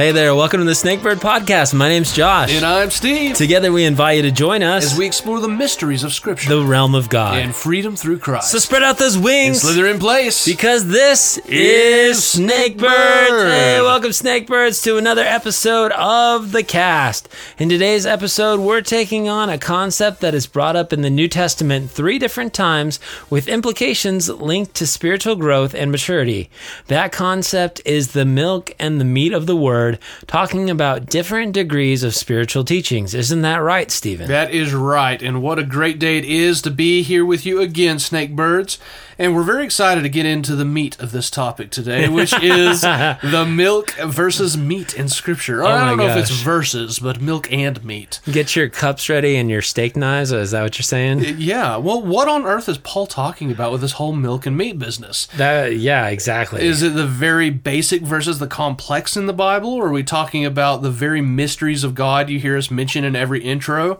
Hey 0.00 0.12
there, 0.12 0.34
welcome 0.34 0.60
to 0.60 0.64
the 0.64 0.72
Snakebird 0.72 1.16
Podcast. 1.16 1.74
My 1.74 1.86
name's 1.90 2.14
Josh. 2.14 2.54
And 2.54 2.64
I'm 2.64 2.88
Steve. 2.88 3.36
Together 3.36 3.70
we 3.70 3.84
invite 3.84 4.16
you 4.16 4.22
to 4.22 4.30
join 4.30 4.62
us 4.62 4.92
As 4.92 4.98
we 4.98 5.04
explore 5.04 5.40
the 5.40 5.48
mysteries 5.48 6.04
of 6.04 6.14
Scripture 6.14 6.48
the 6.48 6.64
realm 6.64 6.94
of 6.94 7.10
God. 7.10 7.36
and 7.36 7.54
freedom 7.54 7.96
through 7.96 8.20
Christ. 8.20 8.50
so 8.50 8.58
spread 8.58 8.82
out 8.82 8.96
those 8.96 9.16
and 9.16 9.24
wings 9.26 9.60
slither 9.60 9.86
in 9.86 9.98
place. 9.98 10.46
because 10.46 10.86
this 10.88 11.36
is 11.46 12.16
Snakebirds. 12.16 13.50
Hey, 13.50 13.82
welcome 13.82 14.12
Snakebirds 14.12 14.82
to 14.84 14.96
another 14.96 15.20
episode 15.20 15.92
of 15.92 16.52
the 16.52 16.62
cast. 16.62 17.28
In 17.58 17.68
today's 17.68 18.06
episode, 18.06 18.58
we're 18.58 18.80
taking 18.80 19.28
on 19.28 19.50
a 19.50 19.58
concept 19.58 20.20
that 20.22 20.34
is 20.34 20.46
brought 20.46 20.76
up 20.76 20.94
in 20.94 21.02
the 21.02 21.10
New 21.10 21.28
Testament 21.28 21.90
three 21.90 22.18
different 22.18 22.54
times 22.54 23.00
with 23.28 23.48
implications 23.48 24.30
linked 24.30 24.72
to 24.76 24.86
spiritual 24.86 25.36
growth 25.36 25.74
and 25.74 25.90
maturity. 25.90 26.48
That 26.86 27.12
concept 27.12 27.82
is 27.84 28.12
the 28.12 28.24
milk 28.24 28.74
and 28.78 28.98
the 28.98 29.04
meat 29.04 29.34
of 29.34 29.44
the 29.44 29.56
word, 29.56 29.89
talking 30.26 30.70
about 30.70 31.06
different 31.06 31.52
degrees 31.52 32.02
of 32.02 32.14
spiritual 32.14 32.64
teachings. 32.64 33.14
Isn't 33.14 33.42
that 33.42 33.56
right, 33.58 33.90
Stephen? 33.90 34.28
that 34.28 34.50
is 34.52 34.72
right. 34.72 35.22
And 35.22 35.42
what 35.42 35.58
a 35.58 35.64
great 35.64 35.98
day 35.98 36.18
it 36.18 36.24
is 36.24 36.62
to 36.62 36.70
be 36.70 37.02
here 37.02 37.24
with 37.24 37.44
you 37.44 37.60
again, 37.60 37.96
Snakebirds. 37.96 38.78
And 39.20 39.36
we're 39.36 39.42
very 39.42 39.66
excited 39.66 40.00
to 40.00 40.08
get 40.08 40.24
into 40.24 40.56
the 40.56 40.64
meat 40.64 40.98
of 40.98 41.12
this 41.12 41.28
topic 41.28 41.70
today, 41.70 42.08
which 42.08 42.32
is 42.42 42.80
the 42.80 43.46
milk 43.46 43.90
versus 43.96 44.56
meat 44.56 44.94
in 44.94 45.10
Scripture. 45.10 45.62
Oh 45.62 45.66
I 45.66 45.72
Oh 45.72 45.78
my 45.82 45.88
don't 45.90 45.98
know 45.98 46.06
if 46.06 46.16
it's 46.16 46.30
gosh. 46.30 46.40
verses, 46.42 46.98
but 47.00 47.20
milk 47.20 47.52
and 47.52 47.84
meat. 47.84 48.20
Get 48.32 48.56
your 48.56 48.70
cups 48.70 49.10
ready 49.10 49.36
and 49.36 49.50
your 49.50 49.60
steak 49.60 49.94
knives. 49.94 50.32
Is 50.32 50.52
that 50.52 50.62
what 50.62 50.78
you're 50.78 50.84
saying? 50.84 51.36
Yeah. 51.36 51.76
Well, 51.76 52.00
what 52.00 52.28
on 52.28 52.46
earth 52.46 52.66
is 52.66 52.78
Paul 52.78 53.06
talking 53.06 53.50
about 53.52 53.72
with 53.72 53.82
this 53.82 53.92
whole 53.92 54.14
milk 54.14 54.46
and 54.46 54.56
meat 54.56 54.78
business? 54.78 55.26
That 55.36 55.76
yeah, 55.76 56.06
exactly. 56.08 56.64
Is 56.66 56.82
it 56.82 56.94
the 56.94 57.06
very 57.06 57.50
basic 57.50 58.00
versus 58.00 58.38
the 58.38 58.46
complex 58.46 59.18
in 59.18 59.26
the 59.26 59.34
Bible? 59.34 59.74
Or 59.74 59.88
are 59.88 59.92
we 59.92 60.02
talking 60.02 60.46
about 60.46 60.80
the 60.80 60.90
very 60.90 61.20
mysteries 61.20 61.84
of 61.84 61.94
God 61.94 62.30
you 62.30 62.40
hear 62.40 62.56
us 62.56 62.70
mention 62.70 63.04
in 63.04 63.14
every 63.14 63.44
intro? 63.44 63.98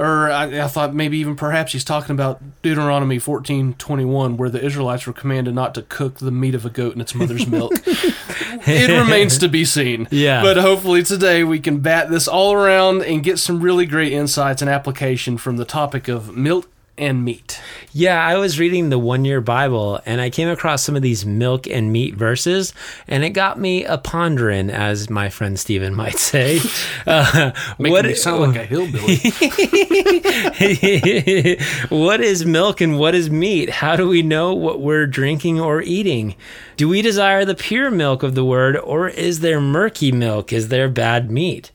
Or 0.00 0.30
I, 0.30 0.64
I 0.64 0.66
thought 0.66 0.94
maybe 0.94 1.18
even 1.18 1.36
perhaps 1.36 1.72
he's 1.72 1.84
talking 1.84 2.14
about 2.14 2.40
Deuteronomy 2.62 3.18
fourteen 3.18 3.74
twenty 3.74 4.06
one, 4.06 4.38
where 4.38 4.48
the 4.48 4.64
Israelites 4.64 5.06
were 5.06 5.12
commanded 5.12 5.54
not 5.54 5.74
to 5.74 5.82
cook 5.82 6.20
the 6.20 6.30
meat 6.30 6.54
of 6.54 6.64
a 6.64 6.70
goat 6.70 6.94
in 6.94 7.02
its 7.02 7.14
mother's 7.14 7.46
milk. 7.46 7.72
it 7.86 8.88
remains 8.88 9.36
to 9.36 9.48
be 9.48 9.62
seen. 9.66 10.08
Yeah. 10.10 10.40
But 10.42 10.56
hopefully 10.56 11.02
today 11.02 11.44
we 11.44 11.60
can 11.60 11.80
bat 11.80 12.08
this 12.08 12.26
all 12.26 12.54
around 12.54 13.02
and 13.02 13.22
get 13.22 13.38
some 13.38 13.60
really 13.60 13.84
great 13.84 14.14
insights 14.14 14.62
and 14.62 14.70
application 14.70 15.36
from 15.36 15.58
the 15.58 15.66
topic 15.66 16.08
of 16.08 16.34
milk 16.34 16.66
and 17.00 17.24
meat. 17.24 17.60
Yeah, 17.92 18.24
I 18.24 18.36
was 18.36 18.60
reading 18.60 18.90
the 18.90 18.98
one 18.98 19.24
year 19.24 19.40
Bible 19.40 20.00
and 20.06 20.20
I 20.20 20.30
came 20.30 20.48
across 20.48 20.84
some 20.84 20.94
of 20.94 21.02
these 21.02 21.26
milk 21.26 21.66
and 21.66 21.92
meat 21.92 22.14
verses, 22.14 22.72
and 23.08 23.24
it 23.24 23.30
got 23.30 23.58
me 23.58 23.84
a 23.84 23.98
pondering, 23.98 24.70
as 24.70 25.10
my 25.10 25.30
friend 25.30 25.58
Steven 25.58 25.94
might 25.94 26.18
say. 26.30 26.60
Uh, 27.06 27.52
Making 27.78 27.92
what, 27.92 28.04
me 28.04 28.14
sound 28.14 28.42
like 28.42 28.56
a 28.56 28.64
hillbilly. 28.64 29.16
what 31.88 32.20
is 32.20 32.44
milk 32.44 32.80
and 32.80 32.98
what 32.98 33.14
is 33.14 33.30
meat? 33.30 33.70
How 33.70 33.96
do 33.96 34.06
we 34.06 34.22
know 34.22 34.54
what 34.54 34.80
we're 34.80 35.06
drinking 35.06 35.58
or 35.58 35.82
eating? 35.82 36.36
Do 36.76 36.88
we 36.88 37.02
desire 37.02 37.44
the 37.44 37.54
pure 37.54 37.90
milk 37.90 38.22
of 38.22 38.34
the 38.34 38.44
word, 38.44 38.76
or 38.76 39.08
is 39.08 39.40
there 39.40 39.60
murky 39.60 40.12
milk? 40.12 40.52
Is 40.52 40.68
there 40.68 40.88
bad 40.88 41.30
meat? 41.30 41.72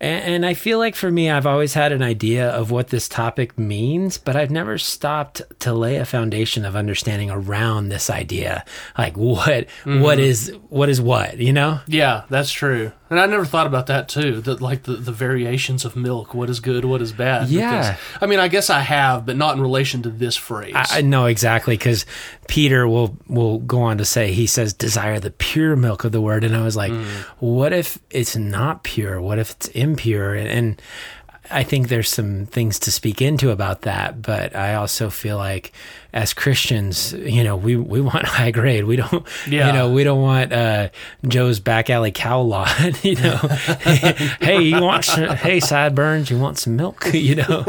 And, 0.00 0.34
and 0.34 0.46
I 0.46 0.54
feel 0.54 0.78
like 0.78 0.94
for 0.94 1.10
me, 1.10 1.30
I've 1.30 1.46
always 1.46 1.74
had 1.74 1.92
an 1.92 2.02
idea 2.02 2.48
of 2.48 2.70
what 2.70 2.88
this 2.88 3.08
topic 3.08 3.58
means, 3.58 4.18
but 4.18 4.36
I've 4.36 4.50
never 4.50 4.78
stopped 4.78 5.42
to 5.60 5.72
lay 5.72 5.96
a 5.96 6.04
foundation 6.04 6.64
of 6.64 6.76
understanding 6.76 7.30
around 7.30 7.88
this 7.88 8.10
idea. 8.10 8.64
Like 8.96 9.16
what, 9.16 9.66
what 9.84 10.18
mm-hmm. 10.18 10.20
is, 10.20 10.52
what 10.68 10.88
is 10.88 11.00
what, 11.00 11.38
you 11.38 11.52
know? 11.52 11.80
Yeah, 11.86 12.24
that's 12.30 12.50
true. 12.50 12.92
And 13.10 13.18
I 13.18 13.26
never 13.26 13.44
thought 13.44 13.66
about 13.66 13.88
that 13.88 14.08
too. 14.08 14.40
That 14.40 14.60
like 14.60 14.84
the, 14.84 14.92
the 14.92 15.10
variations 15.10 15.84
of 15.84 15.96
milk, 15.96 16.32
what 16.32 16.48
is 16.48 16.60
good, 16.60 16.84
what 16.84 17.02
is 17.02 17.12
bad. 17.12 17.48
Yeah. 17.48 17.94
Because, 17.94 18.22
I 18.22 18.26
mean, 18.26 18.38
I 18.38 18.46
guess 18.46 18.70
I 18.70 18.80
have, 18.80 19.26
but 19.26 19.36
not 19.36 19.56
in 19.56 19.60
relation 19.60 20.02
to 20.02 20.10
this 20.10 20.36
phrase. 20.36 20.74
I 20.76 20.86
I 20.90 21.00
know 21.02 21.26
exactly 21.26 21.76
because 21.76 22.06
Peter 22.46 22.86
will 22.86 23.18
will 23.26 23.58
go 23.58 23.82
on 23.82 23.98
to 23.98 24.04
say 24.04 24.32
he 24.32 24.46
says 24.46 24.72
desire 24.72 25.18
the 25.18 25.32
pure 25.32 25.74
milk 25.74 26.04
of 26.04 26.12
the 26.12 26.20
word, 26.20 26.44
and 26.44 26.56
I 26.56 26.62
was 26.62 26.76
like, 26.76 26.92
mm. 26.92 27.04
what 27.40 27.72
if 27.72 27.98
it's 28.10 28.36
not 28.36 28.84
pure? 28.84 29.20
What 29.20 29.40
if 29.40 29.50
it's 29.52 29.68
impure? 29.68 30.34
And, 30.34 30.48
and 30.48 30.82
I 31.50 31.62
think 31.64 31.88
there's 31.88 32.08
some 32.08 32.46
things 32.46 32.78
to 32.80 32.92
speak 32.92 33.20
into 33.20 33.50
about 33.50 33.82
that, 33.82 34.22
but 34.22 34.54
I 34.54 34.74
also 34.74 35.10
feel 35.10 35.36
like 35.36 35.72
as 36.12 36.32
Christians, 36.32 37.12
you 37.12 37.42
know, 37.44 37.56
we 37.56 37.76
we 37.76 38.00
want 38.00 38.24
high 38.26 38.50
grade. 38.50 38.84
We 38.84 38.96
don't, 38.96 39.26
Yeah. 39.48 39.66
you 39.68 39.72
know, 39.72 39.90
we 39.90 40.04
don't 40.04 40.20
want 40.22 40.52
uh, 40.52 40.88
Joe's 41.26 41.60
back 41.60 41.90
alley 41.90 42.12
cow 42.12 42.40
lot. 42.40 42.68
You 43.04 43.16
know, 43.16 43.36
hey, 44.40 44.60
you 44.62 44.80
want 44.80 45.04
some, 45.04 45.28
hey 45.36 45.60
sideburns? 45.60 46.30
You 46.30 46.38
want 46.38 46.58
some 46.58 46.76
milk? 46.76 47.06
You 47.12 47.36
know. 47.36 47.64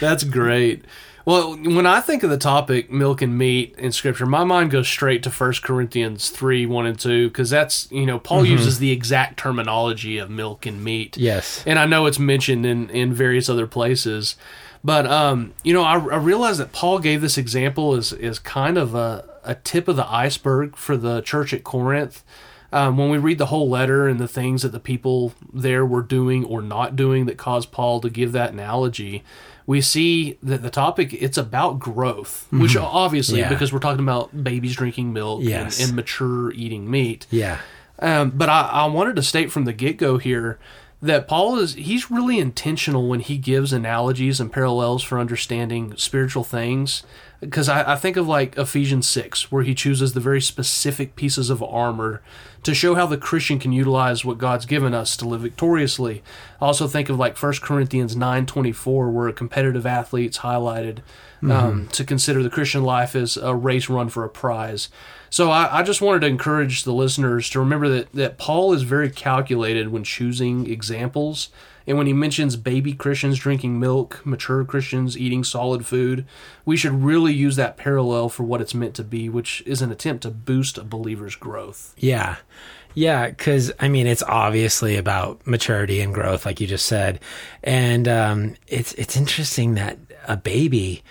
That's 0.00 0.24
great. 0.24 0.84
Well, 1.24 1.56
when 1.56 1.86
I 1.86 2.00
think 2.00 2.22
of 2.22 2.28
the 2.28 2.36
topic 2.36 2.90
milk 2.90 3.22
and 3.22 3.38
meat 3.38 3.74
in 3.78 3.92
Scripture, 3.92 4.26
my 4.26 4.44
mind 4.44 4.70
goes 4.70 4.88
straight 4.88 5.22
to 5.22 5.30
1 5.30 5.54
Corinthians 5.62 6.28
3 6.28 6.66
1 6.66 6.86
and 6.86 6.98
2, 6.98 7.28
because 7.28 7.48
that's, 7.48 7.90
you 7.90 8.04
know, 8.04 8.18
Paul 8.18 8.44
uses 8.44 8.78
the 8.78 8.90
exact 8.90 9.38
terminology 9.38 10.18
of 10.18 10.28
milk 10.28 10.66
and 10.66 10.84
meat. 10.84 11.16
yes. 11.16 11.62
and 11.66 11.78
I 11.78 11.86
know 11.86 12.06
it's 12.06 12.18
mentioned 12.18 12.66
in 12.66 12.90
in 12.90 13.14
various 13.14 13.48
other 13.48 13.66
places. 13.66 14.36
But 14.84 15.06
um, 15.06 15.54
you 15.62 15.72
know, 15.72 15.82
I, 15.82 15.94
I 15.94 16.16
realize 16.16 16.58
that 16.58 16.72
Paul 16.72 16.98
gave 16.98 17.22
this 17.22 17.38
example 17.38 17.94
as 17.94 18.12
is 18.12 18.38
kind 18.38 18.76
of 18.76 18.94
a, 18.94 19.24
a 19.42 19.54
tip 19.54 19.88
of 19.88 19.96
the 19.96 20.06
iceberg 20.06 20.76
for 20.76 20.98
the 20.98 21.22
church 21.22 21.54
at 21.54 21.64
Corinth. 21.64 22.22
Um, 22.70 22.98
when 22.98 23.08
we 23.08 23.18
read 23.18 23.38
the 23.38 23.46
whole 23.46 23.68
letter 23.70 24.08
and 24.08 24.18
the 24.18 24.28
things 24.28 24.62
that 24.62 24.72
the 24.72 24.80
people 24.80 25.32
there 25.52 25.86
were 25.86 26.02
doing 26.02 26.44
or 26.44 26.60
not 26.60 26.96
doing 26.96 27.24
that 27.26 27.38
caused 27.38 27.70
Paul 27.72 28.00
to 28.00 28.10
give 28.10 28.32
that 28.32 28.52
analogy, 28.52 29.22
we 29.66 29.80
see 29.80 30.38
that 30.42 30.62
the 30.62 30.70
topic 30.70 31.12
it's 31.14 31.38
about 31.38 31.78
growth, 31.78 32.46
which 32.50 32.76
obviously 32.76 33.40
Yeah. 33.40 33.48
because 33.48 33.72
we're 33.72 33.78
talking 33.78 34.02
about 34.04 34.44
babies 34.44 34.76
drinking 34.76 35.12
milk 35.12 35.40
Yes. 35.42 35.78
and, 35.80 35.88
and 35.88 35.96
mature 35.96 36.52
eating 36.52 36.90
meat. 36.90 37.26
Yeah. 37.30 37.58
Um, 37.98 38.30
but 38.30 38.48
I, 38.48 38.62
I 38.62 38.86
wanted 38.86 39.16
to 39.16 39.22
state 39.22 39.50
from 39.52 39.64
the 39.64 39.72
get 39.72 39.96
go 39.96 40.18
here 40.18 40.58
that 41.00 41.28
Paul 41.28 41.58
is 41.58 41.74
he's 41.74 42.10
really 42.10 42.38
intentional 42.38 43.08
when 43.08 43.20
he 43.20 43.36
gives 43.38 43.72
analogies 43.72 44.40
and 44.40 44.50
parallels 44.52 45.02
for 45.02 45.18
understanding 45.18 45.94
spiritual 45.96 46.44
things. 46.44 47.02
Because 47.40 47.68
I, 47.68 47.92
I 47.92 47.96
think 47.96 48.16
of 48.16 48.26
like 48.26 48.56
Ephesians 48.56 49.06
six, 49.06 49.52
where 49.52 49.62
he 49.62 49.74
chooses 49.74 50.14
the 50.14 50.20
very 50.20 50.40
specific 50.40 51.14
pieces 51.14 51.50
of 51.50 51.62
armor 51.62 52.22
to 52.64 52.74
show 52.74 52.94
how 52.94 53.06
the 53.06 53.16
Christian 53.16 53.58
can 53.58 53.72
utilize 53.72 54.24
what 54.24 54.38
God's 54.38 54.66
given 54.66 54.92
us 54.94 55.16
to 55.18 55.28
live 55.28 55.42
victoriously. 55.42 56.22
I 56.60 56.66
also 56.66 56.88
think 56.88 57.08
of 57.08 57.18
like 57.18 57.40
1 57.40 57.52
Corinthians 57.62 58.16
nine 58.16 58.46
twenty 58.46 58.72
four, 58.72 59.10
where 59.10 59.28
a 59.28 59.32
competitive 59.32 59.86
athlete's 59.86 60.38
highlighted 60.38 60.98
um, 61.42 61.88
to 61.88 62.04
consider 62.04 62.42
the 62.42 62.48
Christian 62.50 62.82
life 62.82 63.14
as 63.14 63.36
a 63.36 63.54
race 63.54 63.90
run 63.90 64.08
for 64.08 64.24
a 64.24 64.30
prize. 64.30 64.88
So 65.28 65.50
I, 65.50 65.80
I 65.80 65.82
just 65.82 66.00
wanted 66.00 66.20
to 66.20 66.26
encourage 66.26 66.84
the 66.84 66.94
listeners 66.94 67.50
to 67.50 67.60
remember 67.60 67.88
that, 67.90 68.12
that 68.12 68.38
Paul 68.38 68.72
is 68.72 68.82
very 68.82 69.10
calculated 69.10 69.88
when 69.88 70.04
choosing 70.04 70.70
examples. 70.70 71.50
And 71.86 71.98
when 71.98 72.06
he 72.06 72.12
mentions 72.12 72.56
baby 72.56 72.94
Christians 72.94 73.38
drinking 73.38 73.78
milk, 73.78 74.24
mature 74.24 74.64
Christians 74.64 75.18
eating 75.18 75.44
solid 75.44 75.84
food, 75.84 76.24
we 76.64 76.76
should 76.76 77.04
really 77.04 77.32
use 77.32 77.56
that 77.56 77.76
parallel 77.76 78.28
for 78.28 78.42
what 78.42 78.60
it's 78.60 78.74
meant 78.74 78.94
to 78.94 79.04
be, 79.04 79.28
which 79.28 79.62
is 79.66 79.82
an 79.82 79.92
attempt 79.92 80.22
to 80.22 80.30
boost 80.30 80.78
a 80.78 80.84
believer's 80.84 81.36
growth. 81.36 81.94
Yeah. 81.98 82.36
Yeah, 82.94 83.28
because 83.28 83.72
I 83.80 83.88
mean, 83.88 84.06
it's 84.06 84.22
obviously 84.22 84.96
about 84.96 85.44
maturity 85.46 86.00
and 86.00 86.14
growth, 86.14 86.46
like 86.46 86.60
you 86.60 86.66
just 86.68 86.86
said, 86.86 87.18
and 87.64 88.06
um, 88.06 88.54
it's 88.68 88.92
it's 88.92 89.16
interesting 89.16 89.74
that 89.74 89.98
a 90.28 90.36
baby 90.36 91.02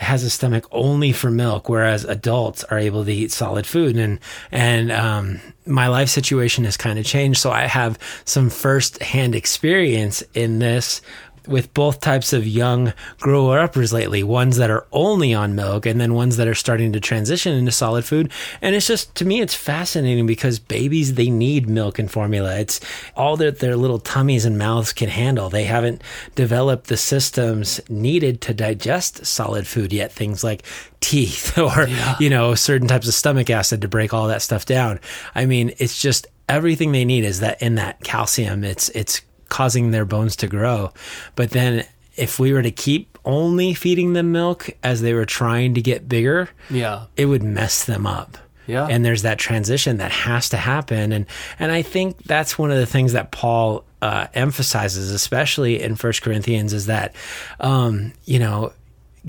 has 0.00 0.24
a 0.24 0.30
stomach 0.30 0.66
only 0.72 1.12
for 1.12 1.30
milk, 1.30 1.68
whereas 1.68 2.04
adults 2.04 2.64
are 2.64 2.78
able 2.78 3.04
to 3.04 3.12
eat 3.12 3.30
solid 3.30 3.66
food. 3.66 3.96
And 3.96 4.18
and 4.50 4.90
um, 4.90 5.40
my 5.66 5.88
life 5.88 6.08
situation 6.08 6.64
has 6.64 6.76
kind 6.76 6.98
of 6.98 7.04
changed, 7.04 7.38
so 7.38 7.50
I 7.50 7.66
have 7.66 7.98
some 8.24 8.48
first 8.48 9.02
hand 9.02 9.34
experience 9.34 10.22
in 10.34 10.58
this 10.58 11.02
with 11.46 11.72
both 11.74 12.00
types 12.00 12.32
of 12.32 12.46
young 12.46 12.92
grower 13.18 13.58
uppers 13.58 13.92
lately. 13.92 14.22
Ones 14.22 14.56
that 14.56 14.70
are 14.70 14.86
only 14.92 15.34
on 15.34 15.54
milk 15.54 15.86
and 15.86 16.00
then 16.00 16.14
ones 16.14 16.36
that 16.36 16.48
are 16.48 16.54
starting 16.54 16.92
to 16.92 17.00
transition 17.00 17.54
into 17.54 17.72
solid 17.72 18.04
food. 18.04 18.30
And 18.62 18.74
it's 18.74 18.86
just 18.86 19.14
to 19.16 19.24
me 19.24 19.40
it's 19.40 19.54
fascinating 19.54 20.26
because 20.26 20.58
babies 20.58 21.14
they 21.14 21.30
need 21.30 21.68
milk 21.68 21.98
and 21.98 22.10
formula. 22.10 22.58
It's 22.58 22.80
all 23.16 23.36
that 23.38 23.58
their 23.58 23.76
little 23.76 23.98
tummies 23.98 24.44
and 24.44 24.58
mouths 24.58 24.92
can 24.92 25.08
handle. 25.08 25.50
They 25.50 25.64
haven't 25.64 26.02
developed 26.34 26.88
the 26.88 26.96
systems 26.96 27.80
needed 27.88 28.40
to 28.42 28.54
digest 28.54 29.26
solid 29.26 29.66
food 29.66 29.92
yet. 29.92 30.12
Things 30.12 30.44
like 30.44 30.64
teeth 31.00 31.56
or 31.58 31.88
you 32.18 32.30
know 32.30 32.54
certain 32.54 32.88
types 32.88 33.08
of 33.08 33.14
stomach 33.14 33.50
acid 33.50 33.82
to 33.82 33.88
break 33.88 34.12
all 34.12 34.28
that 34.28 34.42
stuff 34.42 34.66
down. 34.66 35.00
I 35.34 35.46
mean 35.46 35.72
it's 35.78 36.00
just 36.00 36.26
everything 36.50 36.92
they 36.92 37.04
need 37.04 37.24
is 37.24 37.40
that 37.40 37.62
in 37.62 37.76
that 37.76 38.02
calcium. 38.02 38.64
It's 38.64 38.88
it's 38.90 39.22
causing 39.50 39.90
their 39.90 40.06
bones 40.06 40.34
to 40.36 40.46
grow. 40.46 40.92
But 41.36 41.50
then 41.50 41.84
if 42.16 42.38
we 42.38 42.52
were 42.54 42.62
to 42.62 42.70
keep 42.70 43.18
only 43.24 43.74
feeding 43.74 44.14
them 44.14 44.32
milk 44.32 44.70
as 44.82 45.02
they 45.02 45.12
were 45.12 45.26
trying 45.26 45.74
to 45.74 45.82
get 45.82 46.08
bigger, 46.08 46.48
Yeah. 46.70 47.04
it 47.16 47.26
would 47.26 47.42
mess 47.42 47.84
them 47.84 48.06
up. 48.06 48.38
Yeah. 48.66 48.86
And 48.86 49.04
there's 49.04 49.22
that 49.22 49.38
transition 49.38 49.96
that 49.98 50.12
has 50.12 50.48
to 50.50 50.56
happen. 50.56 51.12
And, 51.12 51.26
and 51.58 51.72
I 51.72 51.82
think 51.82 52.22
that's 52.24 52.58
one 52.58 52.70
of 52.70 52.78
the 52.78 52.86
things 52.86 53.12
that 53.12 53.30
Paul 53.32 53.84
uh, 54.00 54.28
emphasizes, 54.32 55.10
especially 55.10 55.82
in 55.82 55.96
First 55.96 56.22
Corinthians, 56.22 56.72
is 56.72 56.86
that, 56.86 57.14
um, 57.58 58.12
you 58.24 58.38
know, 58.38 58.72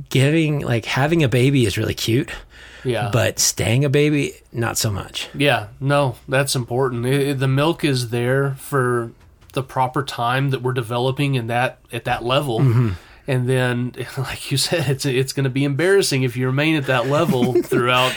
giving, 0.10 0.60
like 0.62 0.86
having 0.86 1.24
a 1.24 1.28
baby 1.28 1.66
is 1.66 1.78
really 1.78 1.94
cute. 1.96 2.30
Yeah. 2.84 3.10
But 3.14 3.38
staying 3.40 3.84
a 3.86 3.90
baby, 3.90 4.34
not 4.52 4.78
so 4.78 4.90
much. 4.92 5.30
Yeah, 5.36 5.68
no, 5.80 6.16
that's 6.28 6.56
important. 6.56 7.06
It, 7.06 7.40
the 7.40 7.48
milk 7.48 7.84
is 7.84 8.10
there 8.10 8.52
for 8.56 9.12
the 9.52 9.64
proper 9.64 10.04
time 10.04 10.50
that 10.52 10.62
we're 10.62 10.74
developing 10.74 11.36
in 11.36 11.48
that 11.48 11.80
at 11.92 12.06
that 12.06 12.24
level. 12.24 12.60
Mm-hmm. 12.60 12.90
And 13.28 13.48
then, 13.48 13.94
like 14.18 14.52
you 14.52 14.58
said, 14.58 14.90
it's 14.90 15.06
it's 15.06 15.34
going 15.34 15.44
to 15.44 15.50
be 15.50 15.64
embarrassing 15.64 16.24
if 16.24 16.36
you 16.36 16.48
remain 16.48 16.76
at 16.76 16.88
that 16.88 17.08
level 17.08 17.62
throughout 17.64 18.12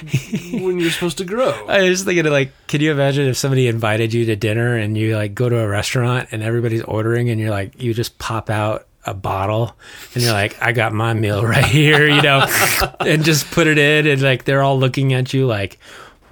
when 0.53 0.79
you're 0.79 0.91
supposed 0.91 1.19
to 1.19 1.25
grow. 1.25 1.67
I 1.67 1.89
was 1.89 2.05
thinking, 2.05 2.25
like, 2.27 2.53
can 2.69 2.81
you 2.81 2.91
imagine 2.91 3.27
if 3.29 3.37
somebody 3.37 3.69
invited 3.69 4.15
you 4.15 4.25
to 4.27 4.37
dinner 4.37 4.77
and 4.77 4.97
you 4.97 5.17
like 5.17 5.35
go 5.35 5.49
to 5.49 5.59
a 5.59 5.69
restaurant 5.69 6.29
and 6.33 6.43
everybody's 6.43 6.83
ordering 6.83 7.31
and 7.31 7.41
you're 7.41 7.51
like, 7.51 7.81
you 7.81 7.95
just 7.95 8.19
pop 8.19 8.51
out 8.51 8.87
a 9.07 9.15
bottle 9.15 9.77
and 10.15 10.23
you're 10.23 10.33
like, 10.33 10.61
I 10.63 10.73
got 10.73 10.93
my 10.93 11.13
meal 11.13 11.45
right 11.45 11.65
here, 11.65 12.09
you 12.09 12.23
know, 12.23 12.47
and 13.01 13.25
just 13.25 13.51
put 13.51 13.67
it 13.67 13.79
in 13.79 14.07
and 14.07 14.23
like 14.23 14.45
they're 14.45 14.63
all 14.63 14.79
looking 14.79 15.13
at 15.13 15.35
you 15.35 15.47
like, 15.47 15.79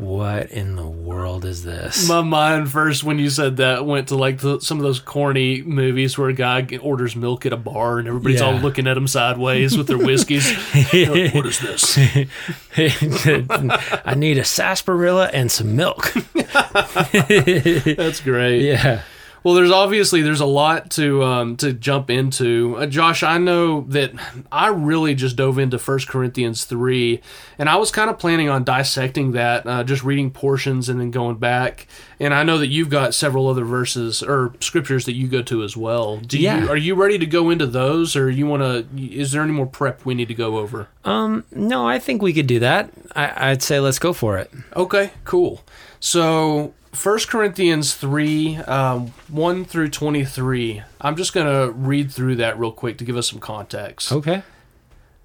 what 0.02 0.50
in 0.50 0.76
the 0.76 0.86
world 0.86 1.44
is 1.44 1.62
this? 1.62 2.08
My 2.08 2.20
mind 2.20 2.70
first 2.70 3.04
when 3.04 3.18
you 3.18 3.30
said 3.30 3.56
that 3.58 3.86
went 3.86 4.08
to 4.08 4.16
like 4.16 4.38
the, 4.38 4.60
some 4.60 4.78
of 4.78 4.82
those 4.82 4.98
corny 4.98 5.62
movies 5.62 6.18
where 6.18 6.28
a 6.28 6.34
guy 6.34 6.66
orders 6.82 7.16
milk 7.16 7.46
at 7.46 7.52
a 7.52 7.56
bar 7.56 7.98
and 7.98 8.08
everybody's 8.08 8.40
all 8.40 8.54
looking 8.54 8.86
at 8.86 8.96
him 8.96 9.06
sideways 9.06 9.76
with 9.76 9.86
their 9.86 9.98
whiskeys. 10.06 10.50
Like, 10.74 10.92
what 11.34 11.46
is 11.46 11.60
this? 11.60 11.96
I 12.76 14.14
need 14.16 14.38
a 14.38 14.44
sarsaparilla 14.44 15.30
and 15.32 15.50
some 15.50 15.76
milk. 15.76 16.12
That's 16.34 18.20
great. 18.20 18.62
Yeah. 18.62 19.02
Well, 19.44 19.54
there's 19.54 19.72
obviously 19.72 20.22
there's 20.22 20.40
a 20.40 20.46
lot 20.46 20.90
to 20.92 21.24
um, 21.24 21.56
to 21.56 21.72
jump 21.72 22.10
into. 22.10 22.76
Uh, 22.78 22.86
Josh, 22.86 23.22
I 23.24 23.38
know 23.38 23.80
that 23.88 24.12
I 24.52 24.68
really 24.68 25.14
just 25.16 25.34
dove 25.34 25.58
into 25.58 25.78
1 25.78 25.98
Corinthians 26.06 26.64
three, 26.64 27.20
and 27.58 27.68
I 27.68 27.74
was 27.76 27.90
kind 27.90 28.08
of 28.08 28.18
planning 28.20 28.48
on 28.48 28.62
dissecting 28.62 29.32
that, 29.32 29.66
uh, 29.66 29.82
just 29.82 30.04
reading 30.04 30.30
portions 30.30 30.88
and 30.88 31.00
then 31.00 31.10
going 31.10 31.36
back. 31.38 31.88
And 32.20 32.32
I 32.32 32.44
know 32.44 32.56
that 32.58 32.68
you've 32.68 32.88
got 32.88 33.14
several 33.14 33.48
other 33.48 33.64
verses 33.64 34.22
or 34.22 34.54
scriptures 34.60 35.06
that 35.06 35.14
you 35.14 35.26
go 35.26 35.42
to 35.42 35.64
as 35.64 35.76
well. 35.76 36.18
Do 36.18 36.38
Yeah. 36.38 36.62
you 36.62 36.68
are 36.70 36.76
you 36.76 36.94
ready 36.94 37.18
to 37.18 37.26
go 37.26 37.50
into 37.50 37.66
those, 37.66 38.14
or 38.14 38.30
you 38.30 38.46
want 38.46 38.62
to? 38.62 38.86
Is 38.96 39.32
there 39.32 39.42
any 39.42 39.52
more 39.52 39.66
prep 39.66 40.04
we 40.06 40.14
need 40.14 40.28
to 40.28 40.34
go 40.34 40.58
over? 40.58 40.86
Um, 41.04 41.42
no, 41.50 41.88
I 41.88 41.98
think 41.98 42.22
we 42.22 42.32
could 42.32 42.46
do 42.46 42.60
that. 42.60 42.90
I, 43.16 43.50
I'd 43.50 43.62
say 43.62 43.80
let's 43.80 43.98
go 43.98 44.12
for 44.12 44.38
it. 44.38 44.52
Okay, 44.76 45.10
cool. 45.24 45.62
So, 45.98 46.74
1 46.94 47.18
Corinthians 47.20 47.94
3, 47.94 48.56
um, 48.58 49.14
1 49.28 49.64
through 49.64 49.88
23. 49.88 50.82
I'm 51.00 51.16
just 51.16 51.32
going 51.32 51.46
to 51.46 51.72
read 51.72 52.12
through 52.12 52.36
that 52.36 52.58
real 52.58 52.70
quick 52.70 52.98
to 52.98 53.04
give 53.04 53.16
us 53.16 53.30
some 53.30 53.40
context. 53.40 54.12
Okay. 54.12 54.42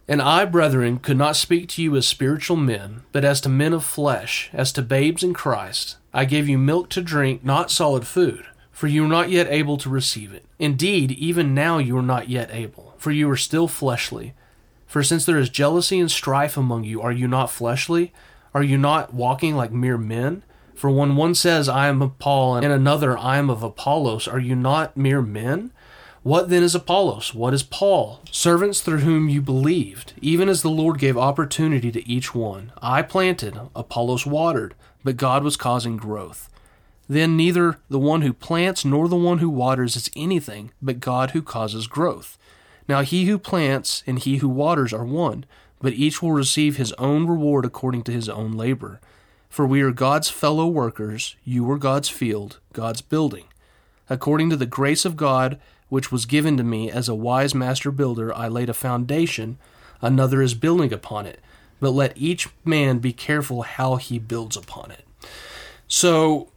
And 0.07 0.21
I, 0.21 0.45
brethren, 0.45 0.99
could 0.99 1.17
not 1.17 1.35
speak 1.35 1.67
to 1.69 1.83
you 1.83 1.93
as 1.97 2.07
spiritual 2.07 2.55
men, 2.55 3.01
but 3.11 3.25
as 3.25 3.41
to 3.41 3.49
men 3.49 3.73
of 3.73 3.83
flesh, 3.83 4.49
as 4.53 4.71
to 4.73 4.81
babes 4.81 5.23
in 5.23 5.33
Christ. 5.33 5.97
I 6.13 6.23
gave 6.23 6.47
you 6.47 6.57
milk 6.57 6.89
to 6.91 7.01
drink, 7.01 7.43
not 7.43 7.69
solid 7.69 8.07
food, 8.07 8.45
for 8.71 8.87
you 8.87 9.03
are 9.03 9.09
not 9.09 9.29
yet 9.29 9.47
able 9.49 9.75
to 9.79 9.89
receive 9.89 10.33
it. 10.33 10.45
Indeed, 10.57 11.11
even 11.11 11.53
now 11.53 11.79
you 11.79 11.97
are 11.97 12.01
not 12.01 12.29
yet 12.29 12.49
able, 12.53 12.95
for 12.97 13.11
you 13.11 13.29
are 13.29 13.35
still 13.35 13.67
fleshly. 13.67 14.33
For 14.85 15.03
since 15.03 15.25
there 15.25 15.37
is 15.37 15.49
jealousy 15.49 15.99
and 15.99 16.09
strife 16.09 16.55
among 16.55 16.85
you, 16.85 17.01
are 17.01 17.11
you 17.11 17.27
not 17.27 17.51
fleshly? 17.51 18.13
Are 18.53 18.63
you 18.63 18.77
not 18.77 19.13
walking 19.13 19.57
like 19.57 19.73
mere 19.73 19.97
men? 19.97 20.43
For 20.77 20.91
when 20.91 21.15
one 21.15 21.33
says, 21.33 21.67
I 21.67 21.87
am 21.87 22.03
of 22.03 22.19
Paul, 22.19 22.57
and 22.57 22.71
another, 22.71 23.17
I 23.17 23.37
am 23.37 23.49
of 23.49 23.63
Apollos, 23.63 24.27
are 24.27 24.39
you 24.39 24.55
not 24.55 24.95
mere 24.95 25.23
men? 25.23 25.71
What 26.21 26.49
then 26.49 26.61
is 26.61 26.75
Apollos? 26.75 27.33
What 27.33 27.55
is 27.55 27.63
Paul? 27.63 28.21
Servants 28.29 28.81
through 28.81 28.99
whom 28.99 29.27
you 29.27 29.41
believed, 29.41 30.13
even 30.21 30.47
as 30.47 30.61
the 30.61 30.69
Lord 30.69 30.99
gave 30.99 31.17
opportunity 31.17 31.91
to 31.91 32.07
each 32.07 32.35
one. 32.35 32.71
I 32.79 33.01
planted, 33.01 33.59
Apollos 33.75 34.27
watered, 34.27 34.75
but 35.03 35.17
God 35.17 35.43
was 35.43 35.57
causing 35.57 35.97
growth. 35.97 36.47
Then 37.09 37.35
neither 37.35 37.79
the 37.89 37.97
one 37.97 38.21
who 38.21 38.31
plants 38.31 38.85
nor 38.85 39.07
the 39.07 39.15
one 39.15 39.39
who 39.39 39.49
waters 39.49 39.95
is 39.95 40.11
anything, 40.15 40.69
but 40.79 40.99
God 40.99 41.31
who 41.31 41.41
causes 41.41 41.87
growth. 41.87 42.37
Now 42.87 43.01
he 43.01 43.25
who 43.25 43.39
plants 43.39 44.03
and 44.05 44.19
he 44.19 44.37
who 44.37 44.49
waters 44.49 44.93
are 44.93 45.05
one, 45.05 45.45
but 45.81 45.93
each 45.93 46.21
will 46.21 46.33
receive 46.33 46.77
his 46.77 46.93
own 46.99 47.25
reward 47.25 47.65
according 47.65 48.03
to 48.03 48.11
his 48.11 48.29
own 48.29 48.51
labor. 48.51 48.99
For 49.49 49.65
we 49.65 49.81
are 49.81 49.91
God's 49.91 50.29
fellow 50.29 50.67
workers, 50.67 51.35
you 51.43 51.69
are 51.71 51.77
God's 51.77 52.09
field, 52.09 52.59
God's 52.73 53.01
building. 53.01 53.45
According 54.09 54.49
to 54.51 54.55
the 54.55 54.65
grace 54.65 55.05
of 55.05 55.17
God 55.17 55.59
which 55.89 56.11
was 56.11 56.25
given 56.25 56.57
to 56.57 56.63
me 56.63 56.91
as 56.91 57.07
a 57.07 57.15
wise 57.15 57.55
master 57.55 57.91
builder, 57.91 58.33
I 58.35 58.47
laid 58.47 58.69
a 58.69 58.73
foundation, 58.73 59.57
another 60.01 60.41
is 60.41 60.53
building 60.53 60.91
upon 60.91 61.25
it. 61.25 61.39
But 61.79 61.91
let 61.91 62.17
each 62.17 62.49
man 62.65 62.99
be 62.99 63.13
careful 63.13 63.61
how 63.61 63.95
he 63.95 64.19
builds 64.19 64.57
upon 64.57 64.91
it. 64.91 65.05
So 65.87 66.49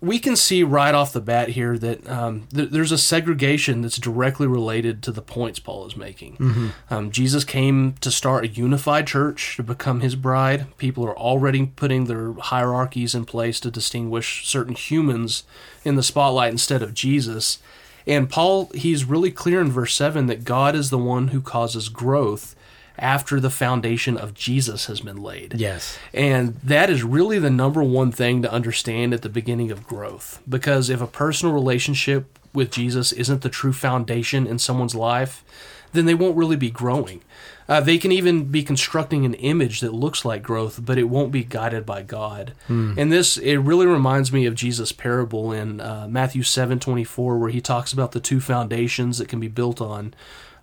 we 0.00 0.18
can 0.20 0.36
see 0.36 0.62
right 0.62 0.94
off 0.94 1.12
the 1.12 1.20
bat 1.20 1.50
here 1.50 1.76
that 1.78 2.08
um, 2.08 2.46
th- 2.54 2.70
there's 2.70 2.92
a 2.92 2.98
segregation 2.98 3.82
that's 3.82 3.98
directly 3.98 4.46
related 4.46 5.02
to 5.02 5.10
the 5.12 5.22
points 5.22 5.58
Paul 5.58 5.86
is 5.86 5.96
making. 5.96 6.72
Um, 6.88 7.10
Jesus 7.10 7.42
came 7.44 7.94
to 8.00 8.10
start 8.10 8.44
a 8.44 8.48
unified 8.48 9.06
church 9.08 9.56
to 9.56 9.62
become 9.64 10.00
his 10.00 10.14
bride. 10.14 10.66
People 10.78 11.04
are 11.04 11.18
already 11.18 11.66
putting 11.66 12.04
their 12.04 12.32
hierarchies 12.34 13.14
in 13.14 13.24
place 13.24 13.58
to 13.60 13.70
distinguish 13.70 14.46
certain 14.46 14.74
humans 14.74 15.42
in 15.84 15.96
the 15.96 16.02
spotlight 16.02 16.52
instead 16.52 16.82
of 16.82 16.94
Jesus. 16.94 17.58
And 18.06 18.30
Paul, 18.30 18.70
he's 18.74 19.04
really 19.04 19.30
clear 19.30 19.60
in 19.60 19.70
verse 19.70 19.94
7 19.94 20.26
that 20.26 20.44
God 20.44 20.74
is 20.74 20.90
the 20.90 20.98
one 20.98 21.28
who 21.28 21.40
causes 21.40 21.88
growth 21.88 22.54
after 22.98 23.40
the 23.40 23.50
foundation 23.50 24.16
of 24.16 24.34
Jesus 24.34 24.86
has 24.86 25.00
been 25.00 25.22
laid. 25.22 25.54
Yes. 25.54 25.98
And 26.12 26.56
that 26.56 26.90
is 26.90 27.02
really 27.02 27.38
the 27.38 27.50
number 27.50 27.82
one 27.82 28.12
thing 28.12 28.42
to 28.42 28.52
understand 28.52 29.14
at 29.14 29.22
the 29.22 29.28
beginning 29.28 29.70
of 29.70 29.86
growth. 29.86 30.42
Because 30.48 30.90
if 30.90 31.00
a 31.00 31.06
personal 31.06 31.54
relationship 31.54 32.38
with 32.52 32.70
Jesus 32.70 33.12
isn't 33.12 33.42
the 33.42 33.48
true 33.48 33.72
foundation 33.72 34.46
in 34.46 34.58
someone's 34.58 34.94
life, 34.94 35.44
then 35.92 36.06
they 36.06 36.14
won't 36.14 36.36
really 36.36 36.56
be 36.56 36.70
growing. 36.70 37.22
Uh, 37.68 37.80
they 37.80 37.98
can 37.98 38.10
even 38.10 38.44
be 38.44 38.62
constructing 38.62 39.26
an 39.26 39.34
image 39.34 39.80
that 39.80 39.92
looks 39.92 40.24
like 40.24 40.42
growth, 40.42 40.80
but 40.82 40.96
it 40.96 41.04
won't 41.04 41.30
be 41.30 41.44
guided 41.44 41.84
by 41.84 42.02
God. 42.02 42.54
And 42.98 43.12
this, 43.12 43.36
it 43.36 43.56
really 43.58 43.86
reminds 43.86 44.32
me 44.32 44.46
of 44.46 44.54
Jesus' 44.54 44.90
parable 44.90 45.52
in 45.52 45.78
uh, 45.80 46.06
Matthew 46.08 46.42
seven 46.42 46.80
twenty 46.80 47.04
four, 47.04 47.36
where 47.36 47.50
he 47.50 47.60
talks 47.60 47.92
about 47.92 48.12
the 48.12 48.20
two 48.20 48.40
foundations 48.40 49.18
that 49.18 49.28
can 49.28 49.38
be 49.38 49.48
built 49.48 49.82
on, 49.82 50.14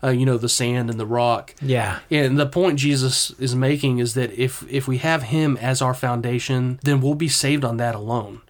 uh, 0.04 0.10
you 0.10 0.26
know, 0.26 0.38
the 0.38 0.50
sand 0.50 0.90
and 0.90 1.00
the 1.00 1.06
rock. 1.06 1.54
Yeah. 1.62 2.00
And 2.12 2.38
the 2.38 2.46
point 2.46 2.80
Jesus 2.80 3.32
is 3.40 3.56
making 3.56 4.00
is 4.00 4.14
that 4.14 4.32
if 4.34 4.64
if 4.70 4.88
we 4.88 4.98
have 5.00 5.24
him 5.24 5.58
as 5.58 5.82
our 5.82 5.94
foundation, 5.94 6.80
then 6.84 7.02
we'll 7.02 7.16
be 7.16 7.30
saved 7.30 7.64
on 7.66 7.78
that 7.78 7.96
alone. 7.96 8.42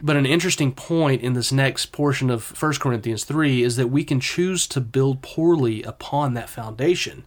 But 0.00 0.16
an 0.16 0.26
interesting 0.26 0.72
point 0.72 1.22
in 1.22 1.32
this 1.32 1.50
next 1.50 1.86
portion 1.86 2.30
of 2.30 2.60
1 2.62 2.74
Corinthians 2.74 3.24
3 3.24 3.64
is 3.64 3.74
that 3.76 3.88
we 3.88 4.04
can 4.04 4.20
choose 4.20 4.68
to 4.68 4.80
build 4.80 5.22
poorly 5.22 5.82
upon 5.82 6.34
that 6.34 6.48
foundation, 6.48 7.24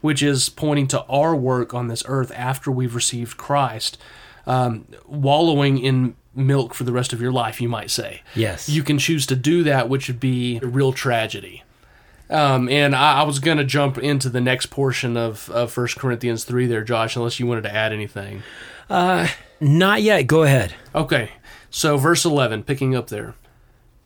which 0.00 0.22
is 0.22 0.48
pointing 0.48 0.86
to 0.88 1.02
our 1.02 1.36
work 1.36 1.74
on 1.74 1.88
this 1.88 2.02
earth 2.06 2.32
after 2.34 2.70
we've 2.70 2.94
received 2.94 3.36
Christ, 3.36 3.98
um, 4.46 4.86
wallowing 5.06 5.76
in 5.78 6.16
milk 6.34 6.72
for 6.74 6.84
the 6.84 6.92
rest 6.92 7.12
of 7.12 7.20
your 7.20 7.30
life, 7.32 7.60
you 7.60 7.68
might 7.68 7.90
say 7.90 8.22
Yes. 8.34 8.68
you 8.70 8.82
can 8.82 8.98
choose 8.98 9.26
to 9.26 9.36
do 9.36 9.62
that, 9.64 9.88
which 9.90 10.08
would 10.08 10.18
be 10.20 10.58
a 10.62 10.66
real 10.66 10.92
tragedy. 10.94 11.62
Um, 12.30 12.68
and 12.68 12.94
I, 12.94 13.20
I 13.20 13.22
was 13.24 13.38
going 13.38 13.58
to 13.58 13.64
jump 13.64 13.98
into 13.98 14.28
the 14.28 14.40
next 14.40 14.66
portion 14.66 15.16
of, 15.16 15.50
of 15.50 15.76
1 15.76 15.88
Corinthians 15.96 16.44
3 16.44 16.66
there, 16.66 16.82
Josh, 16.82 17.16
unless 17.16 17.38
you 17.38 17.46
wanted 17.46 17.62
to 17.62 17.74
add 17.74 17.92
anything. 17.92 18.42
Uh, 18.88 19.28
Not 19.60 20.02
yet. 20.02 20.26
Go 20.26 20.42
ahead. 20.42 20.74
Okay, 20.94 21.30
so 21.70 21.96
verse 21.96 22.24
11, 22.24 22.64
picking 22.64 22.94
up 22.94 23.08
there. 23.08 23.34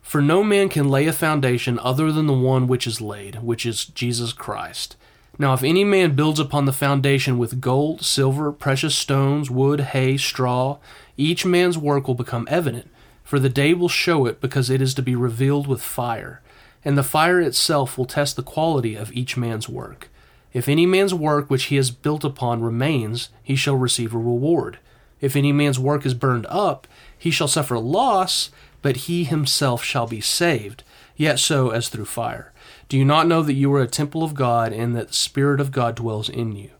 For 0.01 0.21
no 0.21 0.43
man 0.43 0.69
can 0.69 0.89
lay 0.89 1.05
a 1.05 1.13
foundation 1.13 1.77
other 1.79 2.11
than 2.11 2.25
the 2.25 2.33
one 2.33 2.67
which 2.67 2.87
is 2.87 2.99
laid, 2.99 3.43
which 3.43 3.65
is 3.65 3.85
Jesus 3.85 4.33
Christ. 4.33 4.95
Now, 5.37 5.53
if 5.53 5.63
any 5.63 5.83
man 5.83 6.15
builds 6.15 6.39
upon 6.39 6.65
the 6.65 6.73
foundation 6.73 7.37
with 7.37 7.61
gold, 7.61 8.03
silver, 8.03 8.51
precious 8.51 8.95
stones, 8.95 9.49
wood, 9.49 9.79
hay, 9.79 10.17
straw, 10.17 10.79
each 11.15 11.45
man's 11.45 11.77
work 11.77 12.07
will 12.07 12.15
become 12.15 12.47
evident, 12.49 12.89
for 13.23 13.39
the 13.39 13.49
day 13.49 13.73
will 13.73 13.87
show 13.87 14.25
it, 14.25 14.41
because 14.41 14.69
it 14.69 14.81
is 14.81 14.93
to 14.95 15.01
be 15.01 15.15
revealed 15.15 15.67
with 15.67 15.81
fire. 15.81 16.41
And 16.85 16.97
the 16.97 17.03
fire 17.03 17.41
itself 17.41 17.97
will 17.97 18.05
test 18.05 18.35
the 18.35 18.43
quality 18.43 18.95
of 18.95 19.11
each 19.13 19.35
man's 19.35 19.67
work. 19.67 20.09
If 20.53 20.67
any 20.67 20.85
man's 20.85 21.13
work 21.13 21.49
which 21.49 21.65
he 21.65 21.75
has 21.75 21.91
built 21.91 22.23
upon 22.23 22.61
remains, 22.61 23.29
he 23.43 23.55
shall 23.55 23.75
receive 23.75 24.13
a 24.13 24.17
reward. 24.17 24.79
If 25.21 25.35
any 25.35 25.51
man's 25.51 25.77
work 25.77 26.05
is 26.05 26.13
burned 26.13 26.45
up, 26.49 26.87
he 27.17 27.29
shall 27.31 27.47
suffer 27.47 27.77
loss, 27.77 28.49
but 28.81 28.95
he 28.95 29.25
himself 29.25 29.83
shall 29.83 30.07
be 30.07 30.21
saved, 30.21 30.83
yet 31.17 31.37
so 31.39 31.69
as 31.69 31.89
through 31.89 32.05
fire. 32.05 32.53
Do 32.87 32.97
you 32.97 33.05
not 33.05 33.27
know 33.27 33.43
that 33.43 33.53
you 33.53 33.71
are 33.73 33.81
a 33.81 33.87
temple 33.87 34.23
of 34.23 34.33
God, 34.33 34.71
and 34.71 34.95
that 34.95 35.09
the 35.09 35.13
Spirit 35.13 35.59
of 35.59 35.71
God 35.71 35.95
dwells 35.95 36.29
in 36.29 36.55
you? 36.55 36.71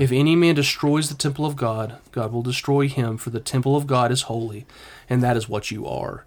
If 0.00 0.12
any 0.12 0.34
man 0.34 0.54
destroys 0.54 1.10
the 1.10 1.14
temple 1.14 1.44
of 1.44 1.56
God, 1.56 1.96
God 2.10 2.32
will 2.32 2.42
destroy 2.42 2.88
him, 2.88 3.18
for 3.18 3.28
the 3.28 3.38
temple 3.38 3.76
of 3.76 3.86
God 3.86 4.10
is 4.10 4.22
holy, 4.22 4.64
and 5.10 5.22
that 5.22 5.36
is 5.36 5.46
what 5.46 5.70
you 5.70 5.86
are. 5.86 6.24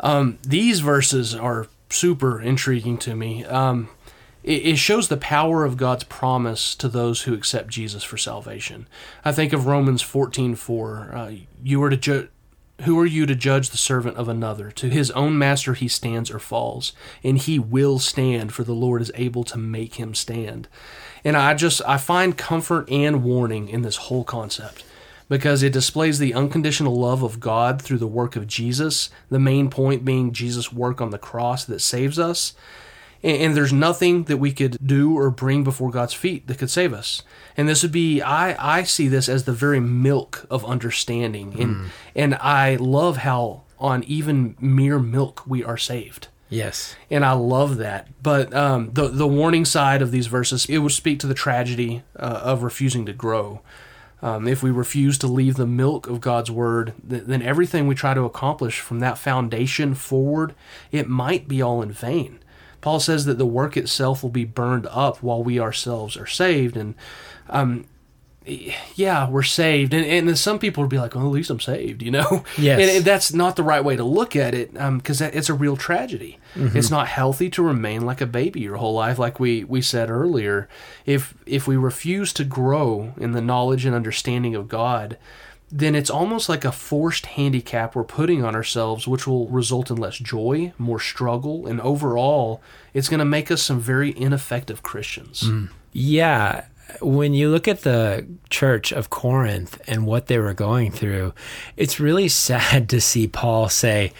Um, 0.00 0.38
these 0.42 0.80
verses 0.80 1.34
are 1.34 1.68
super 1.92 2.40
intriguing 2.40 2.98
to 2.98 3.14
me. 3.14 3.44
Um, 3.44 3.88
it, 4.42 4.66
it 4.66 4.76
shows 4.76 5.08
the 5.08 5.16
power 5.16 5.64
of 5.64 5.76
God's 5.76 6.04
promise 6.04 6.74
to 6.76 6.88
those 6.88 7.22
who 7.22 7.34
accept 7.34 7.68
Jesus 7.68 8.02
for 8.02 8.16
salvation. 8.16 8.88
I 9.24 9.32
think 9.32 9.52
of 9.52 9.66
Romans 9.66 10.02
fourteen 10.02 10.54
four. 10.54 11.10
Uh, 11.14 11.32
you 11.62 11.82
are 11.82 11.90
to 11.90 11.96
judge. 11.96 12.28
Who 12.82 12.98
are 12.98 13.06
you 13.06 13.26
to 13.26 13.36
judge 13.36 13.70
the 13.70 13.76
servant 13.76 14.16
of 14.16 14.28
another? 14.28 14.72
To 14.72 14.88
his 14.88 15.12
own 15.12 15.38
master 15.38 15.74
he 15.74 15.86
stands 15.86 16.32
or 16.32 16.40
falls, 16.40 16.92
and 17.22 17.38
he 17.38 17.56
will 17.58 18.00
stand, 18.00 18.52
for 18.52 18.64
the 18.64 18.74
Lord 18.74 19.00
is 19.00 19.12
able 19.14 19.44
to 19.44 19.58
make 19.58 19.94
him 19.96 20.14
stand. 20.14 20.66
And 21.22 21.36
I 21.36 21.54
just 21.54 21.80
I 21.86 21.96
find 21.96 22.36
comfort 22.36 22.90
and 22.90 23.22
warning 23.22 23.68
in 23.68 23.82
this 23.82 23.96
whole 23.96 24.24
concept 24.24 24.84
because 25.32 25.62
it 25.62 25.72
displays 25.72 26.18
the 26.18 26.34
unconditional 26.34 26.94
love 26.94 27.22
of 27.22 27.40
God 27.40 27.80
through 27.80 27.96
the 27.96 28.06
work 28.06 28.36
of 28.36 28.46
Jesus, 28.46 29.08
the 29.30 29.38
main 29.38 29.70
point 29.70 30.04
being 30.04 30.30
Jesus' 30.30 30.70
work 30.70 31.00
on 31.00 31.08
the 31.08 31.16
cross 31.16 31.64
that 31.64 31.80
saves 31.80 32.18
us. 32.18 32.52
And, 33.22 33.56
there's 33.56 33.72
nothing 33.72 34.24
that 34.24 34.36
we 34.36 34.52
could 34.52 34.76
do 34.86 35.16
or 35.16 35.30
bring 35.30 35.64
before 35.64 35.90
God's 35.90 36.12
feet 36.12 36.48
that 36.48 36.58
could 36.58 36.68
save 36.68 36.92
us. 36.92 37.22
And 37.56 37.66
this 37.66 37.82
would 37.82 37.92
be 37.92 38.20
I 38.20 38.80
I 38.80 38.82
see 38.82 39.08
this 39.08 39.26
as 39.26 39.44
the 39.44 39.54
very 39.54 39.80
milk 39.80 40.44
of 40.50 40.66
understanding. 40.66 41.58
And 41.58 41.90
and 42.14 42.34
I 42.34 42.76
love 42.76 43.18
how 43.18 43.62
on 43.78 44.04
even 44.04 44.54
mere 44.60 44.98
milk 44.98 45.44
we 45.46 45.64
are 45.64 45.78
saved 45.78 46.28
Yes. 46.50 46.94
and 47.10 47.24
I 47.24 47.32
love 47.32 47.78
that. 47.78 48.08
But 48.22 48.52
um, 48.52 48.90
the 48.92 49.08
the 49.08 49.26
warning 49.26 49.64
side 49.64 50.02
of 50.02 50.10
these 50.10 50.26
verses 50.26 50.66
it 50.66 50.78
would 50.78 50.92
speak 50.92 51.20
to 51.20 51.26
the 51.26 51.40
tragedy 51.46 52.02
uh, 52.16 52.40
of 52.44 52.62
refusing 52.62 53.06
to 53.06 53.14
grow. 53.14 53.62
Um, 54.22 54.46
if 54.46 54.62
we 54.62 54.70
refuse 54.70 55.18
to 55.18 55.26
leave 55.26 55.56
the 55.56 55.66
milk 55.66 56.06
of 56.06 56.20
God's 56.20 56.50
word, 56.50 56.94
th- 57.08 57.24
then 57.24 57.42
everything 57.42 57.86
we 57.86 57.96
try 57.96 58.14
to 58.14 58.22
accomplish 58.24 58.80
from 58.80 59.00
that 59.00 59.18
foundation 59.18 59.94
forward, 59.94 60.54
it 60.92 61.08
might 61.08 61.48
be 61.48 61.60
all 61.60 61.82
in 61.82 61.90
vain. 61.90 62.38
Paul 62.80 63.00
says 63.00 63.24
that 63.24 63.38
the 63.38 63.46
work 63.46 63.76
itself 63.76 64.22
will 64.22 64.30
be 64.30 64.44
burned 64.44 64.86
up 64.86 65.22
while 65.22 65.42
we 65.42 65.58
ourselves 65.58 66.16
are 66.16 66.26
saved, 66.26 66.76
and 66.76 66.94
um, 67.50 67.84
yeah, 68.46 69.28
we're 69.28 69.42
saved. 69.42 69.94
And, 69.94 70.04
and 70.04 70.28
then 70.28 70.36
some 70.36 70.58
people 70.58 70.82
would 70.82 70.90
be 70.90 70.98
like, 70.98 71.14
well, 71.14 71.26
at 71.26 71.32
least 71.32 71.50
I'm 71.50 71.60
saved, 71.60 72.02
you 72.02 72.10
know? 72.10 72.44
Yes. 72.58 72.96
And, 72.96 73.04
that's 73.04 73.32
not 73.32 73.56
the 73.56 73.62
right 73.62 73.84
way 73.84 73.96
to 73.96 74.04
look 74.04 74.36
at 74.36 74.54
it 74.54 74.78
um, 74.78 74.98
because 74.98 75.20
it's 75.20 75.48
a 75.48 75.54
real 75.54 75.76
tragedy. 75.76 76.38
Mm-hmm. 76.54 76.76
It's 76.76 76.90
not 76.90 77.08
healthy 77.08 77.50
to 77.50 77.62
remain 77.62 78.02
like 78.02 78.20
a 78.20 78.26
baby 78.26 78.60
your 78.60 78.76
whole 78.76 78.94
life, 78.94 79.18
like 79.18 79.40
we, 79.40 79.64
we 79.64 79.80
said 79.80 80.10
earlier. 80.10 80.68
If, 81.06 81.34
if 81.46 81.66
we 81.66 81.76
refuse 81.76 82.32
to 82.34 82.44
grow 82.44 83.14
in 83.16 83.32
the 83.32 83.40
knowledge 83.40 83.84
and 83.84 83.94
understanding 83.94 84.54
of 84.54 84.68
God, 84.68 85.18
then 85.72 85.94
it's 85.94 86.10
almost 86.10 86.50
like 86.50 86.66
a 86.66 86.70
forced 86.70 87.26
handicap 87.26 87.96
we're 87.96 88.04
putting 88.04 88.44
on 88.44 88.54
ourselves, 88.54 89.08
which 89.08 89.26
will 89.26 89.48
result 89.48 89.90
in 89.90 89.96
less 89.96 90.18
joy, 90.18 90.72
more 90.76 91.00
struggle, 91.00 91.66
and 91.66 91.80
overall, 91.80 92.62
it's 92.92 93.08
going 93.08 93.18
to 93.18 93.24
make 93.24 93.50
us 93.50 93.62
some 93.62 93.80
very 93.80 94.16
ineffective 94.16 94.82
Christians. 94.82 95.44
Mm. 95.44 95.70
Yeah. 95.92 96.66
When 97.00 97.34
you 97.34 97.48
look 97.48 97.68
at 97.68 97.82
the 97.82 98.26
church 98.50 98.92
of 98.92 99.10
Corinth 99.10 99.80
and 99.86 100.06
what 100.06 100.26
they 100.26 100.38
were 100.38 100.54
going 100.54 100.92
through, 100.92 101.34
it's 101.76 102.00
really 102.00 102.28
sad 102.28 102.88
to 102.90 103.00
see 103.00 103.26
Paul 103.26 103.68
say, 103.68 104.12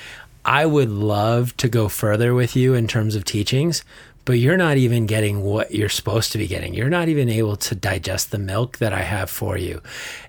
I 0.45 0.67
would 0.67 0.91
love 0.91 1.57
to 1.59 1.69
go 1.69 1.88
further 1.88 2.35
with 2.35 2.57
you 2.57 2.75
in 2.75 2.88
terms 2.88 3.14
of 3.14 3.25
teachings, 3.25 3.85
but 4.25 4.35
you're 4.35 4.57
not 4.57 4.76
even 4.76 5.07
getting 5.07 5.43
what 5.43 5.73
you're 5.73 5.88
supposed 5.88 6.33
to 6.33 6.38
be 6.38 6.47
getting. 6.47 6.75
You're 6.75 6.88
not 6.88 7.09
even 7.09 7.29
able 7.29 7.57
to 7.57 7.75
digest 7.75 8.31
the 8.31 8.38
milk 8.38 8.79
that 8.79 8.93
I 8.93 9.02
have 9.02 9.31
for 9.31 9.57
you. 9.57 9.81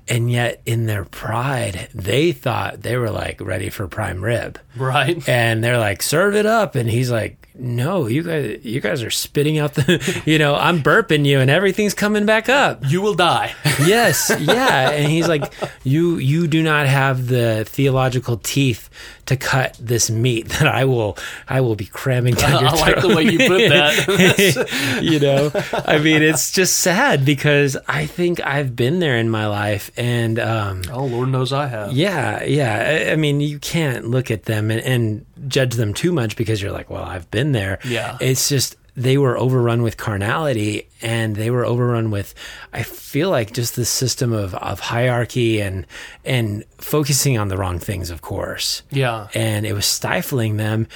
And 0.07 0.29
yet, 0.31 0.61
in 0.65 0.85
their 0.85 1.05
pride, 1.05 1.87
they 1.93 2.31
thought 2.33 2.81
they 2.81 2.97
were 2.97 3.09
like 3.11 3.39
ready 3.41 3.69
for 3.69 3.87
prime 3.87 4.21
rib. 4.23 4.59
Right? 4.75 5.27
and 5.29 5.63
they're 5.63 5.77
like 5.77 6.01
serve 6.01 6.33
it 6.35 6.47
up 6.47 6.73
and 6.73 6.89
he's 6.89 7.11
like 7.11 7.37
no 7.55 8.07
you 8.07 8.23
guys 8.23 8.59
you 8.65 8.81
guys 8.81 9.03
are 9.03 9.11
spitting 9.11 9.59
out 9.59 9.75
the 9.75 10.23
you 10.25 10.39
know 10.39 10.55
i'm 10.55 10.81
burping 10.81 11.23
you 11.23 11.39
and 11.39 11.51
everything's 11.51 11.93
coming 11.93 12.25
back 12.25 12.49
up 12.49 12.81
You 12.87 12.99
will 13.03 13.13
die. 13.13 13.53
yes 13.85 14.35
yeah 14.39 14.89
and 14.89 15.11
he's 15.11 15.27
like 15.27 15.53
you 15.83 16.17
you 16.17 16.47
do 16.47 16.63
not 16.63 16.87
have 16.87 17.27
the 17.27 17.63
theological 17.69 18.37
teeth 18.37 18.89
to 19.27 19.37
cut 19.37 19.77
this 19.79 20.09
meat 20.09 20.49
that 20.49 20.67
i 20.67 20.83
will 20.85 21.15
i 21.47 21.61
will 21.61 21.75
be 21.75 21.85
cramming 21.85 22.33
down 22.33 22.51
your 22.63 22.71
throat. 22.71 22.81
I 22.81 22.91
like 22.93 23.01
the 23.03 23.15
way 23.15 23.23
you 23.25 23.37
put 23.37 23.69
that. 23.69 24.99
you 25.03 25.19
know 25.19 25.51
i 25.85 25.99
mean 25.99 26.23
it's 26.23 26.51
just 26.51 26.77
sad 26.77 27.23
because 27.23 27.77
i 27.87 28.07
think 28.07 28.43
i've 28.43 28.75
been 28.75 28.97
there 28.97 29.17
in 29.17 29.29
my 29.29 29.45
life 29.45 29.91
and 29.97 30.39
um 30.39 30.81
oh, 30.91 31.05
Lord 31.05 31.29
knows 31.29 31.53
I 31.53 31.67
have. 31.67 31.93
yeah, 31.93 32.43
yeah. 32.43 33.07
I, 33.09 33.11
I 33.11 33.15
mean, 33.15 33.41
you 33.41 33.59
can't 33.59 34.07
look 34.07 34.31
at 34.31 34.43
them 34.43 34.71
and, 34.71 34.81
and 34.81 35.25
judge 35.47 35.75
them 35.75 35.93
too 35.93 36.11
much 36.11 36.35
because 36.35 36.61
you're 36.61 36.71
like, 36.71 36.89
well, 36.89 37.03
I've 37.03 37.29
been 37.31 37.51
there. 37.51 37.79
Yeah. 37.85 38.17
It's 38.19 38.49
just 38.49 38.75
they 38.95 39.17
were 39.17 39.35
overrun 39.37 39.81
with 39.81 39.97
carnality 39.97 40.87
and 41.01 41.35
they 41.35 41.49
were 41.49 41.65
overrun 41.65 42.11
with 42.11 42.35
I 42.71 42.83
feel 42.83 43.31
like 43.31 43.51
just 43.51 43.75
the 43.75 43.85
system 43.85 44.31
of, 44.33 44.53
of 44.55 44.79
hierarchy 44.79 45.61
and 45.61 45.87
and 46.23 46.63
focusing 46.77 47.37
on 47.37 47.47
the 47.47 47.57
wrong 47.57 47.79
things, 47.79 48.09
of 48.11 48.21
course. 48.21 48.83
Yeah. 48.91 49.27
And 49.33 49.65
it 49.65 49.73
was 49.73 49.85
stifling 49.85 50.57
them. 50.57 50.87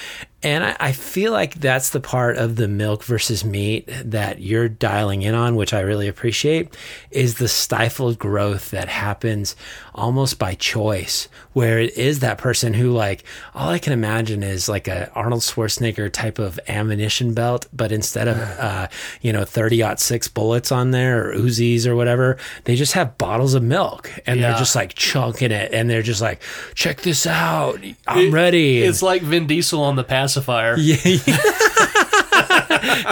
And 0.44 0.64
I, 0.64 0.78
I 0.80 0.92
feel 0.92 1.32
like 1.32 1.56
that's 1.56 1.90
the 1.90 2.00
part 2.00 2.38
of 2.38 2.58
the 2.58 2.68
milk 2.68 3.04
versus 3.04 3.44
meat 3.44 3.90
that 4.06 4.40
you're 4.40 4.70
dialing 4.70 5.24
in 5.24 5.34
on, 5.34 5.56
which 5.56 5.74
I 5.74 5.80
really 5.80 6.08
appreciate, 6.08 6.76
is 7.10 7.36
the 7.40 7.48
stifled 7.48 8.20
growth 8.20 8.70
that 8.70 8.88
happens 8.88 9.56
almost 9.96 10.38
by 10.38 10.54
choice, 10.54 11.28
where 11.54 11.80
it 11.80 11.98
is 11.98 12.20
that 12.20 12.38
person 12.38 12.76
who, 12.76 12.92
like, 12.92 13.24
all 13.56 13.70
I 13.70 13.80
can 13.80 13.94
imagine 13.94 14.44
is 14.44 14.70
like 14.70 14.88
a 14.88 15.12
Arnold 15.14 15.42
Schwarzenegger 15.42 16.14
type 16.14 16.38
of 16.38 16.60
ammunition 16.68 17.34
belt, 17.34 17.66
but 17.74 17.92
instead 17.92 18.28
of, 18.28 18.38
uh, 18.38 18.88
you 19.22 19.34
know, 19.34 19.44
30 19.44 19.84
six 19.98 20.28
bullets 20.28 20.72
on 20.72 20.92
there 20.92 21.30
or 21.32 21.34
Uzis 21.34 21.88
or 21.88 21.96
whatever, 21.96 22.38
they 22.66 22.76
just 22.76 22.94
have 22.94 23.18
bottles 23.18 23.56
of 23.56 23.64
milk 23.64 24.12
and 24.28 24.40
Yeah. 24.40 24.50
they're 24.50 24.60
just 24.60 24.76
like 24.76 24.94
chunking 24.94 25.52
it 25.52 25.74
and 25.74 25.90
they're 25.90 26.04
just 26.04 26.22
like, 26.22 26.44
check 26.76 27.02
this 27.02 27.26
out. 27.26 27.80
I'm 28.06 28.28
It- 28.28 28.32
ready. 28.32 28.84
It's 28.84 29.02
like 29.02 29.24
Vin 29.24 29.48
Diesel 29.48 29.82
on 29.82 29.96
the 29.96 30.04
pacifier. 30.28 30.76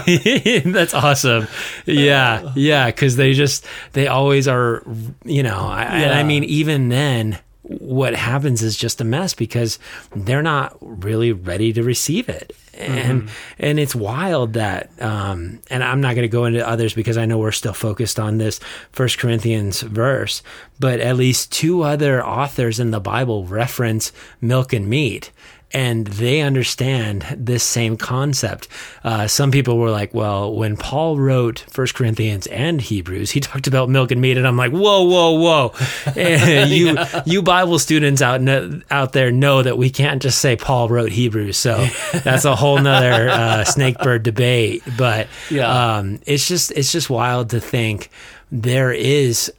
Yeah. 0.07 0.59
That's 0.65 0.93
awesome. 0.93 1.47
Yeah. 1.85 2.51
Yeah. 2.55 2.91
Cause 2.91 3.15
they 3.15 3.33
just, 3.33 3.65
they 3.93 4.07
always 4.07 4.47
are, 4.47 4.83
you 5.23 5.41
know, 5.41 5.57
I, 5.57 5.83
and 5.83 6.13
I 6.13 6.23
mean, 6.23 6.43
even 6.43 6.89
then, 6.89 7.39
what 7.63 8.13
happens 8.13 8.61
is 8.61 8.77
just 8.77 9.01
a 9.01 9.03
mess 9.03 9.33
because 9.33 9.79
they're 10.15 10.43
not 10.43 10.77
really 10.81 11.31
ready 11.31 11.73
to 11.73 11.81
receive 11.81 12.29
it. 12.29 12.55
And 12.77 13.29
and 13.57 13.79
it's 13.79 13.95
wild 13.95 14.53
that 14.53 14.91
um 15.01 15.61
and 15.71 15.83
I'm 15.83 16.01
not 16.01 16.13
going 16.13 16.23
to 16.23 16.27
go 16.27 16.45
into 16.45 16.67
others 16.67 16.93
because 16.93 17.17
I 17.17 17.25
know 17.25 17.39
we're 17.39 17.51
still 17.53 17.73
focused 17.73 18.19
on 18.19 18.37
this 18.37 18.59
first 18.91 19.17
Corinthians 19.17 19.81
verse, 19.81 20.43
but 20.79 20.99
at 20.99 21.15
least 21.15 21.51
two 21.51 21.81
other 21.81 22.23
authors 22.23 22.79
in 22.79 22.91
the 22.91 22.99
Bible 22.99 23.45
reference 23.45 24.11
milk 24.41 24.73
and 24.73 24.87
meat 24.87 25.31
and 25.75 26.07
they 26.07 26.39
understand 26.39 27.25
this 27.37 27.61
same 27.61 27.97
concept. 27.97 28.69
Uh, 29.03 29.27
some 29.27 29.51
people 29.51 29.77
were 29.77 29.91
like, 29.91 30.13
well, 30.13 30.55
when 30.55 30.77
Paul 30.77 31.17
wrote 31.19 31.65
First 31.69 31.95
Corinthians 31.95 32.47
and 32.47 32.79
Hebrews, 32.79 33.31
he 33.31 33.41
talked 33.41 33.67
about 33.67 33.89
milk 33.89 34.09
and 34.11 34.21
meat, 34.21 34.37
and 34.37 34.47
I'm 34.47 34.55
like, 34.55 34.71
whoa, 34.71 35.03
whoa, 35.03 35.31
whoa! 35.33 35.73
You, 36.65 36.97
you 37.25 37.41
Bible 37.41 37.77
students 37.77 38.21
out 38.21 38.41
out 38.89 39.11
there 39.13 39.31
know 39.31 39.61
that 39.63 39.77
we 39.77 39.89
can't 39.89 40.21
just 40.21 40.39
say 40.39 40.55
Paul 40.55 40.87
wrote 40.87 41.11
Hebrews, 41.11 41.57
so 41.57 41.85
that's 42.23 42.45
a 42.45 42.55
whole 42.55 42.79
nother 42.79 43.29
uh, 43.29 43.63
snakebird 43.65 44.23
debate. 44.23 44.81
But 44.97 45.27
Yeah. 45.51 45.97
um, 45.97 46.19
it's 46.25 46.47
just 46.47 46.71
it's 46.71 46.91
just 46.91 47.09
wild 47.09 47.49
to 47.49 47.59
think 47.59 48.09
there 48.51 48.93
is 48.93 49.51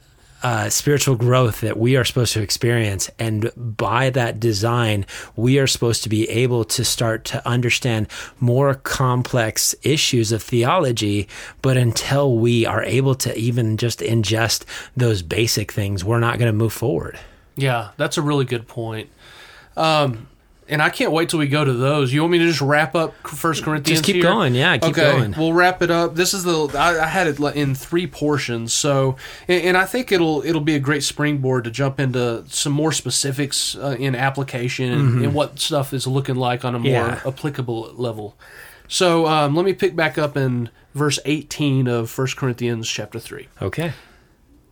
uh, 0.43 0.69
spiritual 0.69 1.15
growth 1.15 1.61
that 1.61 1.77
we 1.77 1.95
are 1.95 2.05
supposed 2.05 2.33
to 2.33 2.41
experience. 2.41 3.09
And 3.17 3.51
by 3.55 4.09
that 4.11 4.39
design, 4.39 5.05
we 5.35 5.57
are 5.59 5.67
supposed 5.67 6.03
to 6.03 6.09
be 6.09 6.29
able 6.29 6.63
to 6.65 6.85
start 6.85 7.25
to 7.25 7.47
understand 7.47 8.07
more 8.39 8.75
complex 8.75 9.75
issues 9.83 10.31
of 10.31 10.43
theology. 10.43 11.27
But 11.61 11.77
until 11.77 12.37
we 12.37 12.65
are 12.65 12.83
able 12.83 13.15
to 13.15 13.37
even 13.37 13.77
just 13.77 13.99
ingest 13.99 14.65
those 14.95 15.21
basic 15.21 15.71
things, 15.71 16.03
we're 16.03 16.19
not 16.19 16.37
going 16.37 16.51
to 16.51 16.57
move 16.57 16.73
forward. 16.73 17.19
Yeah, 17.55 17.89
that's 17.97 18.17
a 18.17 18.21
really 18.21 18.45
good 18.45 18.67
point. 18.67 19.09
Um, 19.75 20.27
and 20.69 20.81
I 20.81 20.89
can't 20.89 21.11
wait 21.11 21.29
till 21.29 21.39
we 21.39 21.47
go 21.47 21.63
to 21.63 21.73
those. 21.73 22.11
You 22.11 22.21
want 22.21 22.31
me 22.33 22.39
to 22.39 22.45
just 22.47 22.61
wrap 22.61 22.95
up 22.95 23.15
First 23.27 23.63
Corinthians? 23.63 23.99
Just 23.99 24.05
keep 24.05 24.15
here? 24.15 24.23
going. 24.23 24.53
Yeah, 24.55 24.77
keep 24.77 24.91
okay, 24.91 25.11
going. 25.17 25.35
we'll 25.37 25.53
wrap 25.53 25.81
it 25.81 25.89
up. 25.91 26.15
This 26.15 26.33
is 26.33 26.43
the 26.43 26.67
I, 26.77 27.03
I 27.03 27.07
had 27.07 27.27
it 27.27 27.39
in 27.55 27.75
three 27.75 28.07
portions, 28.07 28.73
so 28.73 29.15
and, 29.47 29.63
and 29.63 29.77
I 29.77 29.85
think 29.85 30.11
it'll 30.11 30.43
it'll 30.45 30.61
be 30.61 30.75
a 30.75 30.79
great 30.79 31.03
springboard 31.03 31.63
to 31.65 31.71
jump 31.71 31.99
into 31.99 32.43
some 32.49 32.73
more 32.73 32.91
specifics 32.91 33.75
uh, 33.75 33.95
in 33.99 34.15
application 34.15 34.91
and, 34.91 35.25
and 35.25 35.33
what 35.33 35.59
stuff 35.59 35.93
is 35.93 36.05
looking 36.07 36.35
like 36.35 36.63
on 36.65 36.75
a 36.75 36.79
more 36.79 36.87
Mm-hmm. 36.91 37.25
Yeah. 37.27 37.31
applicable 37.31 37.93
level. 37.95 38.35
So 38.87 39.27
um, 39.27 39.55
let 39.55 39.65
me 39.65 39.73
pick 39.73 39.95
back 39.95 40.17
up 40.17 40.37
in 40.37 40.69
verse 40.95 41.19
18 41.25 41.87
of 41.87 42.09
First 42.09 42.37
Corinthians 42.37 42.87
chapter 42.89 43.19
3. 43.19 43.47
Okay. 43.61 43.91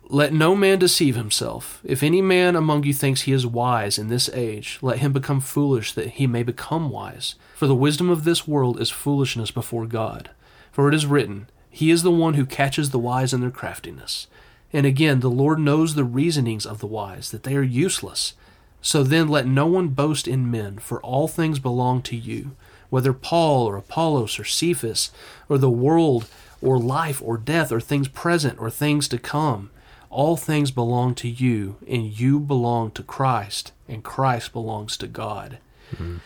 Let 0.08 0.32
no 0.32 0.54
man 0.54 0.78
deceive 0.78 1.16
himself. 1.16 1.80
If 1.82 2.04
any 2.04 2.22
man 2.22 2.54
among 2.54 2.84
you 2.84 2.94
thinks 2.94 3.22
he 3.22 3.32
is 3.32 3.44
wise 3.44 3.98
in 3.98 4.06
this 4.06 4.30
age, 4.32 4.78
let 4.80 5.00
him 5.00 5.12
become 5.12 5.40
foolish 5.40 5.92
that 5.94 6.10
he 6.10 6.28
may 6.28 6.44
become 6.44 6.90
wise. 6.90 7.34
For 7.56 7.66
the 7.66 7.74
wisdom 7.74 8.08
of 8.08 8.22
this 8.22 8.46
world 8.46 8.80
is 8.80 8.88
foolishness 8.88 9.50
before 9.50 9.84
God. 9.84 10.30
For 10.70 10.86
it 10.86 10.94
is 10.94 11.06
written, 11.06 11.48
He 11.70 11.90
is 11.90 12.04
the 12.04 12.12
one 12.12 12.34
who 12.34 12.46
catches 12.46 12.90
the 12.90 13.00
wise 13.00 13.32
in 13.32 13.40
their 13.40 13.50
craftiness. 13.50 14.28
And 14.72 14.86
again, 14.86 15.20
the 15.20 15.30
Lord 15.30 15.58
knows 15.58 15.94
the 15.94 16.04
reasonings 16.04 16.66
of 16.66 16.78
the 16.78 16.86
wise, 16.86 17.32
that 17.32 17.42
they 17.42 17.56
are 17.56 17.62
useless. 17.62 18.34
So 18.80 19.02
then 19.02 19.26
let 19.26 19.48
no 19.48 19.66
one 19.66 19.88
boast 19.88 20.28
in 20.28 20.48
men, 20.48 20.78
for 20.78 21.02
all 21.02 21.26
things 21.26 21.58
belong 21.58 22.02
to 22.02 22.16
you, 22.16 22.54
whether 22.90 23.12
Paul 23.12 23.66
or 23.66 23.76
Apollos 23.76 24.38
or 24.38 24.44
Cephas, 24.44 25.10
or 25.48 25.58
the 25.58 25.68
world, 25.68 26.28
or 26.62 26.78
life 26.78 27.20
or 27.20 27.36
death, 27.36 27.72
or 27.72 27.80
things 27.80 28.06
present 28.06 28.60
or 28.60 28.70
things 28.70 29.08
to 29.08 29.18
come. 29.18 29.70
All 30.16 30.38
things 30.38 30.70
belong 30.70 31.14
to 31.16 31.28
you, 31.28 31.76
and 31.86 32.06
you 32.06 32.40
belong 32.40 32.90
to 32.92 33.02
Christ, 33.02 33.72
and 33.86 34.02
Christ 34.02 34.50
belongs 34.50 34.96
to 34.96 35.06
God. 35.06 35.58
Mm-hmm. 35.92 36.16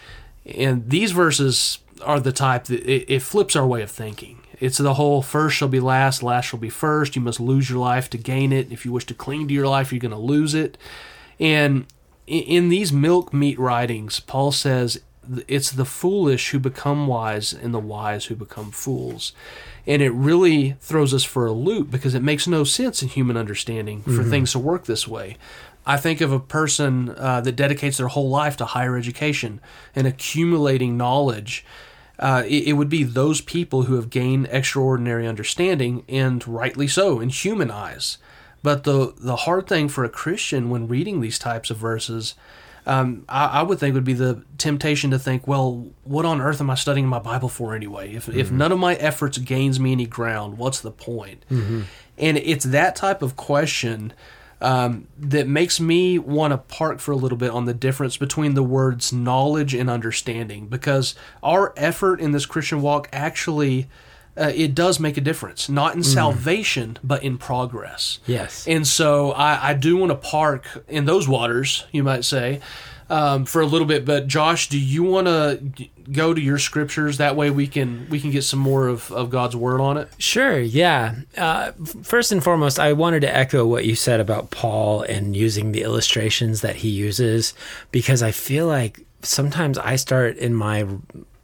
And 0.44 0.88
these 0.88 1.10
verses 1.10 1.80
are 2.00 2.20
the 2.20 2.30
type 2.30 2.66
that 2.66 2.84
it, 2.84 3.12
it 3.12 3.20
flips 3.20 3.56
our 3.56 3.66
way 3.66 3.82
of 3.82 3.90
thinking. 3.90 4.42
It's 4.60 4.78
the 4.78 4.94
whole 4.94 5.22
first 5.22 5.56
shall 5.56 5.66
be 5.66 5.80
last, 5.80 6.22
last 6.22 6.44
shall 6.44 6.60
be 6.60 6.70
first. 6.70 7.16
You 7.16 7.22
must 7.22 7.40
lose 7.40 7.68
your 7.68 7.80
life 7.80 8.08
to 8.10 8.16
gain 8.16 8.52
it. 8.52 8.70
If 8.70 8.84
you 8.84 8.92
wish 8.92 9.06
to 9.06 9.14
cling 9.14 9.48
to 9.48 9.54
your 9.54 9.66
life, 9.66 9.92
you're 9.92 9.98
going 9.98 10.12
to 10.12 10.18
lose 10.18 10.54
it. 10.54 10.78
And 11.40 11.86
in 12.28 12.68
these 12.68 12.92
milk 12.92 13.34
meat 13.34 13.58
writings, 13.58 14.20
Paul 14.20 14.52
says 14.52 15.00
it's 15.48 15.70
the 15.70 15.84
foolish 15.84 16.50
who 16.50 16.58
become 16.58 17.06
wise 17.06 17.52
and 17.52 17.72
the 17.72 17.78
wise 17.78 18.26
who 18.26 18.34
become 18.34 18.70
fools. 18.70 19.32
And 19.86 20.02
it 20.02 20.10
really 20.10 20.76
throws 20.80 21.14
us 21.14 21.24
for 21.24 21.46
a 21.46 21.52
loop 21.52 21.90
because 21.90 22.14
it 22.14 22.22
makes 22.22 22.46
no 22.46 22.64
sense 22.64 23.02
in 23.02 23.08
human 23.08 23.36
understanding 23.36 24.02
for 24.02 24.10
mm-hmm. 24.10 24.30
things 24.30 24.52
to 24.52 24.58
work 24.58 24.84
this 24.84 25.08
way. 25.08 25.36
I 25.86 25.96
think 25.96 26.20
of 26.20 26.32
a 26.32 26.40
person 26.40 27.14
uh, 27.16 27.40
that 27.40 27.56
dedicates 27.56 27.96
their 27.96 28.08
whole 28.08 28.28
life 28.28 28.56
to 28.58 28.64
higher 28.64 28.96
education 28.96 29.60
and 29.94 30.06
accumulating 30.06 30.96
knowledge. 30.96 31.64
Uh, 32.18 32.42
it, 32.46 32.68
it, 32.68 32.72
would 32.74 32.90
be 32.90 33.02
those 33.02 33.40
people 33.40 33.84
who 33.84 33.94
have 33.94 34.10
gained 34.10 34.46
extraordinary 34.50 35.26
understanding, 35.26 36.04
and 36.06 36.46
rightly 36.46 36.86
so, 36.86 37.18
in 37.18 37.30
human 37.30 37.70
eyes. 37.70 38.18
But 38.62 38.84
the 38.84 39.14
the 39.16 39.36
hard 39.36 39.66
thing 39.66 39.88
for 39.88 40.04
a 40.04 40.10
Christian 40.10 40.68
when 40.68 40.86
reading 40.86 41.20
these 41.20 41.38
types 41.38 41.70
of 41.70 41.78
verses 41.78 42.34
um, 42.86 43.24
I, 43.28 43.46
I, 43.46 43.62
would 43.62 43.78
think 43.78 43.94
would 43.94 44.04
be 44.04 44.14
the 44.14 44.44
temptation 44.58 45.10
to 45.10 45.18
think, 45.18 45.46
well, 45.46 45.88
what 46.04 46.24
on 46.24 46.40
earth 46.40 46.60
am 46.60 46.70
I 46.70 46.74
studying 46.74 47.06
my 47.06 47.18
Bible 47.18 47.48
for 47.48 47.74
anyway? 47.74 48.14
If, 48.14 48.26
mm-hmm. 48.26 48.38
if 48.38 48.50
none 48.50 48.72
of 48.72 48.78
my 48.78 48.94
efforts 48.94 49.38
gains 49.38 49.78
me 49.78 49.92
any 49.92 50.06
ground, 50.06 50.58
what's 50.58 50.80
the 50.80 50.90
point? 50.90 51.44
Mm-hmm. 51.50 51.82
And 52.18 52.36
it's 52.38 52.64
that 52.66 52.96
type 52.96 53.22
of 53.22 53.36
question 53.36 54.12
um, 54.60 55.08
that 55.18 55.46
makes 55.46 55.80
me 55.80 56.18
want 56.18 56.52
to 56.52 56.58
park 56.58 57.00
for 57.00 57.12
a 57.12 57.16
little 57.16 57.38
bit 57.38 57.50
on 57.50 57.64
the 57.64 57.74
difference 57.74 58.16
between 58.16 58.54
the 58.54 58.62
words 58.62 59.12
knowledge 59.12 59.74
and 59.74 59.88
understanding, 59.88 60.66
because 60.66 61.14
our 61.42 61.72
effort 61.76 62.20
in 62.20 62.32
this 62.32 62.46
Christian 62.46 62.82
walk 62.82 63.08
actually 63.12 63.88
uh, 64.36 64.52
it 64.54 64.74
does 64.74 65.00
make 65.00 65.16
a 65.16 65.20
difference, 65.20 65.68
not 65.68 65.94
in 65.94 66.00
mm. 66.00 66.04
salvation, 66.04 66.98
but 67.02 67.22
in 67.22 67.36
progress. 67.36 68.20
Yes. 68.26 68.66
And 68.66 68.86
so 68.86 69.32
I, 69.32 69.70
I 69.70 69.74
do 69.74 69.96
want 69.96 70.10
to 70.10 70.16
park 70.16 70.84
in 70.88 71.04
those 71.04 71.28
waters, 71.28 71.84
you 71.92 72.02
might 72.02 72.24
say, 72.24 72.60
um, 73.10 73.44
for 73.44 73.60
a 73.60 73.66
little 73.66 73.86
bit. 73.86 74.04
But 74.04 74.28
Josh, 74.28 74.68
do 74.68 74.78
you 74.78 75.02
want 75.02 75.26
to 75.26 75.60
go 76.10 76.32
to 76.32 76.40
your 76.40 76.58
scriptures? 76.58 77.18
That 77.18 77.36
way 77.36 77.50
we 77.50 77.66
can 77.66 78.06
we 78.08 78.20
can 78.20 78.30
get 78.30 78.44
some 78.44 78.60
more 78.60 78.86
of, 78.86 79.10
of 79.12 79.30
God's 79.30 79.56
word 79.56 79.80
on 79.80 79.96
it. 79.98 80.08
Sure. 80.18 80.58
Yeah. 80.58 81.16
Uh, 81.36 81.72
first 82.02 82.32
and 82.32 82.42
foremost, 82.42 82.78
I 82.78 82.92
wanted 82.92 83.20
to 83.20 83.36
echo 83.36 83.66
what 83.66 83.84
you 83.84 83.96
said 83.96 84.20
about 84.20 84.50
Paul 84.50 85.02
and 85.02 85.36
using 85.36 85.72
the 85.72 85.82
illustrations 85.82 86.60
that 86.60 86.76
he 86.76 86.88
uses 86.88 87.52
because 87.90 88.22
I 88.22 88.30
feel 88.30 88.66
like 88.66 89.04
sometimes 89.22 89.76
I 89.76 89.96
start 89.96 90.36
in 90.36 90.54
my 90.54 90.86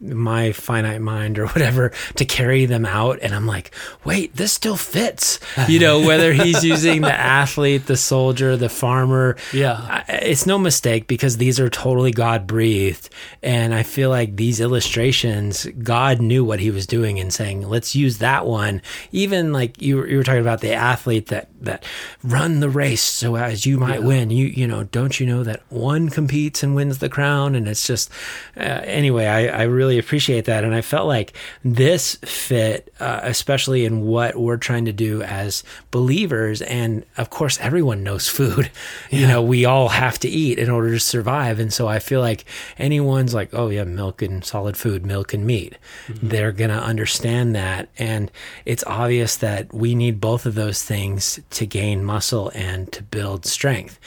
my 0.00 0.52
finite 0.52 1.00
mind 1.00 1.38
or 1.38 1.46
whatever 1.48 1.92
to 2.16 2.24
carry 2.24 2.66
them 2.66 2.84
out. 2.84 3.18
And 3.22 3.34
i'm 3.34 3.46
like 3.46 3.74
wait 4.04 4.34
this 4.36 4.52
still 4.52 4.76
fits. 4.76 5.40
You 5.68 5.78
know 5.78 6.00
whether 6.06 6.32
he's 6.32 6.64
using 6.64 7.02
the 7.02 7.12
athlete 7.12 7.86
the 7.86 7.96
soldier 7.96 8.56
the 8.56 8.68
farmer. 8.68 9.36
Yeah. 9.52 10.04
It's 10.08 10.46
no 10.46 10.58
mistake 10.58 11.06
because 11.06 11.36
these 11.36 11.58
are 11.60 11.68
totally 11.68 12.12
god 12.12 12.46
breathed. 12.46 13.08
And 13.42 13.74
i 13.74 13.82
feel 13.82 14.10
like 14.10 14.36
these 14.36 14.60
illustrations 14.60 15.66
god 15.82 16.20
knew 16.20 16.44
what 16.44 16.60
he 16.60 16.70
was 16.70 16.86
doing 16.86 17.18
and 17.18 17.32
saying 17.32 17.68
let's 17.68 17.94
use 17.94 18.18
that 18.18 18.46
one. 18.46 18.82
Even 19.12 19.52
like 19.52 19.80
you 19.80 20.04
you 20.06 20.18
were 20.18 20.24
talking 20.24 20.40
about 20.40 20.60
the 20.60 20.74
athlete 20.74 21.26
that 21.26 21.48
that 21.60 21.84
run 22.22 22.60
the 22.60 22.70
race. 22.70 23.02
So 23.02 23.36
as 23.36 23.66
you 23.66 23.78
might 23.78 24.00
yeah. 24.00 24.06
win 24.06 24.30
you 24.30 24.46
you 24.46 24.66
know 24.66 24.84
don't 24.84 25.18
you 25.18 25.26
know 25.26 25.42
that 25.44 25.62
one 25.70 26.10
competes 26.10 26.62
and 26.62 26.74
wins 26.74 26.98
the 26.98 27.08
crown? 27.08 27.54
And 27.54 27.66
it's 27.66 27.86
just 27.86 28.10
uh, 28.56 28.82
anyway 28.84 29.26
i 29.26 29.46
i 29.46 29.62
really 29.62 29.95
really 29.96 30.06
appreciate 30.06 30.44
that. 30.44 30.64
And 30.64 30.74
I 30.74 30.82
felt 30.82 31.06
like 31.06 31.32
this 31.64 32.16
fit, 32.16 32.92
uh, 33.00 33.20
especially 33.22 33.84
in 33.84 34.02
what 34.02 34.36
we're 34.36 34.56
trying 34.56 34.84
to 34.86 34.92
do 34.92 35.22
as 35.22 35.64
believers. 35.90 36.62
And 36.62 37.04
of 37.16 37.30
course, 37.30 37.58
everyone 37.60 38.02
knows 38.02 38.28
food. 38.28 38.70
Yeah. 39.10 39.20
You 39.20 39.26
know, 39.28 39.42
we 39.42 39.64
all 39.64 39.88
have 39.88 40.18
to 40.20 40.28
eat 40.28 40.58
in 40.58 40.68
order 40.68 40.90
to 40.90 41.00
survive. 41.00 41.60
And 41.60 41.72
so 41.72 41.86
I 41.86 41.98
feel 42.00 42.20
like 42.20 42.44
anyone's 42.78 43.34
like, 43.34 43.50
oh, 43.52 43.68
yeah, 43.68 43.84
milk 43.84 44.20
and 44.20 44.44
solid 44.44 44.76
food, 44.76 45.06
milk 45.06 45.32
and 45.32 45.46
meat, 45.46 45.76
mm-hmm. 46.06 46.28
they're 46.28 46.52
going 46.52 46.70
to 46.70 46.82
understand 46.82 47.54
that. 47.54 47.88
And 47.98 48.30
it's 48.64 48.82
obvious 48.84 49.36
that 49.36 49.72
we 49.72 49.94
need 49.94 50.20
both 50.20 50.44
of 50.44 50.54
those 50.54 50.82
things 50.82 51.40
to 51.50 51.66
gain 51.66 52.04
muscle 52.04 52.50
and 52.54 52.90
to 52.92 53.02
build 53.02 53.46
strength. 53.46 54.00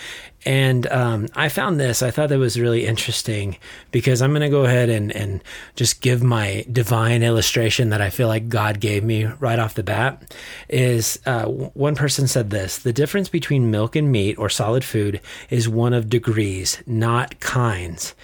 And 0.45 0.88
um, 0.88 1.28
I 1.36 1.49
found 1.49 1.80
this, 1.80 2.02
I 2.02 2.12
thought 2.12 2.30
that 2.30 2.39
was 2.39 2.60
really 2.60 2.86
interesting 2.86 3.58
because 3.91 4.21
I'm 4.21 4.32
going 4.32 4.41
to 4.41 4.49
go 4.49 4.63
ahead 4.63 4.89
and, 4.89 5.12
and 5.12 5.43
just 5.75 6.02
give 6.02 6.23
my 6.23 6.65
divine 6.71 7.23
illustration 7.23 7.89
that 7.89 8.02
I 8.02 8.10
feel 8.10 8.28
like 8.28 8.47
God 8.47 8.80
gave 8.80 9.04
me 9.04 9.25
right 9.25 9.60
off 9.60 9.73
the 9.73 9.84
bat. 9.84 10.34
Is 10.69 11.19
uh, 11.25 11.45
one 11.45 11.95
person 11.95 12.28
said 12.28 12.49
this 12.49 12.78
the 12.78 12.93
difference 12.93 13.28
between 13.28 13.71
milk 13.71 13.95
and 13.95 14.12
meat 14.12 14.38
or 14.38 14.49
solid 14.49 14.84
food 14.84 15.19
is 15.49 15.67
one 15.67 15.93
of 15.93 16.10
degrees, 16.10 16.82
not 16.86 17.39
kinds. 17.39 18.15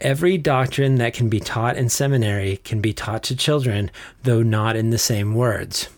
Every 0.00 0.38
doctrine 0.38 0.96
that 0.96 1.14
can 1.14 1.28
be 1.28 1.40
taught 1.40 1.76
in 1.76 1.88
seminary 1.88 2.58
can 2.58 2.80
be 2.80 2.92
taught 2.92 3.24
to 3.24 3.36
children, 3.36 3.90
though 4.22 4.42
not 4.42 4.76
in 4.76 4.90
the 4.90 4.98
same 4.98 5.34
words. 5.34 5.88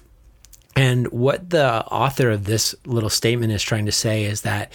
And 0.81 1.09
what 1.09 1.51
the 1.51 1.85
author 1.85 2.31
of 2.31 2.47
this 2.47 2.75
little 2.87 3.11
statement 3.11 3.53
is 3.53 3.63
trying 3.63 3.85
to 3.85 3.93
say 3.93 4.25
is 4.25 4.41
that 4.43 4.73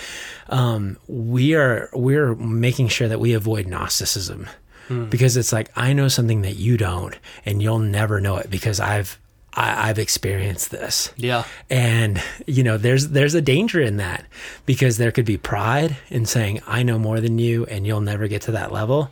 um, 0.49 0.97
we 1.07 1.55
are 1.55 1.89
we're 1.93 2.35
making 2.35 2.89
sure 2.89 3.07
that 3.07 3.19
we 3.19 3.33
avoid 3.33 3.65
Gnosticism. 3.65 4.47
Hmm. 4.87 5.05
Because 5.05 5.35
it's 5.35 5.51
like 5.51 5.71
I 5.75 5.93
know 5.93 6.07
something 6.07 6.43
that 6.43 6.57
you 6.57 6.77
don't, 6.77 7.17
and 7.43 7.59
you'll 7.59 7.79
never 7.79 8.21
know 8.21 8.37
it 8.37 8.51
because 8.51 8.79
I've 8.79 9.17
I, 9.55 9.87
have 9.87 9.99
experienced 9.99 10.71
this. 10.71 11.13
Yeah. 11.15 11.45
And 11.69 12.21
you 12.45 12.63
know, 12.63 12.77
there's 12.77 13.09
there's 13.09 13.33
a 13.33 13.41
danger 13.41 13.81
in 13.81 13.97
that 13.97 14.25
because 14.65 14.97
there 14.97 15.11
could 15.11 15.25
be 15.25 15.37
pride 15.37 15.97
in 16.09 16.25
saying 16.25 16.61
I 16.67 16.83
know 16.83 16.99
more 16.99 17.21
than 17.21 17.39
you 17.39 17.65
and 17.65 17.87
you'll 17.87 18.01
never 18.01 18.27
get 18.27 18.41
to 18.43 18.51
that 18.51 18.71
level. 18.71 19.11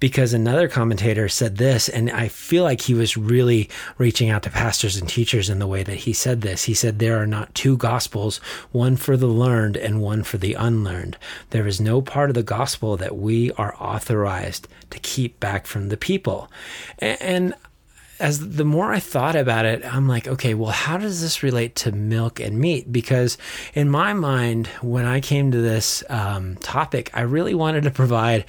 Because 0.00 0.32
another 0.32 0.68
commentator 0.68 1.28
said 1.28 1.56
this, 1.56 1.88
and 1.88 2.08
I 2.10 2.28
feel 2.28 2.62
like 2.62 2.82
he 2.82 2.94
was 2.94 3.16
really 3.16 3.68
reaching 3.96 4.30
out 4.30 4.44
to 4.44 4.50
pastors 4.50 4.96
and 4.96 5.08
teachers 5.08 5.50
in 5.50 5.58
the 5.58 5.66
way 5.66 5.82
that 5.82 5.96
he 5.96 6.12
said 6.12 6.40
this. 6.40 6.64
He 6.64 6.74
said 6.74 6.98
there 6.98 7.20
are 7.20 7.26
not 7.26 7.52
two 7.52 7.76
gospels, 7.76 8.36
one 8.70 8.96
for 8.96 9.16
the 9.16 9.26
learned 9.26 9.76
and 9.76 10.00
one 10.00 10.22
for 10.22 10.38
the 10.38 10.54
unlearned. 10.54 11.16
There 11.50 11.66
is 11.66 11.80
no 11.80 12.00
part 12.00 12.30
of 12.30 12.34
the 12.34 12.44
gospel 12.44 12.96
that 12.96 13.16
we 13.16 13.50
are 13.52 13.74
authorized 13.80 14.68
to 14.90 15.00
keep 15.00 15.40
back 15.40 15.66
from 15.66 15.88
the 15.88 15.96
people. 15.96 16.48
And 17.00 17.54
as 18.20 18.56
the 18.56 18.64
more 18.64 18.92
I 18.92 18.98
thought 18.98 19.36
about 19.36 19.64
it, 19.64 19.84
I'm 19.84 20.08
like, 20.08 20.26
okay, 20.26 20.54
well, 20.54 20.72
how 20.72 20.98
does 20.98 21.20
this 21.20 21.42
relate 21.42 21.76
to 21.76 21.92
milk 21.92 22.40
and 22.40 22.58
meat? 22.58 22.90
Because 22.90 23.38
in 23.74 23.88
my 23.88 24.12
mind, 24.12 24.66
when 24.82 25.04
I 25.04 25.20
came 25.20 25.52
to 25.52 25.60
this 25.60 26.02
um, 26.08 26.56
topic, 26.56 27.10
I 27.14 27.20
really 27.20 27.54
wanted 27.54 27.84
to 27.84 27.90
provide 27.90 28.44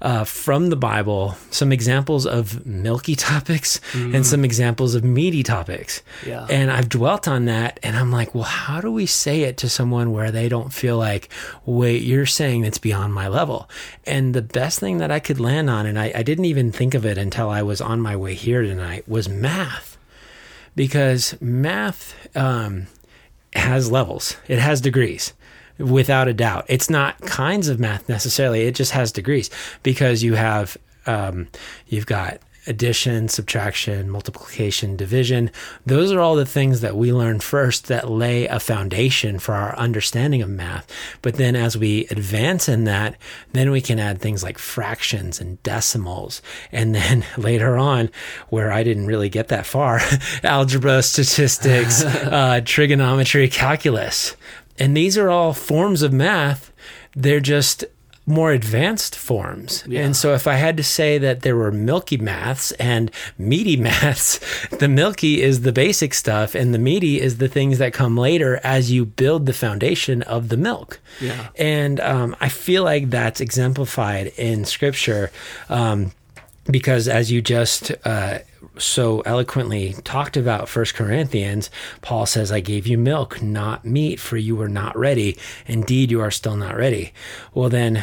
uh, 0.00 0.24
from 0.24 0.70
the 0.70 0.76
Bible 0.76 1.36
some 1.50 1.72
examples 1.72 2.26
of 2.26 2.66
milky 2.66 3.14
topics 3.16 3.80
mm. 3.92 4.14
and 4.14 4.26
some 4.26 4.44
examples 4.44 4.94
of 4.94 5.04
meaty 5.04 5.42
topics. 5.42 6.02
Yeah. 6.26 6.46
And 6.50 6.70
I've 6.70 6.88
dwelt 6.88 7.28
on 7.28 7.44
that, 7.44 7.78
and 7.82 7.96
I'm 7.96 8.10
like, 8.10 8.34
well, 8.34 8.44
how 8.44 8.80
do 8.80 8.90
we 8.90 9.06
say 9.06 9.42
it 9.42 9.56
to 9.58 9.68
someone 9.68 10.12
where 10.12 10.32
they 10.32 10.48
don't 10.48 10.72
feel 10.72 10.98
like, 10.98 11.28
wait, 11.64 12.02
you're 12.02 12.26
saying 12.26 12.64
it's 12.64 12.78
beyond 12.78 13.14
my 13.14 13.28
level? 13.28 13.70
And 14.04 14.34
the 14.34 14.42
best 14.42 14.80
thing 14.80 14.98
that 14.98 15.12
I 15.12 15.20
could 15.20 15.38
land 15.38 15.70
on, 15.70 15.86
and 15.86 15.98
I, 15.98 16.12
I 16.14 16.22
didn't 16.24 16.46
even 16.46 16.72
think 16.72 16.94
of 16.94 17.06
it 17.06 17.18
until 17.18 17.50
I 17.50 17.62
was 17.62 17.80
on 17.80 18.00
my 18.00 18.16
way 18.16 18.34
here 18.34 18.62
tonight 18.62 19.04
was 19.12 19.28
math. 19.28 19.96
Because 20.74 21.40
math 21.40 22.14
um, 22.36 22.86
has 23.54 23.90
levels, 23.90 24.36
it 24.48 24.58
has 24.58 24.80
degrees 24.80 25.34
without 25.78 26.28
a 26.28 26.34
doubt. 26.34 26.64
It's 26.68 26.88
not 26.88 27.20
kinds 27.20 27.68
of 27.68 27.78
math 27.78 28.08
necessarily, 28.08 28.62
it 28.62 28.74
just 28.74 28.92
has 28.92 29.12
degrees. 29.12 29.50
Because 29.82 30.22
you 30.22 30.34
have, 30.34 30.76
um, 31.06 31.48
you've 31.86 32.06
got 32.06 32.38
addition, 32.66 33.28
subtraction, 33.28 34.08
multiplication, 34.08 34.96
division. 34.96 35.50
Those 35.84 36.12
are 36.12 36.20
all 36.20 36.36
the 36.36 36.46
things 36.46 36.80
that 36.80 36.96
we 36.96 37.12
learn 37.12 37.40
first 37.40 37.88
that 37.88 38.10
lay 38.10 38.46
a 38.46 38.60
foundation 38.60 39.38
for 39.38 39.54
our 39.54 39.76
understanding 39.76 40.42
of 40.42 40.48
math. 40.48 40.90
But 41.22 41.34
then 41.34 41.56
as 41.56 41.76
we 41.76 42.06
advance 42.06 42.68
in 42.68 42.84
that, 42.84 43.16
then 43.52 43.70
we 43.70 43.80
can 43.80 43.98
add 43.98 44.20
things 44.20 44.42
like 44.42 44.58
fractions 44.58 45.40
and 45.40 45.62
decimals. 45.62 46.42
And 46.70 46.94
then 46.94 47.24
later 47.36 47.76
on, 47.76 48.10
where 48.48 48.72
I 48.72 48.82
didn't 48.82 49.06
really 49.06 49.28
get 49.28 49.48
that 49.48 49.66
far, 49.66 50.00
algebra, 50.42 51.02
statistics, 51.02 52.04
uh, 52.04 52.60
trigonometry, 52.64 53.48
calculus. 53.48 54.36
And 54.78 54.96
these 54.96 55.18
are 55.18 55.30
all 55.30 55.52
forms 55.52 56.02
of 56.02 56.12
math. 56.12 56.72
They're 57.14 57.40
just 57.40 57.84
more 58.24 58.52
advanced 58.52 59.16
forms. 59.16 59.84
Yeah. 59.86 60.04
And 60.04 60.14
so 60.14 60.32
if 60.34 60.46
I 60.46 60.54
had 60.54 60.76
to 60.76 60.84
say 60.84 61.18
that 61.18 61.42
there 61.42 61.56
were 61.56 61.72
milky 61.72 62.16
maths 62.16 62.70
and 62.72 63.10
meaty 63.36 63.76
maths, 63.88 64.38
the 64.78 64.88
milky 64.88 65.42
is 65.42 65.62
the 65.62 65.72
basic 65.72 66.14
stuff 66.14 66.54
and 66.54 66.72
the 66.72 66.78
meaty 66.78 67.20
is 67.20 67.38
the 67.38 67.48
things 67.48 67.78
that 67.78 67.92
come 67.92 68.16
later 68.16 68.60
as 68.62 68.92
you 68.92 69.04
build 69.04 69.46
the 69.46 69.52
foundation 69.52 70.22
of 70.22 70.48
the 70.50 70.56
milk. 70.56 71.00
Yeah. 71.20 71.48
And 71.56 71.98
um, 72.00 72.36
I 72.40 72.48
feel 72.48 72.84
like 72.84 73.10
that's 73.10 73.40
exemplified 73.40 74.28
in 74.36 74.64
scripture. 74.64 75.32
Um, 75.68 76.12
because 76.70 77.08
as 77.08 77.32
you 77.32 77.42
just 77.42 77.90
uh, 78.04 78.38
so 78.82 79.20
eloquently 79.20 79.94
talked 80.04 80.36
about 80.36 80.68
First 80.68 80.94
Corinthians, 80.94 81.70
Paul 82.00 82.26
says, 82.26 82.52
"I 82.52 82.60
gave 82.60 82.86
you 82.86 82.98
milk, 82.98 83.42
not 83.42 83.84
meat, 83.84 84.20
for 84.20 84.36
you 84.36 84.56
were 84.56 84.68
not 84.68 84.96
ready. 84.98 85.36
Indeed, 85.66 86.10
you 86.10 86.20
are 86.20 86.30
still 86.30 86.56
not 86.56 86.76
ready." 86.76 87.12
Well, 87.54 87.68
then. 87.68 88.02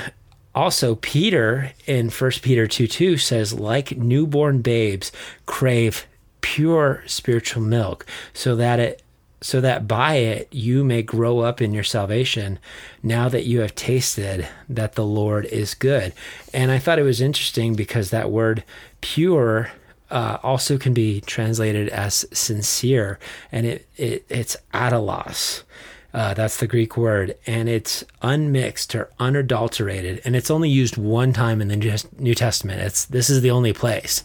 Also, 0.55 0.95
Peter 0.95 1.73
in 1.85 2.09
1 2.09 2.41
Peter 2.41 2.65
2 2.65 2.87
2 2.87 3.17
says, 3.17 3.53
like 3.53 3.97
newborn 3.97 4.61
babes, 4.61 5.11
crave 5.45 6.07
pure 6.41 7.03
spiritual 7.05 7.61
milk, 7.61 8.05
so 8.33 8.55
that 8.55 8.79
it 8.79 9.03
so 9.41 9.61
that 9.61 9.87
by 9.87 10.15
it 10.15 10.47
you 10.51 10.83
may 10.83 11.01
grow 11.01 11.39
up 11.39 11.61
in 11.61 11.73
your 11.73 11.83
salvation 11.83 12.59
now 13.01 13.29
that 13.29 13.45
you 13.45 13.61
have 13.61 13.73
tasted 13.75 14.47
that 14.67 14.93
the 14.93 15.05
Lord 15.05 15.45
is 15.45 15.73
good. 15.73 16.13
And 16.53 16.71
I 16.71 16.79
thought 16.79 16.99
it 16.99 17.03
was 17.03 17.21
interesting 17.21 17.73
because 17.73 18.09
that 18.09 18.31
word 18.31 18.63
pure 19.01 19.71
uh, 20.11 20.37
also 20.43 20.77
can 20.77 20.93
be 20.93 21.21
translated 21.21 21.89
as 21.89 22.25
sincere, 22.31 23.19
and 23.51 23.65
it, 23.65 23.87
it 23.97 24.25
it's 24.29 24.57
adolos. 24.73 25.63
Uh, 26.11 26.33
that's 26.33 26.57
the 26.57 26.67
Greek 26.67 26.97
word, 26.97 27.35
and 27.45 27.69
it's 27.69 28.03
unmixed 28.23 28.95
or 28.95 29.09
unadulterated, 29.19 30.21
and 30.25 30.35
it's 30.35 30.49
only 30.49 30.69
used 30.69 30.97
one 30.97 31.33
time 31.33 31.61
in 31.61 31.67
the 31.67 32.03
New 32.17 32.33
Testament. 32.33 32.81
It's 32.81 33.05
this 33.05 33.29
is 33.29 33.41
the 33.41 33.51
only 33.51 33.73
place 33.73 34.23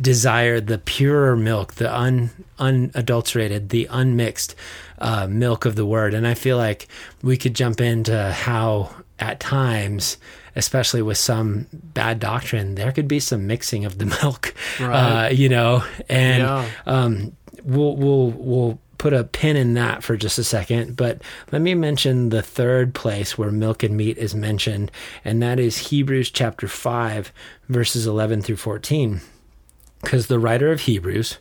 desire 0.00 0.60
the 0.60 0.78
purer 0.78 1.36
milk, 1.36 1.74
the 1.74 1.94
un, 1.94 2.30
unadulterated, 2.58 3.70
the 3.70 3.88
unmixed 3.90 4.54
uh, 4.98 5.26
milk 5.26 5.64
of 5.64 5.76
the 5.76 5.86
word. 5.86 6.14
And 6.14 6.26
I 6.26 6.34
feel 6.34 6.56
like 6.56 6.88
we 7.22 7.36
could 7.36 7.54
jump 7.54 7.80
into 7.80 8.32
how, 8.32 8.90
at 9.18 9.40
times, 9.40 10.18
especially 10.56 11.02
with 11.02 11.18
some 11.18 11.66
bad 11.72 12.18
doctrine, 12.18 12.74
there 12.74 12.90
could 12.90 13.06
be 13.06 13.20
some 13.20 13.46
mixing 13.46 13.84
of 13.84 13.98
the 13.98 14.06
milk, 14.22 14.54
Right. 14.80 15.26
uh, 15.26 15.28
you 15.28 15.48
know, 15.48 15.84
and 16.08 16.42
Yeah. 16.42 16.68
um, 16.86 17.36
we'll 17.62 17.94
we'll 17.96 18.30
we'll 18.32 18.78
put 18.98 19.12
a 19.12 19.24
pin 19.24 19.56
in 19.56 19.74
that 19.74 20.02
for 20.02 20.16
just 20.16 20.38
a 20.38 20.44
second. 20.44 20.96
But 20.96 21.20
let 21.52 21.60
me 21.60 21.74
mention 21.74 22.30
the 22.30 22.40
third 22.42 22.94
place 22.94 23.36
where 23.36 23.50
milk 23.52 23.82
and 23.82 23.94
meat 23.96 24.16
is 24.16 24.34
mentioned, 24.34 24.90
and 25.24 25.42
that 25.42 25.60
is 25.60 25.76
Hebrews 25.90 26.30
chapter 26.30 26.66
five, 26.66 27.30
verses 27.68 28.06
eleven 28.06 28.40
through 28.42 28.56
fourteen 28.56 29.20
because 30.02 30.26
the 30.28 30.38
writer 30.38 30.72
of 30.72 30.80
Hebrews, 30.82 31.38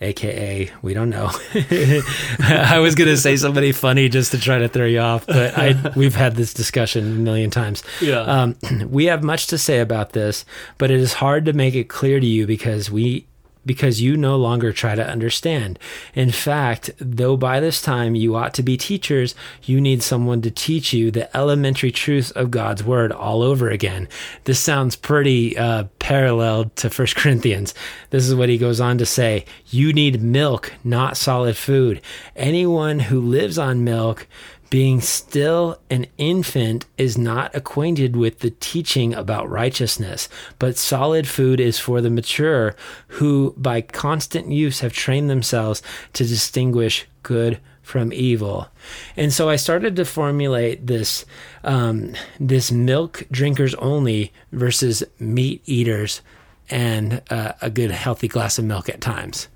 aka 0.00 0.70
we 0.82 0.94
don't 0.94 1.10
know. 1.10 1.30
I 2.40 2.78
was 2.80 2.94
gonna 2.94 3.16
say 3.16 3.36
somebody 3.36 3.72
funny 3.72 4.08
just 4.08 4.30
to 4.32 4.38
try 4.38 4.58
to 4.58 4.68
throw 4.68 4.86
you 4.86 5.00
off, 5.00 5.26
but 5.26 5.58
I 5.58 5.92
we've 5.96 6.14
had 6.14 6.36
this 6.36 6.54
discussion 6.54 7.04
a 7.04 7.20
million 7.20 7.50
times. 7.50 7.82
Yeah. 8.00 8.20
Um, 8.20 8.56
we 8.88 9.06
have 9.06 9.22
much 9.22 9.48
to 9.48 9.58
say 9.58 9.80
about 9.80 10.12
this, 10.12 10.44
but 10.78 10.90
it 10.90 11.00
is 11.00 11.14
hard 11.14 11.44
to 11.46 11.52
make 11.52 11.74
it 11.74 11.88
clear 11.88 12.20
to 12.20 12.26
you 12.26 12.46
because 12.46 12.90
we 12.90 13.26
because 13.64 14.00
you 14.00 14.16
no 14.16 14.36
longer 14.36 14.72
try 14.72 14.94
to 14.94 15.06
understand. 15.06 15.78
In 16.14 16.30
fact, 16.30 16.90
though 16.98 17.36
by 17.36 17.60
this 17.60 17.82
time 17.82 18.14
you 18.14 18.34
ought 18.36 18.54
to 18.54 18.62
be 18.62 18.76
teachers, 18.76 19.34
you 19.62 19.80
need 19.80 20.02
someone 20.02 20.42
to 20.42 20.50
teach 20.50 20.92
you 20.92 21.10
the 21.10 21.34
elementary 21.36 21.90
truths 21.90 22.30
of 22.32 22.50
God's 22.50 22.82
word 22.82 23.12
all 23.12 23.42
over 23.42 23.68
again. 23.68 24.08
This 24.44 24.60
sounds 24.60 24.96
pretty 24.96 25.56
uh, 25.56 25.84
parallel 25.98 26.66
to 26.76 26.90
First 26.90 27.16
Corinthians. 27.16 27.74
This 28.10 28.26
is 28.26 28.34
what 28.34 28.48
he 28.48 28.58
goes 28.58 28.80
on 28.80 28.98
to 28.98 29.06
say 29.06 29.44
You 29.66 29.92
need 29.92 30.22
milk, 30.22 30.72
not 30.84 31.16
solid 31.16 31.56
food. 31.56 32.00
Anyone 32.36 33.00
who 33.00 33.20
lives 33.20 33.58
on 33.58 33.84
milk, 33.84 34.26
being 34.70 35.00
still 35.00 35.78
an 35.90 36.06
infant 36.18 36.86
is 36.96 37.16
not 37.16 37.54
acquainted 37.54 38.16
with 38.16 38.40
the 38.40 38.50
teaching 38.50 39.14
about 39.14 39.48
righteousness, 39.48 40.28
but 40.58 40.76
solid 40.76 41.26
food 41.26 41.60
is 41.60 41.78
for 41.78 42.00
the 42.00 42.10
mature, 42.10 42.76
who 43.08 43.54
by 43.56 43.80
constant 43.80 44.50
use 44.50 44.80
have 44.80 44.92
trained 44.92 45.30
themselves 45.30 45.82
to 46.12 46.24
distinguish 46.24 47.06
good 47.22 47.58
from 47.82 48.12
evil. 48.12 48.68
And 49.16 49.32
so 49.32 49.48
I 49.48 49.56
started 49.56 49.96
to 49.96 50.04
formulate 50.04 50.86
this 50.86 51.24
um, 51.64 52.14
this 52.38 52.70
milk 52.70 53.24
drinkers 53.30 53.74
only 53.76 54.32
versus 54.52 55.02
meat 55.18 55.62
eaters 55.64 56.20
and 56.68 57.22
uh, 57.30 57.52
a 57.62 57.70
good 57.70 57.90
healthy 57.90 58.28
glass 58.28 58.58
of 58.58 58.66
milk 58.66 58.90
at 58.90 59.00
times 59.00 59.48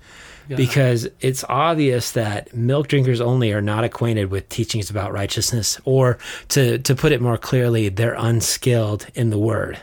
because 0.47 1.07
it's 1.19 1.43
obvious 1.49 2.11
that 2.11 2.53
milk 2.55 2.87
drinkers 2.87 3.21
only 3.21 3.51
are 3.53 3.61
not 3.61 3.83
acquainted 3.83 4.29
with 4.31 4.49
teachings 4.49 4.89
about 4.89 5.11
righteousness, 5.11 5.79
or 5.85 6.17
to, 6.49 6.79
to 6.79 6.95
put 6.95 7.11
it 7.11 7.21
more 7.21 7.37
clearly, 7.37 7.89
they're 7.89 8.15
unskilled 8.17 9.07
in 9.15 9.29
the 9.29 9.37
word. 9.37 9.79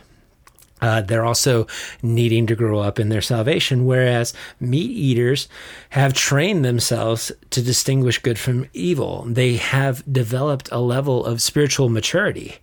Uh, 0.80 1.00
they're 1.00 1.24
also 1.24 1.66
needing 2.02 2.46
to 2.46 2.56
grow 2.56 2.80
up 2.80 2.98
in 2.98 3.08
their 3.08 3.20
salvation, 3.20 3.84
whereas 3.86 4.32
meat 4.58 4.90
eaters 4.90 5.48
have 5.90 6.12
trained 6.14 6.64
themselves 6.64 7.32
to 7.50 7.62
distinguish 7.62 8.18
good 8.18 8.38
from 8.38 8.66
evil. 8.72 9.24
They 9.26 9.56
have 9.56 10.02
developed 10.10 10.68
a 10.72 10.78
level 10.78 11.24
of 11.24 11.42
spiritual 11.42 11.88
maturity. 11.88 12.56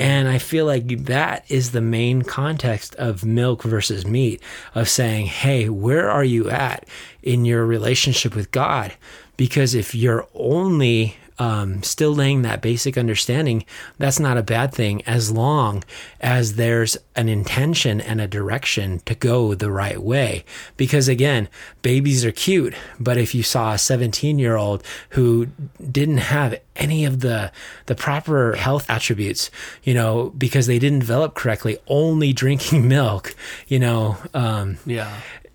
And 0.00 0.28
I 0.28 0.38
feel 0.38 0.66
like 0.66 1.04
that 1.04 1.44
is 1.48 1.70
the 1.70 1.80
main 1.80 2.22
context 2.22 2.94
of 2.96 3.24
milk 3.24 3.62
versus 3.62 4.06
meat, 4.06 4.40
of 4.74 4.88
saying, 4.88 5.26
hey, 5.26 5.68
where 5.68 6.10
are 6.10 6.24
you 6.24 6.50
at 6.50 6.86
in 7.22 7.44
your 7.44 7.66
relationship 7.66 8.34
with 8.34 8.50
God? 8.50 8.94
Because 9.36 9.74
if 9.74 9.94
you're 9.94 10.26
only 10.34 11.16
um, 11.40 11.82
still 11.82 12.14
laying 12.14 12.42
that 12.42 12.60
basic 12.60 12.98
understanding, 12.98 13.64
that's 13.96 14.20
not 14.20 14.36
a 14.36 14.42
bad 14.42 14.74
thing 14.74 15.02
as 15.06 15.32
long 15.32 15.82
as 16.20 16.56
there's 16.56 16.98
an 17.16 17.30
intention 17.30 17.98
and 17.98 18.20
a 18.20 18.28
direction 18.28 19.00
to 19.06 19.14
go 19.14 19.54
the 19.54 19.70
right 19.70 20.02
way. 20.02 20.44
Because 20.76 21.08
again, 21.08 21.48
babies 21.80 22.26
are 22.26 22.30
cute, 22.30 22.74
but 23.00 23.16
if 23.16 23.34
you 23.34 23.42
saw 23.42 23.72
a 23.72 23.78
17 23.78 24.38
year 24.38 24.56
old 24.56 24.84
who 25.10 25.46
didn't 25.90 26.18
have 26.18 26.60
any 26.76 27.06
of 27.06 27.20
the 27.20 27.50
the 27.86 27.94
proper 27.94 28.54
health 28.56 28.88
attributes, 28.90 29.50
you 29.82 29.94
know, 29.94 30.34
because 30.36 30.66
they 30.66 30.78
didn't 30.78 30.98
develop 30.98 31.34
correctly, 31.34 31.78
only 31.86 32.34
drinking 32.34 32.86
milk, 32.96 33.34
you 33.66 33.78
know, 33.78 34.18
um, 34.34 34.76
Yeah. 34.84 35.10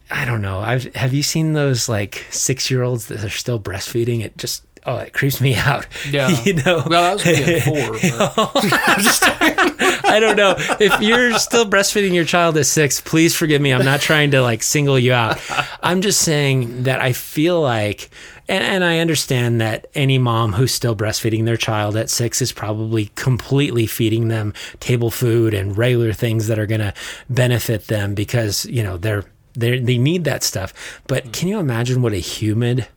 I 0.10 0.24
don't 0.26 0.42
know. 0.42 0.60
I've 0.60 0.94
have 0.96 1.14
you 1.14 1.24
seen 1.24 1.54
those 1.54 1.90
like 1.90 2.26
six 2.30 2.70
year 2.72 2.84
olds 2.84 3.08
that 3.08 3.24
are 3.24 3.30
still 3.30 3.60
breastfeeding? 3.60 4.24
It 4.24 4.38
just 4.38 4.64
oh, 4.86 4.98
it 4.98 5.14
creeps 5.14 5.42
me 5.42 5.56
out. 5.56 5.88
Yeah. 6.10 6.30
you 6.44 6.54
know. 6.54 6.84
Well, 6.88 7.18
that 7.18 7.26
was 7.26 7.64
four. 7.64 7.92
but- 8.18 9.96
I 10.06 10.20
don't 10.20 10.38
know 10.38 10.56
if 10.80 11.02
you're 11.02 11.38
still 11.40 11.66
breastfeeding 11.66 12.14
your 12.14 12.26
child 12.26 12.58
at 12.58 12.66
six. 12.66 13.02
Please 13.02 13.36
forgive 13.36 13.62
me. 13.62 13.74
I'm 13.74 13.84
not 13.86 14.00
trying 14.02 14.32
to 14.32 14.42
like 14.42 14.64
single 14.64 14.98
you 14.98 15.14
out. 15.14 15.40
I'm 15.82 16.02
just 16.02 16.22
saying 16.22 16.84
that 16.84 17.02
I 17.02 17.14
feel 17.14 17.60
like. 17.62 18.10
And, 18.48 18.64
and 18.64 18.84
I 18.84 19.00
understand 19.00 19.60
that 19.62 19.88
any 19.96 20.20
mom 20.20 20.54
who's 20.54 20.72
still 20.72 20.96
breastfeeding 20.96 21.46
their 21.46 21.58
child 21.58 21.98
at 21.98 22.12
six 22.12 22.42
is 22.44 22.52
probably 22.52 23.08
completely 23.16 23.88
feeding 23.88 24.28
them 24.28 24.54
table 24.80 25.10
food 25.10 25.56
and 25.56 25.76
regular 25.76 26.14
things 26.14 26.46
that 26.48 26.60
are 26.60 26.68
going 26.68 26.82
to 26.82 26.94
benefit 27.28 27.88
them 27.88 28.14
because 28.14 28.66
you 28.68 28.84
know 28.84 28.98
they're 28.98 29.24
they 29.54 29.80
they 29.80 29.98
need 29.98 30.26
that 30.26 30.44
stuff. 30.44 31.02
But 31.08 31.34
can 31.34 31.48
you 31.48 31.58
imagine 31.60 32.04
what 32.04 32.14
a 32.14 32.18
humid 32.18 32.88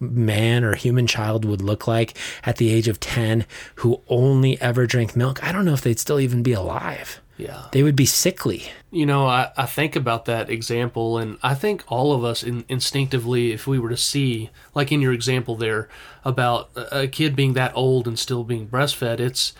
man 0.00 0.64
or 0.64 0.74
human 0.74 1.06
child 1.06 1.44
would 1.44 1.62
look 1.62 1.86
like 1.86 2.16
at 2.44 2.56
the 2.56 2.72
age 2.72 2.88
of 2.88 3.00
10 3.00 3.46
who 3.76 4.00
only 4.08 4.60
ever 4.60 4.86
drank 4.86 5.16
milk? 5.16 5.42
I 5.42 5.52
don't 5.52 5.64
know 5.64 5.74
if 5.74 5.82
they'd 5.82 5.98
still 5.98 6.20
even 6.20 6.42
be 6.42 6.52
alive. 6.52 7.20
yeah. 7.36 7.66
They 7.72 7.82
would 7.82 7.96
be 7.96 8.06
sickly. 8.06 8.64
You 8.90 9.04
know, 9.04 9.26
I, 9.26 9.50
I 9.56 9.66
think 9.66 9.94
about 9.94 10.24
that 10.24 10.48
example, 10.48 11.18
and 11.18 11.36
I 11.42 11.54
think 11.54 11.84
all 11.88 12.12
of 12.12 12.24
us 12.24 12.42
in, 12.42 12.64
instinctively, 12.68 13.52
if 13.52 13.66
we 13.66 13.78
were 13.78 13.90
to 13.90 13.96
see, 13.96 14.50
like 14.74 14.90
in 14.90 15.02
your 15.02 15.12
example 15.12 15.54
there, 15.56 15.88
about 16.24 16.70
a, 16.74 17.02
a 17.02 17.08
kid 17.08 17.36
being 17.36 17.52
that 17.52 17.72
old 17.74 18.08
and 18.08 18.18
still 18.18 18.42
being 18.42 18.66
breastfed, 18.68 19.20
it's 19.20 19.52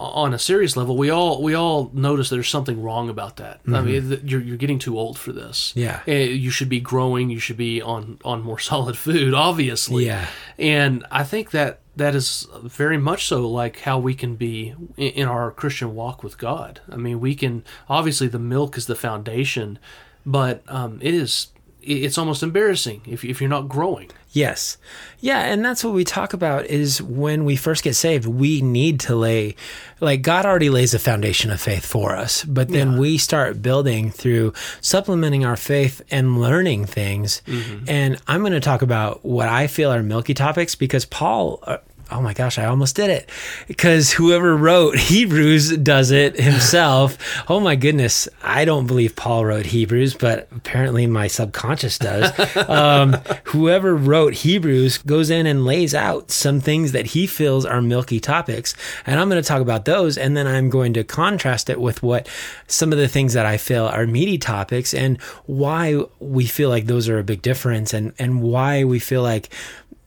on 0.00 0.32
a 0.32 0.38
serious 0.38 0.76
level, 0.76 0.96
we 0.96 1.10
all 1.10 1.42
we 1.42 1.54
all 1.54 1.90
notice 1.92 2.30
there's 2.30 2.48
something 2.48 2.82
wrong 2.82 3.10
about 3.10 3.36
that. 3.36 3.60
I 3.68 3.82
mean, 3.82 4.20
you're 4.24 4.40
you're 4.40 4.56
getting 4.56 4.78
too 4.78 4.98
old 4.98 5.18
for 5.18 5.32
this. 5.32 5.70
Mm-hmm. 5.70 5.80
Yeah. 5.80 6.00
Eh, 6.06 6.24
you 6.24 6.50
should 6.50 6.70
be 6.70 6.80
growing. 6.80 7.28
You 7.28 7.38
should 7.38 7.58
be 7.58 7.82
on 7.82 8.18
on 8.24 8.42
more 8.42 8.58
solid 8.70 8.96
food, 8.96 9.34
obviously. 9.34 10.06
Yeah. 10.06 10.26
and 10.58 11.06
I 11.10 11.22
think 11.24 11.50
that 11.50 11.80
that 11.96 12.14
is 12.14 12.46
very 12.62 12.96
much 12.96 13.26
so 13.26 13.46
like 13.46 13.80
how 13.80 13.98
we 13.98 14.14
can 14.14 14.36
be 14.36 14.74
in, 14.96 15.28
our 15.28 15.50
Christian 15.50 15.94
walk 15.94 16.22
with 16.22 16.38
God. 16.38 16.80
I 16.90 16.96
mean, 16.96 17.20
we 17.20 17.34
can 17.34 17.62
obviously 17.88 18.26
the 18.26 18.38
milk 18.38 18.78
is 18.78 18.86
the 18.86 18.94
foundation, 18.94 19.78
but 20.24 20.62
um, 20.66 20.98
it 21.02 21.12
is 21.12 21.48
it's 21.82 22.18
almost 22.18 22.42
embarrassing 22.42 23.02
if 23.06 23.24
if 23.24 23.40
you're 23.40 23.50
not 23.50 23.68
growing. 23.68 24.10
Yes. 24.32 24.78
Yeah, 25.18 25.40
and 25.40 25.64
that's 25.64 25.82
what 25.82 25.92
we 25.92 26.04
talk 26.04 26.32
about 26.32 26.66
is 26.66 27.02
when 27.02 27.44
we 27.44 27.56
first 27.56 27.82
get 27.82 27.94
saved, 27.94 28.26
we 28.26 28.62
need 28.62 29.00
to 29.00 29.16
lay 29.16 29.56
like 30.00 30.22
God 30.22 30.46
already 30.46 30.70
lays 30.70 30.94
a 30.94 30.98
foundation 31.00 31.50
of 31.50 31.60
faith 31.60 31.84
for 31.84 32.14
us, 32.14 32.44
but 32.44 32.68
then 32.68 32.96
we 32.98 33.18
start 33.18 33.60
building 33.60 34.10
through 34.10 34.54
supplementing 34.80 35.44
our 35.44 35.56
faith 35.56 36.00
and 36.10 36.40
learning 36.40 36.86
things. 36.86 37.42
And 37.88 38.20
I'm 38.28 38.40
going 38.40 38.52
to 38.52 38.60
talk 38.60 38.82
about 38.82 39.24
what 39.24 39.48
I 39.48 39.66
feel 39.66 39.92
are 39.92 40.02
milky 40.02 40.32
topics 40.32 40.74
because 40.74 41.04
Paul 41.04 41.58
uh, 41.64 41.78
Oh 42.10 42.20
my 42.20 42.34
gosh, 42.34 42.58
I 42.58 42.64
almost 42.64 42.96
did 42.96 43.08
it. 43.10 43.30
Because 43.68 44.12
whoever 44.12 44.56
wrote 44.56 44.98
Hebrews 44.98 45.76
does 45.78 46.10
it 46.10 46.38
himself. 46.38 47.16
oh 47.48 47.60
my 47.60 47.76
goodness. 47.76 48.28
I 48.42 48.64
don't 48.64 48.86
believe 48.86 49.14
Paul 49.14 49.44
wrote 49.44 49.66
Hebrews, 49.66 50.14
but 50.14 50.48
apparently 50.54 51.06
my 51.06 51.28
subconscious 51.28 51.98
does. 51.98 52.32
um, 52.68 53.12
whoever 53.44 53.94
wrote 53.94 54.34
Hebrews 54.34 54.98
goes 54.98 55.30
in 55.30 55.46
and 55.46 55.64
lays 55.64 55.94
out 55.94 56.30
some 56.30 56.60
things 56.60 56.92
that 56.92 57.06
he 57.06 57.26
feels 57.26 57.64
are 57.64 57.80
milky 57.80 58.18
topics. 58.18 58.74
And 59.06 59.20
I'm 59.20 59.28
going 59.28 59.42
to 59.42 59.48
talk 59.48 59.62
about 59.62 59.84
those. 59.84 60.18
And 60.18 60.36
then 60.36 60.46
I'm 60.46 60.68
going 60.68 60.92
to 60.94 61.04
contrast 61.04 61.70
it 61.70 61.80
with 61.80 62.02
what 62.02 62.28
some 62.66 62.92
of 62.92 62.98
the 62.98 63.08
things 63.08 63.34
that 63.34 63.46
I 63.46 63.56
feel 63.56 63.86
are 63.86 64.06
meaty 64.06 64.38
topics 64.38 64.92
and 64.92 65.20
why 65.46 66.02
we 66.18 66.46
feel 66.46 66.70
like 66.70 66.86
those 66.86 67.08
are 67.08 67.18
a 67.18 67.24
big 67.24 67.42
difference 67.42 67.94
and, 67.94 68.12
and 68.18 68.42
why 68.42 68.84
we 68.84 68.98
feel 68.98 69.22
like 69.22 69.48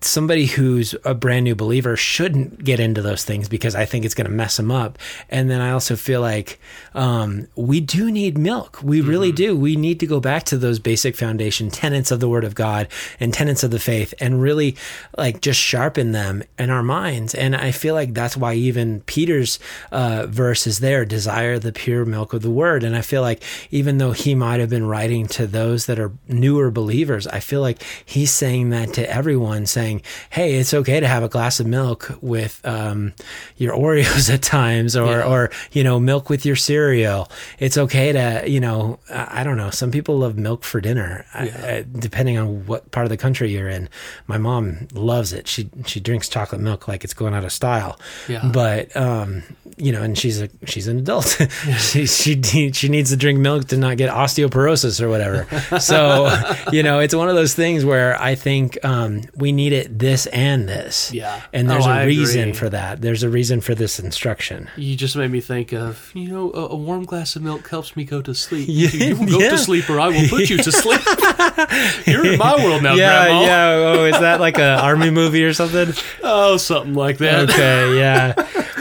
somebody 0.05 0.45
who's 0.45 0.95
a 1.03 1.13
brand 1.13 1.43
new 1.43 1.55
believer 1.55 1.95
shouldn't 1.95 2.63
get 2.63 2.79
into 2.79 3.01
those 3.01 3.23
things 3.23 3.47
because 3.49 3.75
I 3.75 3.85
think 3.85 4.05
it's 4.05 4.15
going 4.15 4.29
to 4.29 4.33
mess 4.33 4.57
them 4.57 4.71
up. 4.71 4.97
And 5.29 5.49
then 5.49 5.61
I 5.61 5.71
also 5.71 5.95
feel 5.95 6.21
like 6.21 6.59
um, 6.93 7.47
we 7.55 7.79
do 7.79 8.11
need 8.11 8.37
milk. 8.37 8.81
We 8.83 9.01
really 9.01 9.31
do. 9.31 9.55
We 9.55 9.75
need 9.75 9.99
to 9.99 10.07
go 10.07 10.19
back 10.19 10.43
to 10.45 10.57
those 10.57 10.79
basic 10.79 11.15
foundation 11.15 11.69
tenets 11.69 12.11
of 12.11 12.19
the 12.19 12.29
Word 12.29 12.43
of 12.43 12.55
God 12.55 12.87
and 13.19 13.33
tenets 13.33 13.63
of 13.63 13.71
the 13.71 13.79
faith 13.79 14.13
and 14.19 14.41
really 14.41 14.75
like 15.17 15.41
just 15.41 15.59
sharpen 15.59 16.11
them 16.11 16.43
in 16.57 16.69
our 16.69 16.83
minds. 16.83 17.35
And 17.35 17.55
I 17.55 17.71
feel 17.71 17.93
like 17.93 18.13
that's 18.13 18.37
why 18.37 18.53
even 18.53 19.01
Peter's 19.01 19.59
uh, 19.91 20.27
verse 20.27 20.67
is 20.67 20.79
there 20.79 21.05
desire 21.05 21.59
the 21.59 21.71
pure 21.71 22.05
milk 22.05 22.33
of 22.33 22.41
the 22.41 22.51
Word. 22.51 22.83
And 22.83 22.95
I 22.95 23.01
feel 23.01 23.21
like 23.21 23.43
even 23.71 23.97
though 23.97 24.11
he 24.11 24.35
might 24.35 24.59
have 24.59 24.69
been 24.69 24.87
writing 24.87 25.27
to 25.27 25.47
those 25.47 25.85
that 25.85 25.99
are 25.99 26.11
newer 26.27 26.71
believers, 26.71 27.27
I 27.27 27.39
feel 27.39 27.61
like 27.61 27.83
he's 28.05 28.31
saying 28.31 28.69
that 28.69 28.93
to 28.93 29.09
everyone, 29.09 29.65
saying, 29.65 29.92
"Hey, 30.29 30.55
it's 30.55 30.73
okay 30.73 30.99
to 30.99 31.07
have 31.07 31.23
a 31.23 31.29
glass 31.29 31.59
of 31.59 31.67
milk 31.67 32.17
with 32.21 32.59
um, 32.63 33.13
your 33.57 33.73
Oreos 33.75 34.29
at 34.33 34.41
times, 34.41 34.95
or 34.95 35.05
Yeah. 35.19 35.23
or 35.27 35.51
you 35.71 35.83
know, 35.83 35.99
milk 35.99 36.29
with 36.29 36.45
your 36.45 36.55
cereal. 36.55 37.29
It's 37.59 37.77
okay 37.77 38.11
to 38.11 38.43
you 38.47 38.59
know, 38.59 38.99
I 39.09 39.43
don't 39.43 39.57
know. 39.57 39.69
Some 39.69 39.91
people 39.91 40.17
love 40.19 40.37
milk 40.37 40.63
for 40.63 40.79
dinner, 40.81 41.25
I- 41.33 41.85
depending 41.91 42.37
on 42.37 42.65
what 42.65 42.91
part 42.91 43.05
of 43.05 43.09
the 43.09 43.17
country 43.17 43.51
you're 43.51 43.69
in. 43.69 43.89
My 44.27 44.37
mom 44.37 44.87
loves 44.93 45.33
it. 45.33 45.47
She 45.47 45.69
she 45.85 45.99
drinks 45.99 46.29
chocolate 46.29 46.61
milk 46.61 46.87
like 46.87 47.03
it's 47.03 47.13
going 47.13 47.33
out 47.33 47.43
of 47.43 47.51
style. 47.51 47.99
Yeah. 48.27 48.49
But 48.53 48.95
um, 48.95 49.43
you 49.77 49.91
know, 49.91 50.01
and 50.03 50.17
she's 50.17 50.41
a 50.41 50.49
she's 50.65 50.87
an 50.87 50.97
adult. 50.99 51.25
she 51.77 52.05
she 52.05 52.71
she 52.71 52.89
needs 52.89 53.09
to 53.09 53.17
drink 53.17 53.39
milk 53.39 53.67
to 53.69 53.77
not 53.77 53.97
get 53.97 54.09
osteoporosis 54.09 55.01
or 55.01 55.09
whatever. 55.09 55.47
So 55.79 56.29
you 56.71 56.83
know, 56.83 56.99
it's 56.99 57.15
one 57.15 57.29
of 57.29 57.35
those 57.35 57.55
things 57.55 57.83
where 57.83 58.19
I 58.21 58.35
think 58.35 58.77
um, 58.85 59.21
we 59.35 59.51
need 59.51 59.73
it 59.73 59.82
this 59.89 60.25
and 60.27 60.67
this. 60.67 61.11
Yeah. 61.13 61.41
and 61.53 61.69
there's 61.69 61.85
Oh, 61.85 61.89
a 61.89 61.93
I 61.93 62.03
reason 62.05 62.41
agree. 62.41 62.53
for 62.53 62.69
that. 62.69 63.01
There's 63.01 63.23
a 63.23 63.29
reason 63.29 63.61
for 63.61 63.73
this 63.75 63.99
instruction. 63.99 64.69
You 64.77 64.95
just 64.95 65.15
made 65.15 65.31
me 65.31 65.41
think 65.41 65.71
of, 65.73 66.11
you 66.13 66.27
know, 66.29 66.51
a, 66.53 66.67
a 66.69 66.75
warm 66.75 67.05
glass 67.05 67.35
of 67.35 67.41
milk 67.43 67.67
helps 67.69 67.95
me 67.95 68.03
go 68.03 68.21
to 68.21 68.33
sleep. 68.33 68.67
Yeah, 68.73 68.89
you 68.89 69.15
will 69.15 69.27
go 69.27 69.39
yeah. 69.39 69.49
to 69.51 69.57
sleep 69.57 69.89
or 69.89 69.99
I 69.99 70.07
will 70.09 70.27
put 70.29 70.49
you 70.49 70.57
to 70.57 70.71
sleep. 70.71 71.01
You're 72.07 72.25
in 72.33 72.37
my 72.39 72.55
world 72.63 72.83
now, 72.83 72.93
yeah, 72.95 73.25
Grandma. 73.25 73.41
yeah. 73.41 73.69
Oh, 73.99 74.05
is 74.05 74.19
that 74.19 74.39
like 74.39 74.57
an 74.57 74.79
army 74.79 75.09
movie 75.09 75.43
or 75.43 75.53
something? 75.53 75.93
Oh, 76.25 76.57
something 76.57 76.93
like 76.93 77.17
that. 77.17 77.49
okay, 77.49 77.97
yeah. 77.99 78.33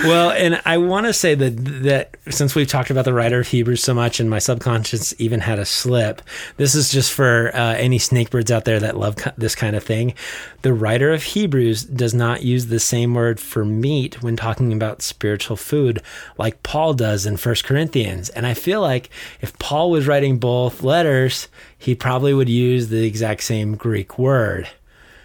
Well, 0.05 0.31
and 0.31 0.61
I 0.65 0.79
want 0.79 1.07
to 1.07 1.13
say 1.13 1.37
that 1.37 1.57
that 1.85 2.17
since 2.29 2.57
we've 2.57 2.67
talked 2.67 2.91
about 2.91 3.05
the 3.05 3.13
writer 3.13 3.39
of 3.39 3.47
Hebrews 3.47 3.85
so 3.85 3.95
much, 3.95 4.19
and 4.19 4.29
my 4.29 4.41
subconscious 4.41 5.15
even 5.19 5.39
had 5.39 5.61
a 5.61 5.65
slip, 5.65 6.23
this 6.57 6.75
is 6.75 6.91
just 6.91 7.13
for 7.13 7.55
uh, 7.55 7.75
any 7.75 7.99
snakebirds 7.99 8.51
out 8.51 8.65
there 8.65 8.81
that 8.81 8.97
love 8.97 9.17
ki- 9.17 9.31
this 9.39 9.55
kind 9.55 9.77
of 9.77 9.85
thing. 9.85 10.15
The 10.63 10.73
writer 10.73 11.13
of 11.13 11.23
Hebrews 11.23 11.85
does 11.85 12.15
not 12.15 12.43
use 12.43 12.67
the 12.67 12.81
same 12.81 13.15
word 13.15 13.39
for 13.39 13.65
meat 13.65 14.23
when 14.25 14.37
talking 14.37 14.73
about 14.73 15.03
spiritual 15.03 15.57
food, 15.57 16.03
like 16.37 16.65
Paul 16.65 16.95
does 16.95 17.25
in 17.25 17.37
First 17.37 17.63
Corinthians. 17.63 18.29
And 18.31 18.45
I 18.45 18.55
feel 18.55 18.81
like 18.81 19.09
if 19.41 19.57
Paul 19.61 19.93
was 19.93 20.09
writing 20.09 20.39
both 20.39 20.83
letters, 20.83 21.47
he 21.79 21.95
probably 21.95 22.35
would 22.35 22.49
use 22.49 22.89
the 22.89 23.07
exact 23.07 23.45
same 23.45 23.77
Greek 23.77 24.19
word. 24.19 24.69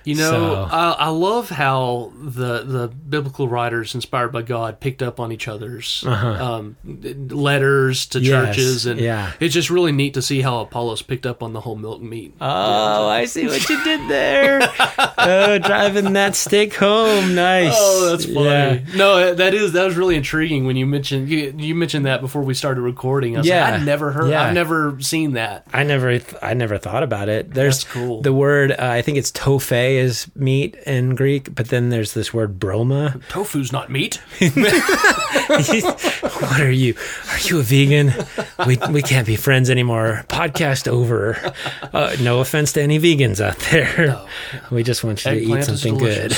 You 0.08 0.16
know, 0.16 0.30
So- 0.32 0.68
I, 0.72 0.92
I 0.92 1.10
love 1.10 1.50
how 1.50 2.14
the 2.16 2.64
the 2.64 2.88
biblical 2.88 3.48
writers 3.50 3.94
inspired 3.94 4.30
by 4.32 4.42
God 4.42 4.80
picked 4.80 5.04
up 5.04 5.20
on 5.20 5.32
each 5.34 5.48
other's 5.50 6.04
um, 6.06 6.78
letters 7.30 8.06
to 8.08 8.20
Uh-huh. 8.20 8.28
Yes, 8.28 8.56
churches, 8.56 8.86
and 8.86 9.00
yeah. 9.00 9.32
it's 9.40 9.54
just 9.54 9.70
really 9.70 9.92
neat 9.92 10.14
to 10.16 10.22
see 10.22 10.42
how 10.42 10.62
Apollos 10.62 11.02
picked 11.02 11.26
up 11.26 11.44
on 11.44 11.54
the 11.54 11.62
whole 11.62 11.76
milk 11.76 12.00
and 12.02 12.10
meat. 12.10 12.34
Oh, 12.42 13.08
I 13.08 13.26
see 13.26 13.48
what 13.48 13.68
you 13.70 13.84
did 13.84 14.10
there. 14.10 14.60
oh, 15.18 15.58
driving 15.60 16.14
that 16.14 16.36
stick 16.36 16.74
home. 16.76 17.36
Nice. 17.36 17.74
Oh, 17.76 18.10
that's 18.10 18.26
funny. 18.26 18.46
Yeah. 18.46 18.80
No, 18.96 19.34
that 19.34 19.54
is 19.54 19.74
that 19.74 19.86
was 19.86 19.96
really 19.98 20.16
intriguing 20.16 20.66
when 20.66 20.76
you 20.78 20.86
mentioned 20.86 21.30
you, 21.30 21.54
you 21.58 21.76
mentioned 21.76 22.06
that 22.06 22.22
before 22.22 22.42
we 22.44 22.54
started 22.54 22.82
recording. 22.82 23.36
I 23.36 23.40
was 23.40 23.48
Yeah. 23.48 23.72
like, 23.72 23.82
I 23.82 23.84
never 23.84 24.12
heard, 24.12 24.30
Yeah. 24.30 24.44
I've 24.48 24.54
never 24.54 24.98
seen 25.02 25.34
that. 25.34 25.68
I 25.74 25.84
never, 25.84 26.18
th- 26.20 26.36
I 26.42 26.54
never 26.54 26.78
thought 26.78 27.04
about 27.04 27.30
it. 27.30 27.54
There's 27.54 27.84
That's 27.84 27.94
cool. 27.94 28.22
the 28.22 28.34
word. 28.34 28.72
Uh, 28.72 28.76
I 28.80 29.02
think 29.02 29.18
it's 29.18 29.32
tofe 29.32 29.72
is 29.98 30.30
meat 30.36 30.76
in 30.86 31.16
Greek, 31.16 31.54
but 31.54 31.70
then 31.70 31.90
there's 31.90 32.14
this 32.14 32.34
word 32.34 32.60
broma. 32.60 33.22
Tofu's 33.30 33.72
not 33.72 33.90
meat. 33.90 34.22
what 36.40 36.62
are 36.62 36.72
you? 36.72 36.96
Are 37.32 37.40
you 37.40 37.60
a 37.60 37.64
vegan? 37.64 38.14
We 38.66 38.78
we 38.92 39.02
can't 39.02 39.28
be 39.28 39.36
friends 39.36 39.70
anymore. 39.70 40.26
Podcast 40.30 40.88
over. 40.88 41.38
Uh, 41.94 42.16
no 42.22 42.40
offense 42.40 42.74
to 42.74 42.82
any 42.82 43.00
vegans 43.00 43.42
out 43.42 43.58
there. 43.72 44.22
We 44.72 44.84
just 44.84 45.04
want 45.04 45.26
you 45.26 45.32
to 45.32 45.38
eat 45.38 45.64
something 45.64 45.98
good. 45.98 46.34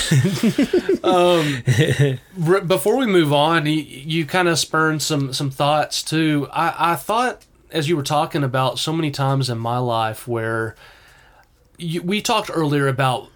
um, 1.03 1.63
r- 2.47 2.61
before 2.61 2.97
we 2.97 3.05
move 3.05 3.33
on, 3.33 3.65
you, 3.65 3.73
you 3.73 4.25
kind 4.25 4.47
of 4.47 4.57
spurned 4.57 5.01
some 5.01 5.33
some 5.33 5.51
thoughts 5.51 6.01
too. 6.03 6.47
I, 6.51 6.93
I 6.93 6.95
thought 6.95 7.45
as 7.71 7.87
you 7.87 7.95
were 7.95 8.03
talking 8.03 8.43
about 8.43 8.79
so 8.79 8.91
many 8.93 9.11
times 9.11 9.49
in 9.49 9.57
my 9.57 9.77
life 9.77 10.27
where 10.27 10.75
you, 11.77 12.01
we 12.01 12.21
talked 12.21 12.49
earlier 12.53 12.87
about 12.87 13.29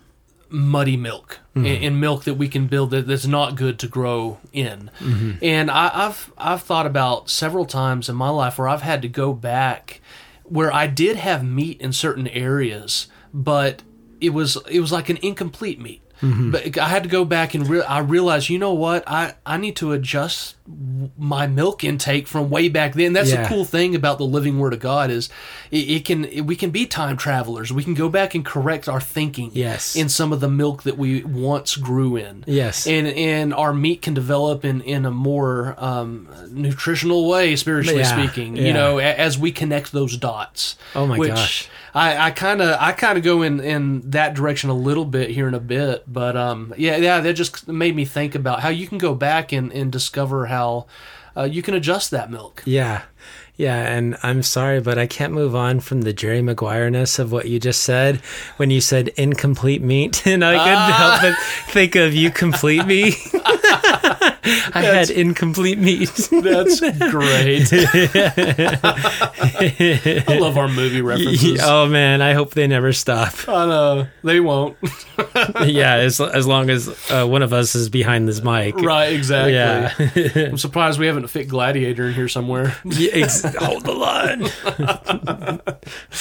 muddy 0.54 0.96
milk 0.96 1.40
and, 1.56 1.66
and 1.66 1.82
mm-hmm. 1.82 2.00
milk 2.00 2.24
that 2.26 2.36
we 2.36 2.48
can 2.48 2.68
build 2.68 2.92
that, 2.92 3.08
that's 3.08 3.26
not 3.26 3.56
good 3.56 3.80
to 3.80 3.88
grow 3.88 4.38
in. 4.54 4.92
Mm-hmm. 5.00 5.32
And 5.42 5.72
I, 5.72 5.90
I've 5.94 6.32
I've 6.38 6.62
thought 6.62 6.86
about 6.86 7.30
several 7.30 7.66
times 7.66 8.08
in 8.08 8.16
my 8.16 8.30
life 8.30 8.60
where 8.60 8.68
I've 8.68 8.84
had 8.84 9.02
to 9.02 9.08
go 9.08 9.34
back 9.34 10.00
where 10.44 10.72
I 10.72 10.86
did 10.88 11.18
have 11.18 11.44
meat 11.44 11.82
in 11.82 11.94
certain 11.94 12.28
areas, 12.28 13.08
but 13.34 13.82
it 14.22 14.30
was 14.30 14.58
it 14.70 14.80
was 14.80 14.92
like 14.92 15.10
an 15.10 15.18
incomplete 15.24 15.80
meat. 15.80 16.03
But 16.24 16.78
I 16.78 16.88
had 16.88 17.04
to 17.04 17.10
go 17.10 17.26
back 17.26 17.54
and 17.54 17.68
re- 17.68 17.82
I 17.82 18.00
realized, 18.00 18.48
you 18.48 18.58
know 18.58 18.74
what, 18.74 19.04
I, 19.08 19.34
I 19.46 19.58
need 19.58 19.76
to 19.78 19.92
adjust 19.92 20.56
my 21.18 21.48
milk 21.48 21.84
intake 21.84 22.28
from 22.28 22.50
way 22.50 22.70
back 22.70 22.94
then. 22.94 23.12
That's 23.12 23.32
Yeah. 23.34 23.42
the 23.44 23.50
cool 23.50 23.66
thing 23.66 23.94
about 23.94 24.20
the 24.20 24.24
living 24.26 24.58
Word 24.58 24.72
of 24.72 24.80
God 24.80 25.12
is 25.12 25.28
it, 25.70 25.90
it 25.90 26.06
can 26.06 26.24
it, 26.24 26.42
we 26.42 26.56
can 26.56 26.70
be 26.70 26.86
time 26.86 27.18
travelers. 27.18 27.74
We 27.74 27.84
can 27.84 27.94
go 27.94 28.08
back 28.08 28.34
and 28.36 28.46
correct 28.46 28.88
our 28.88 29.02
thinking 29.02 29.52
Yes. 29.54 29.98
in 29.98 30.08
some 30.08 30.32
of 30.32 30.40
the 30.40 30.48
milk 30.48 30.84
that 30.84 30.98
we 30.98 31.24
once 31.26 31.76
grew 31.76 32.16
in. 32.16 32.46
Yes. 32.48 32.88
and 32.88 33.06
and 33.08 33.54
our 33.54 33.74
meat 33.74 34.02
can 34.02 34.14
develop 34.14 34.64
in 34.64 34.80
in 34.82 35.06
a 35.06 35.12
more 35.12 35.76
um, 35.78 36.30
nutritional 36.52 37.28
way, 37.28 37.56
spiritually 37.58 38.00
Yeah, 38.00 38.18
speaking. 38.26 38.56
yeah. 38.56 38.64
You 38.68 38.74
know, 38.74 39.00
a- 39.00 39.04
as 39.04 39.38
we 39.38 39.52
connect 39.52 39.92
those 39.92 40.16
dots. 40.16 40.78
Oh 40.96 41.06
my 41.06 41.18
which 41.18 41.30
gosh. 41.36 41.68
I 41.96 42.32
kind 42.32 42.62
of 42.62 42.78
I 42.80 42.92
kind 42.92 43.18
of 43.18 43.24
go 43.24 43.42
in 43.44 43.60
in 43.60 44.10
that 44.12 44.34
direction 44.34 44.70
a 44.70 44.74
little 44.74 45.06
bit 45.06 45.30
here 45.30 45.48
in 45.48 45.54
a 45.54 45.60
bit, 45.60 46.04
but 46.12 46.36
um 46.36 46.74
yeah 46.78 46.98
yeah 46.98 47.20
that 47.20 47.34
just 47.34 47.68
made 47.68 47.96
me 47.96 48.06
think 48.06 48.36
about 48.36 48.62
how 48.62 48.70
you 48.70 48.88
can 48.88 48.98
go 48.98 49.14
back 49.14 49.52
and 49.52 49.72
and 49.72 49.92
discover 49.92 50.48
how 50.48 50.88
uh, 51.36 51.44
you 51.44 51.62
can 51.62 51.74
adjust 51.74 52.12
that 52.12 52.30
milk. 52.30 52.62
Yeah. 52.66 53.04
Yeah, 53.56 53.76
and 53.76 54.18
I'm 54.24 54.42
sorry, 54.42 54.82
but 54.82 54.98
I 54.98 55.06
can't 55.06 55.32
move 55.32 55.56
on 55.56 55.80
from 55.80 56.02
the 56.02 56.12
Jerry 56.12 56.42
Maguire 56.42 56.90
ness 56.90 57.20
of 57.20 57.32
what 57.32 57.48
you 57.48 57.60
just 57.60 57.84
said 57.84 58.18
when 58.58 58.72
you 58.72 58.82
said 58.82 59.10
incomplete 59.10 59.82
meat, 59.84 60.26
and 60.28 60.44
I 60.44 60.58
couldn't 60.58 60.92
help 60.92 61.22
but 61.22 61.72
think 61.72 61.96
of 61.96 62.16
you 62.16 62.32
complete 62.32 62.86
me. 62.88 63.14
I 64.46 64.82
had 64.82 65.10
incomplete 65.10 65.80
meat. 65.80 66.10
That's 66.32 66.80
great. 66.80 67.70
I 70.28 70.38
love 70.38 70.58
our 70.58 70.68
movie 70.68 71.02
references. 71.02 71.60
oh 71.64 71.88
man, 71.88 72.22
I 72.22 72.34
hope 72.34 72.54
they 72.54 72.68
never 72.68 72.92
stop. 72.92 73.34
I 73.48 73.66
know 73.66 74.08
they 74.24 74.40
won't. 74.40 74.78
yeah, 75.66 75.96
as 75.96 76.20
as 76.20 76.46
long 76.46 76.70
as 76.70 76.90
uh, 77.10 77.26
one 77.26 77.42
of 77.42 77.54
us 77.54 77.76
is 77.76 77.90
behind 77.90 78.28
this 78.28 78.44
mic. 78.44 78.76
right, 78.78 79.14
exactly. 79.14 79.54
Yeah. 79.54 79.94
I'm 80.48 80.58
surprised 80.58 81.00
we 81.00 81.08
haven't 81.08 81.28
fit 81.28 81.48
Gladiator 81.48 82.08
in 82.08 82.14
here 82.14 82.28
somewhere. 82.28 82.76
Yeah, 82.84 83.12
ex- 83.14 83.44
hold 83.56 83.86
the 83.86 83.94
line. 83.94 84.40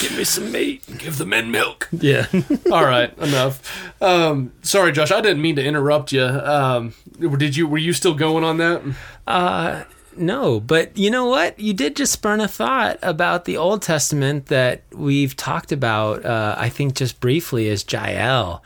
Give 0.00 0.16
me 0.16 0.24
some 0.24 0.52
meat. 0.52 0.84
Give 0.98 1.18
the 1.18 1.26
men 1.26 1.50
milk. 1.50 1.88
Yeah. 1.92 2.26
All 2.70 2.84
right, 2.84 3.16
enough. 3.18 3.92
Um, 4.00 4.52
sorry, 4.62 4.92
Josh. 4.92 5.10
I 5.10 5.20
didn't 5.20 5.42
mean 5.42 5.56
to 5.56 5.64
interrupt 5.64 6.12
you. 6.12 6.22
Um, 6.22 6.94
did 7.18 7.56
you? 7.56 7.66
Were 7.66 7.78
you 7.78 7.92
still 7.92 8.11
going 8.14 8.44
on 8.44 8.58
that? 8.58 8.82
Uh, 9.26 9.84
no, 10.16 10.60
but 10.60 10.96
you 10.96 11.10
know 11.10 11.26
what? 11.26 11.58
You 11.58 11.72
did 11.72 11.96
just 11.96 12.12
spurn 12.12 12.40
a 12.40 12.48
thought 12.48 12.98
about 13.02 13.44
the 13.44 13.56
Old 13.56 13.82
Testament 13.82 14.46
that 14.46 14.82
we've 14.92 15.36
talked 15.36 15.72
about, 15.72 16.24
uh, 16.24 16.54
I 16.58 16.68
think 16.68 16.94
just 16.94 17.20
briefly, 17.20 17.68
is 17.68 17.84
Jael. 17.90 18.62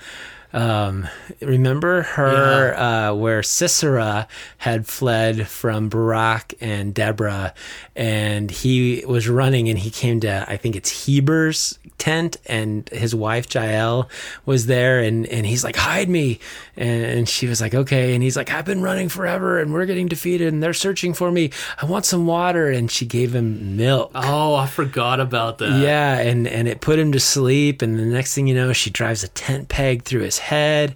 Um, 0.56 1.06
remember 1.42 2.00
her 2.00 2.74
uh, 2.74 3.14
where 3.14 3.42
Sisera 3.42 4.26
had 4.56 4.86
fled 4.86 5.48
from 5.48 5.90
Barak 5.90 6.54
and 6.62 6.94
Deborah, 6.94 7.52
and 7.94 8.50
he 8.50 9.04
was 9.06 9.28
running, 9.28 9.68
and 9.68 9.78
he 9.78 9.90
came 9.90 10.18
to 10.20 10.46
I 10.48 10.56
think 10.56 10.74
it's 10.74 11.04
Heber's 11.04 11.78
tent, 11.98 12.38
and 12.46 12.88
his 12.88 13.14
wife 13.14 13.54
Jael 13.54 14.08
was 14.46 14.64
there, 14.64 15.00
and 15.00 15.26
and 15.26 15.44
he's 15.44 15.62
like, 15.62 15.76
hide 15.76 16.08
me, 16.08 16.40
and 16.74 17.28
she 17.28 17.46
was 17.46 17.60
like, 17.60 17.74
okay, 17.74 18.14
and 18.14 18.22
he's 18.22 18.36
like, 18.36 18.50
I've 18.50 18.64
been 18.64 18.80
running 18.80 19.10
forever, 19.10 19.58
and 19.58 19.74
we're 19.74 19.84
getting 19.84 20.08
defeated, 20.08 20.54
and 20.54 20.62
they're 20.62 20.72
searching 20.72 21.12
for 21.12 21.30
me. 21.30 21.50
I 21.82 21.84
want 21.84 22.06
some 22.06 22.26
water, 22.26 22.70
and 22.70 22.90
she 22.90 23.04
gave 23.04 23.34
him 23.34 23.76
milk. 23.76 24.10
Oh, 24.14 24.54
I 24.54 24.66
forgot 24.66 25.20
about 25.20 25.58
that. 25.58 25.82
Yeah, 25.82 26.18
and 26.18 26.48
and 26.48 26.66
it 26.66 26.80
put 26.80 26.98
him 26.98 27.12
to 27.12 27.20
sleep, 27.20 27.82
and 27.82 27.98
the 27.98 28.06
next 28.06 28.34
thing 28.34 28.46
you 28.46 28.54
know, 28.54 28.72
she 28.72 28.88
drives 28.88 29.22
a 29.22 29.28
tent 29.28 29.68
peg 29.68 30.04
through 30.04 30.22
his 30.22 30.45
head, 30.46 30.94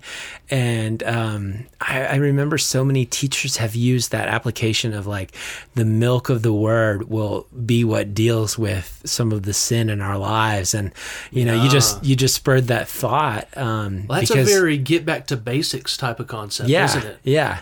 and 0.51 1.03
um, 1.03 1.67
I, 1.81 2.05
I 2.05 2.17
remember 2.17 2.59
so 2.59 2.85
many 2.85 3.05
teachers 3.05 3.57
have 3.59 3.75
used 3.75 4.11
that 4.13 4.29
application 4.29 4.95
of 4.95 5.07
like 5.07 5.33
the 5.75 5.85
milk 5.85 6.29
of 6.29 6.43
the 6.43 6.53
word 6.53 7.09
will 7.09 7.47
be 7.65 7.85
what 7.85 8.15
deals 8.15 8.59
with 8.59 9.03
some 9.05 9.33
of 9.33 9.43
the 9.43 9.53
sin 9.53 9.91
in 9.91 10.01
our 10.01 10.19
lives, 10.19 10.75
and 10.75 10.93
you 11.31 11.45
know, 11.45 11.63
you 11.63 11.69
just 11.69 12.03
you 12.05 12.17
just 12.17 12.35
spurred 12.35 12.69
that 12.69 12.89
thought. 12.89 13.49
Um, 13.57 14.07
Well, 14.09 14.21
that's 14.21 14.31
because, 14.31 14.49
a 14.49 14.53
very 14.53 14.79
get 14.79 15.05
back 15.05 15.27
to 15.29 15.37
basics 15.37 15.97
type 15.97 16.21
of 16.21 16.27
concept, 16.27 16.69
yeah, 16.69 16.85
isn't 16.85 17.05
it? 17.05 17.19
yeah, 17.25 17.61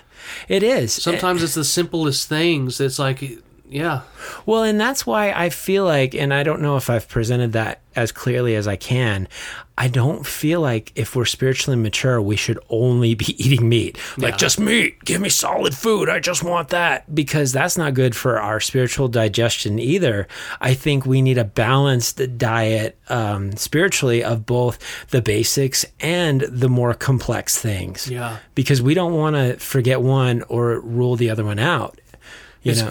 it 0.48 0.62
is. 0.62 0.92
Sometimes 0.92 1.42
it's 1.42 1.54
the 1.54 1.64
simplest 1.64 2.28
things. 2.28 2.80
It's 2.80 2.98
like, 2.98 3.22
yeah, 3.70 4.00
Well, 4.46 4.62
and 4.62 4.80
that's 4.80 5.06
why 5.06 5.32
I 5.32 5.50
feel 5.50 5.84
like, 5.84 6.14
and 6.14 6.32
I 6.32 6.42
don't 6.42 6.62
know 6.62 6.76
if 6.76 6.88
I've 6.90 7.08
presented 7.08 7.52
that 7.52 7.80
as 7.94 8.12
clearly 8.12 8.54
as 8.54 8.66
I 8.68 8.76
can. 8.76 9.28
I 9.76 9.88
don't 9.88 10.24
feel 10.26 10.60
like 10.60 10.92
if 10.96 11.14
we're 11.14 11.24
spiritually 11.24 11.76
mature, 11.78 12.20
we 12.20 12.36
should 12.36 12.58
only 12.68 13.14
be 13.14 13.34
eating 13.44 13.68
meat. 13.68 13.98
Like, 14.16 14.32
Yeah. 14.32 14.36
just 14.36 14.58
meat. 14.60 15.04
Give 15.04 15.20
me 15.20 15.28
solid 15.28 15.74
food. 15.74 16.08
I 16.08 16.18
just 16.20 16.42
want 16.42 16.68
that. 16.68 17.12
Because 17.14 17.52
that's 17.52 17.76
not 17.76 17.94
good 17.94 18.14
for 18.16 18.40
our 18.40 18.60
spiritual 18.60 19.08
digestion 19.08 19.78
either. 19.78 20.26
I 20.60 20.74
think 20.74 21.06
we 21.06 21.22
need 21.22 21.38
a 21.38 21.44
balanced 21.44 22.20
diet 22.38 22.98
um, 23.08 23.52
spiritually 23.56 24.22
of 24.24 24.46
both 24.46 24.78
the 25.10 25.22
basics 25.22 25.84
and 26.00 26.40
the 26.42 26.68
more 26.68 26.94
complex 26.94 27.58
things. 27.60 28.08
yeah. 28.10 28.38
Because 28.54 28.80
we 28.82 28.94
don't 28.94 29.14
want 29.14 29.36
to 29.36 29.56
forget 29.58 30.00
one 30.02 30.42
or 30.48 30.80
rule 30.80 31.16
the 31.16 31.30
other 31.30 31.44
one 31.44 31.58
out. 31.58 32.00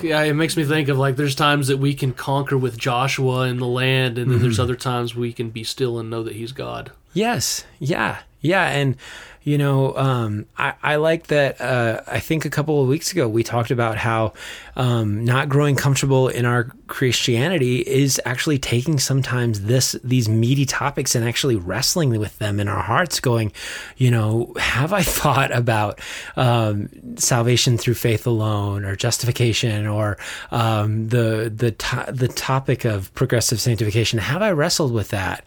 Yeah, 0.04 0.22
it 0.24 0.34
makes 0.34 0.56
me 0.58 0.64
think 0.66 0.90
of 0.90 0.98
like 0.98 1.16
there's 1.16 1.36
times 1.36 1.68
that 1.68 1.78
we 1.78 1.94
can 1.94 2.14
conquer 2.14 2.58
with 2.58 2.78
Joshua 2.78 3.42
in 3.48 3.58
the 3.58 3.66
land, 3.68 4.18
and 4.18 4.30
then 4.30 4.38
Mm-hmm. 4.38 4.44
there's 4.44 4.60
other 4.60 4.76
times 4.76 5.16
we 5.16 5.34
can 5.34 5.50
be 5.50 5.64
still 5.64 6.00
and 6.00 6.10
know 6.10 6.24
that 6.24 6.36
He's 6.36 6.52
God. 6.52 6.92
Yes. 7.14 7.66
Yeah. 7.80 8.20
Yeah. 8.42 8.68
And, 8.70 8.96
you 9.44 9.58
know, 9.58 9.96
um, 9.98 10.46
I, 10.58 10.74
I 10.84 10.96
like 10.98 11.28
that. 11.28 11.60
Uh, 11.60 12.02
I 12.06 12.20
think 12.20 12.46
a 12.46 12.50
couple 12.50 12.82
of 12.82 12.88
weeks 12.88 13.12
ago 13.12 13.28
we 13.28 13.44
talked 13.44 13.72
about 13.72 13.98
how 13.98 14.34
um, 14.76 15.26
not 15.26 15.50
growing 15.50 15.76
comfortable 15.76 16.28
in 16.28 16.46
our 16.46 16.70
Christianity 16.88 17.80
is 17.80 18.22
actually 18.24 18.58
taking 18.58 18.98
sometimes 19.00 19.62
this 19.62 19.92
these 20.04 20.30
meaty 20.30 20.66
topics 20.66 21.16
and 21.16 21.28
actually 21.28 21.56
wrestling 21.56 22.18
with 22.18 22.38
them 22.40 22.60
in 22.60 22.68
our 22.68 22.82
hearts, 22.82 23.20
going, 23.20 23.52
you 23.98 24.10
know, 24.10 24.54
have 24.58 24.94
I 24.94 25.04
thought 25.18 25.52
about 25.52 26.00
um, 26.38 26.90
salvation 27.18 27.78
through 27.78 27.96
faith 27.96 28.26
alone, 28.26 28.86
or 28.86 28.96
justification, 28.96 29.86
or 29.86 30.18
um, 30.52 31.10
the 31.10 31.52
the 31.54 31.72
to- 31.72 32.12
the 32.12 32.30
topic 32.30 32.86
of 32.86 33.14
progressive 33.16 33.60
sanctification? 33.60 34.20
Have 34.20 34.42
I 34.42 34.52
wrestled 34.52 34.94
with 34.94 35.10
that? 35.10 35.44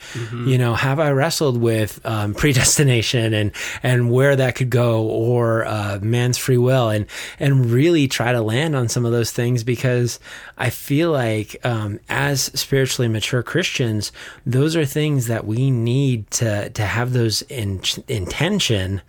You 0.49 0.59
know, 0.59 0.75
have 0.75 1.01
I 1.01 1.11
wrestled 1.11 1.59
with 1.61 2.01
um, 2.05 2.35
predestination 2.35 3.33
and 3.33 3.53
and 3.83 4.11
where 4.11 4.37
that 4.37 4.57
could 4.57 4.71
go, 4.71 5.05
or 5.05 5.65
uh, 5.65 5.99
man's 6.03 6.37
free 6.37 6.59
will, 6.59 6.91
and 6.91 7.07
and 7.39 7.71
really 7.71 8.09
try 8.09 8.33
to 8.33 8.43
land 8.43 8.77
on 8.77 8.89
some 8.89 9.07
of 9.07 9.13
those 9.13 9.31
things 9.31 9.65
because 9.65 10.21
I 10.59 10.69
feel 10.69 11.13
like 11.13 11.30
um, 11.63 12.01
as 12.09 12.43
spiritually 12.43 13.09
mature 13.09 13.43
Christians, 13.43 14.13
those 14.47 14.77
are 14.77 14.85
things 14.85 15.27
that 15.27 15.47
we 15.47 15.71
need 15.71 16.31
to 16.33 16.71
to 16.71 16.83
have 16.83 17.13
those 17.13 17.43
in 17.43 17.81
intention. 18.09 19.03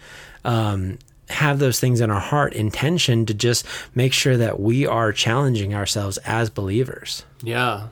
Um, 0.44 0.98
have 1.30 1.60
those 1.60 1.80
things 1.80 2.02
in 2.02 2.12
our 2.12 2.20
heart 2.20 2.52
intention 2.54 3.26
to 3.26 3.34
just 3.34 3.66
make 3.96 4.12
sure 4.12 4.36
that 4.36 4.60
we 4.60 4.86
are 4.86 5.14
challenging 5.14 5.74
ourselves 5.74 6.18
as 6.20 6.50
believers. 6.50 7.24
Yeah, 7.42 7.88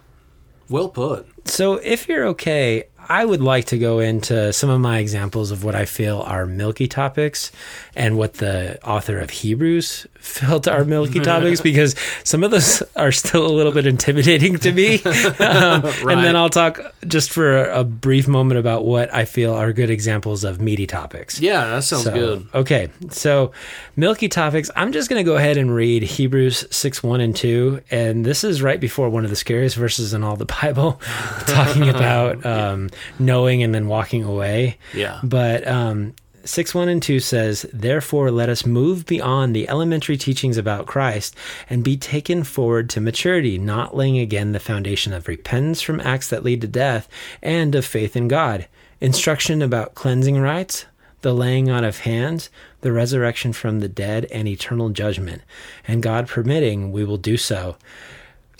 well 0.68 0.90
put. 0.90 1.26
So, 1.48 1.76
if 1.76 2.10
you're 2.10 2.26
okay, 2.28 2.86
I 3.12 3.26
would 3.26 3.42
like 3.42 3.66
to 3.66 3.80
go 3.80 3.98
into 4.00 4.54
some 4.54 4.70
of 4.70 4.80
my 4.80 5.00
examples 5.00 5.50
of 5.50 5.64
what 5.64 5.74
I 5.74 5.86
feel 5.86 6.22
are 6.22 6.46
milky 6.46 6.88
topics 6.88 7.52
and 7.96 8.18
what 8.18 8.36
the 8.36 8.80
author 8.88 9.18
of 9.20 9.32
Hebrews 9.32 10.06
felt 10.20 10.68
are 10.68 10.84
milky 10.86 11.20
topics 11.20 11.60
because 11.70 11.96
some 12.24 12.44
of 12.44 12.52
those 12.52 12.84
are 12.96 13.12
still 13.12 13.48
a 13.48 13.52
little 13.52 13.72
bit 13.72 13.88
intimidating 13.88 14.58
to 14.60 14.72
me. 14.72 15.02
Um, 15.40 15.84
And 16.08 16.24
then 16.24 16.36
I'll 16.36 16.50
talk 16.50 16.80
just 17.08 17.32
for 17.32 17.58
a, 17.66 17.80
a 17.80 17.84
brief 17.84 18.28
moment 18.28 18.60
about 18.60 18.86
what 18.86 19.12
I 19.14 19.26
feel 19.26 19.54
are 19.54 19.74
good 19.74 19.90
examples 19.90 20.44
of 20.44 20.62
meaty 20.62 20.86
topics. 20.86 21.40
Yeah, 21.40 21.66
that 21.66 21.84
sounds 21.84 22.04
So, 22.04 22.14
good. 22.14 22.48
Okay, 22.54 22.90
so 23.10 23.52
milky 23.96 24.28
topics. 24.30 24.70
I'm 24.76 24.92
just 24.92 25.10
going 25.10 25.24
to 25.24 25.30
go 25.30 25.38
ahead 25.38 25.58
and 25.58 25.74
read 25.74 26.04
Hebrews 26.04 26.66
6 26.70 27.02
1 27.04 27.22
and 27.22 27.36
2. 27.36 27.82
And 27.90 28.26
this 28.26 28.44
is 28.44 28.62
right 28.62 28.80
before 28.80 29.10
one 29.10 29.24
of 29.24 29.30
the 29.30 29.36
scariest 29.36 29.76
verses 29.76 30.14
in 30.14 30.24
all 30.24 30.36
the 30.36 30.46
Bible, 30.46 31.02
talking 31.48 31.90
about 31.90 32.46
um, 32.46 32.90
knowing 33.18 33.64
and 33.64 33.74
then 33.74 33.88
walking 33.88 34.24
away. 34.24 34.78
Yeah. 34.94 35.20
But 35.24 35.68
um, 35.68 36.14
6 36.46 36.74
1 36.74 36.90
and 36.90 37.04
2 37.04 37.20
says, 37.20 37.66
Therefore, 37.74 38.32
let 38.32 38.50
us 38.50 38.66
move 38.66 39.06
beyond 39.06 39.56
the 39.56 39.70
elementary 39.70 40.18
teachings 40.18 40.58
about 40.58 40.88
Christ 40.88 41.36
and 41.70 41.84
be 41.84 41.98
taken 41.98 42.44
forward 42.44 42.90
to 42.92 43.02
maturity, 43.02 43.58
not 43.58 43.96
laying 43.96 44.18
again 44.18 44.52
the 44.52 44.60
foundation 44.60 45.14
of 45.14 45.28
repentance 45.28 45.82
from 45.82 46.00
acts 46.00 46.30
that 46.30 46.44
lead 46.44 46.62
to 46.62 46.68
death 46.68 47.08
and 47.42 47.76
of 47.76 47.86
faith 47.86 48.16
in 48.16 48.28
God. 48.28 48.68
Instruction 49.02 49.62
about 49.62 49.96
cleansing 49.96 50.40
rites, 50.40 50.86
the 51.22 51.34
laying 51.34 51.70
on 51.70 51.84
of 51.84 52.00
hands, 52.00 52.50
the 52.82 52.92
resurrection 52.92 53.54
from 53.54 53.80
the 53.80 53.90
dead, 53.90 54.26
and 54.32 54.48
eternal 54.48 54.90
judgment. 54.90 55.42
And 55.88 56.04
God 56.04 56.28
permitting, 56.28 56.92
we 56.92 57.04
will 57.04 57.18
do 57.18 57.38
so. 57.38 57.76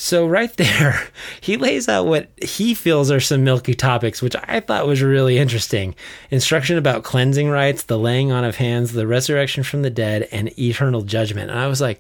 So, 0.02 0.26
right 0.26 0.56
there, 0.56 1.10
he 1.42 1.58
lays 1.58 1.90
out 1.90 2.06
what 2.06 2.30
he 2.42 2.74
feels 2.74 3.12
are 3.12 3.20
some 3.20 3.44
milky 3.44 3.74
topics, 3.74 4.22
which 4.22 4.36
I 4.48 4.62
thought 4.62 4.88
was 4.88 5.02
really 5.02 5.38
interesting. 5.38 5.94
Instruction 6.32 6.78
about 6.78 7.04
cleansing 7.04 7.50
rites, 7.50 7.84
the 7.84 8.00
laying 8.00 8.32
on 8.32 8.46
of 8.46 8.56
hands, 8.56 8.94
the 8.94 9.06
resurrection 9.06 9.62
from 9.62 9.82
the 9.82 9.90
dead, 9.90 10.30
and 10.32 10.58
eternal 10.58 11.02
judgment. 11.02 11.52
And 11.52 11.60
I 11.60 11.68
was 11.68 11.82
like, 11.82 12.00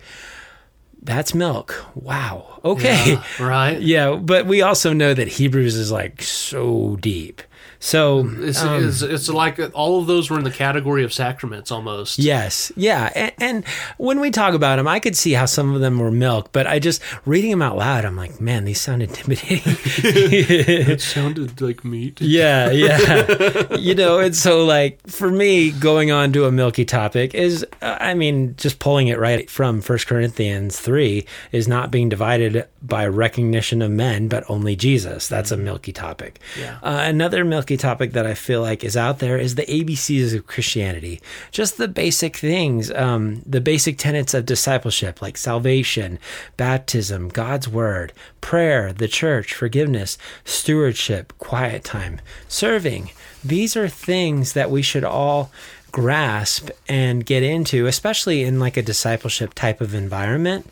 that's 1.01 1.33
milk. 1.33 1.85
Wow. 1.93 2.61
Okay. 2.63 3.13
Yeah, 3.13 3.23
right. 3.45 3.81
Yeah, 3.81 4.15
but 4.15 4.45
we 4.45 4.61
also 4.61 4.93
know 4.93 5.13
that 5.13 5.27
Hebrews 5.27 5.75
is 5.75 5.91
like 5.91 6.21
so 6.21 6.95
deep. 7.01 7.41
So 7.81 8.29
It's, 8.39 8.61
um, 8.61 8.85
it's 8.87 9.01
it's 9.01 9.29
like 9.29 9.57
all 9.73 10.01
of 10.01 10.07
those 10.07 10.29
were 10.29 10.37
in 10.37 10.43
the 10.43 10.51
category 10.51 11.05
of 11.05 11.13
sacraments 11.13 11.71
almost. 11.71 12.19
Yes, 12.19 12.73
yeah, 12.75 13.09
and, 13.15 13.31
and 13.39 13.67
when 13.97 14.19
we 14.19 14.31
talk 14.31 14.53
about 14.53 14.75
them, 14.75 14.87
I 14.87 14.99
could 14.99 15.15
see 15.15 15.31
how 15.31 15.45
some 15.45 15.73
of 15.73 15.79
them 15.79 15.97
were 15.97 16.11
milk, 16.11 16.49
but 16.51 16.67
I 16.67 16.79
just 16.79 17.01
reading 17.25 17.51
them 17.51 17.61
out 17.61 17.77
loud, 17.77 18.03
I'm 18.03 18.17
like, 18.17 18.41
man, 18.41 18.65
these 18.65 18.81
sound 18.81 19.01
intimidating. 19.01 19.61
It 20.01 21.01
sounded 21.15 21.61
like 21.61 21.85
meat. 21.85 22.19
yeah, 22.19 22.69
yeah, 22.69 23.73
you 23.77 23.95
know, 23.95 24.19
and 24.19 24.35
so 24.35 24.65
like 24.65 24.99
for 25.07 25.31
me, 25.31 25.71
going 25.71 26.11
on 26.11 26.33
to 26.33 26.45
a 26.45 26.51
milky 26.51 26.83
topic 26.83 27.33
is, 27.33 27.65
uh, 27.81 27.97
I 27.99 28.13
mean, 28.13 28.55
just 28.57 28.79
pulling 28.79 29.07
it 29.07 29.19
right 29.19 29.49
from 29.49 29.79
First 29.81 30.07
Corinthians 30.07 30.77
three 30.79 31.25
is 31.53 31.67
not 31.67 31.91
being 31.91 32.09
divided 32.09 32.67
by 32.81 33.05
recognition 33.05 33.81
of 33.81 33.91
men, 33.91 34.27
but 34.27 34.43
only 34.49 34.75
Jesus. 34.75 35.27
That's 35.27 35.51
a 35.51 35.57
milky 35.57 35.91
topic. 35.91 36.39
Yeah. 36.57 36.79
Uh, 36.81 37.01
another 37.03 37.43
milky 37.43 37.77
topic 37.77 38.13
that 38.13 38.25
I 38.25 38.33
feel 38.33 38.61
like 38.61 38.83
is 38.83 38.95
out 38.95 39.19
there 39.19 39.37
is 39.37 39.55
the 39.55 39.65
ABCs 39.65 40.33
of 40.35 40.47
Christianity. 40.47 41.21
Just 41.51 41.77
the 41.77 41.87
basic 41.87 42.37
things, 42.37 42.91
um, 42.91 43.41
the 43.45 43.61
basic 43.61 43.97
tenets 43.97 44.33
of 44.33 44.45
discipleship, 44.45 45.21
like 45.21 45.37
salvation, 45.37 46.19
baptism, 46.57 47.29
God's 47.29 47.67
word, 47.67 48.13
prayer, 48.41 48.93
the 48.93 49.07
church, 49.07 49.53
forgiveness, 49.53 50.17
stewardship, 50.45 51.33
quiet 51.37 51.83
time, 51.83 52.21
serving. 52.47 53.11
These 53.43 53.75
are 53.75 53.87
things 53.87 54.53
that 54.53 54.71
we 54.71 54.81
should 54.81 55.03
all 55.03 55.51
grasp 55.91 56.69
and 56.87 57.25
get 57.25 57.43
into, 57.43 57.87
especially 57.87 58.43
in 58.43 58.59
like 58.59 58.77
a 58.77 58.81
discipleship 58.81 59.53
type 59.53 59.81
of 59.81 59.93
environment. 59.93 60.69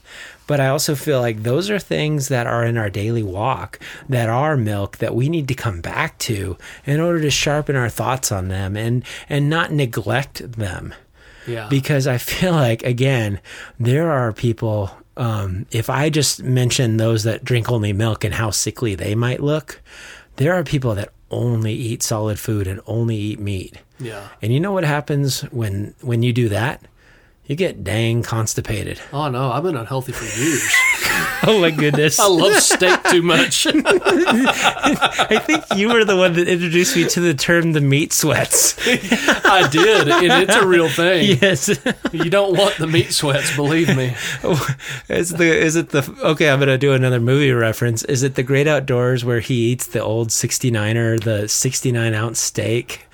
But 0.47 0.59
I 0.61 0.67
also 0.67 0.95
feel 0.95 1.19
like 1.19 1.43
those 1.43 1.69
are 1.69 1.79
things 1.79 2.29
that 2.29 2.47
are 2.47 2.63
in 2.63 2.77
our 2.77 2.89
daily 2.89 3.23
walk 3.23 3.79
that 4.07 4.29
are 4.29 4.55
milk 4.57 4.97
that 4.97 5.13
we 5.13 5.29
need 5.29 5.47
to 5.49 5.53
come 5.53 5.81
back 5.81 6.17
to 6.19 6.57
in 6.85 6.99
order 6.99 7.21
to 7.21 7.29
sharpen 7.29 7.75
our 7.75 7.89
thoughts 7.89 8.31
on 8.31 8.47
them 8.47 8.75
and 8.77 9.03
and 9.29 9.49
not 9.49 9.71
neglect 9.71 10.53
them. 10.53 10.93
Yeah. 11.45 11.67
Because 11.69 12.07
I 12.07 12.17
feel 12.17 12.53
like 12.53 12.83
again, 12.83 13.39
there 13.79 14.09
are 14.11 14.33
people 14.33 14.91
um, 15.17 15.65
if 15.71 15.89
I 15.89 16.09
just 16.09 16.43
mention 16.43 16.97
those 16.97 17.23
that 17.23 17.43
drink 17.43 17.71
only 17.71 17.91
milk 17.91 18.23
and 18.23 18.33
how 18.35 18.51
sickly 18.51 18.95
they 18.95 19.15
might 19.15 19.41
look, 19.41 19.81
there 20.35 20.53
are 20.53 20.63
people 20.63 20.93
that 20.95 21.09
only 21.31 21.73
eat 21.73 22.03
solid 22.03 22.39
food 22.39 22.67
and 22.67 22.79
only 22.85 23.15
eat 23.15 23.39
meat. 23.39 23.77
yeah. 23.99 24.27
And 24.41 24.53
you 24.53 24.59
know 24.59 24.71
what 24.71 24.85
happens 24.85 25.41
when 25.51 25.93
when 26.01 26.23
you 26.23 26.31
do 26.31 26.49
that? 26.49 26.81
You 27.47 27.55
get 27.55 27.83
dang 27.83 28.23
constipated. 28.23 28.99
Oh 29.13 29.29
no, 29.29 29.51
I've 29.51 29.63
been 29.63 29.77
unhealthy 29.77 30.11
for 30.11 30.25
years. 30.39 30.73
Oh 31.43 31.61
my 31.61 31.69
goodness. 31.69 32.19
I 32.19 32.25
love 32.27 32.55
steak 32.55 33.01
too 33.03 33.21
much. 33.21 33.67
I 33.71 35.39
think 35.45 35.63
you 35.75 35.89
were 35.93 36.03
the 36.03 36.17
one 36.17 36.33
that 36.33 36.47
introduced 36.47 36.95
me 36.95 37.07
to 37.09 37.19
the 37.19 37.35
term 37.35 37.73
the 37.73 37.79
meat 37.79 38.11
sweats. 38.11 38.75
I 38.87 39.67
did, 39.71 40.09
and 40.09 40.43
it's 40.43 40.55
a 40.55 40.65
real 40.65 40.89
thing. 40.89 41.37
yes. 41.39 41.69
You 42.11 42.29
don't 42.31 42.57
want 42.57 42.77
the 42.77 42.87
meat 42.87 43.13
sweats, 43.13 43.55
believe 43.55 43.95
me. 43.95 44.15
is 45.09 45.29
the 45.29 45.45
is 45.45 45.75
it 45.75 45.89
the 45.89 46.11
Okay, 46.23 46.49
I'm 46.49 46.57
going 46.59 46.69
to 46.69 46.77
do 46.77 46.93
another 46.93 47.19
movie 47.19 47.51
reference. 47.51 48.03
Is 48.03 48.23
it 48.23 48.33
The 48.33 48.43
Great 48.43 48.67
Outdoors 48.67 49.23
where 49.23 49.39
he 49.39 49.71
eats 49.71 49.85
the 49.85 50.01
old 50.01 50.29
69er, 50.29 51.23
the 51.23 51.47
69 51.47 52.13
ounce 52.15 52.39
steak? 52.39 53.06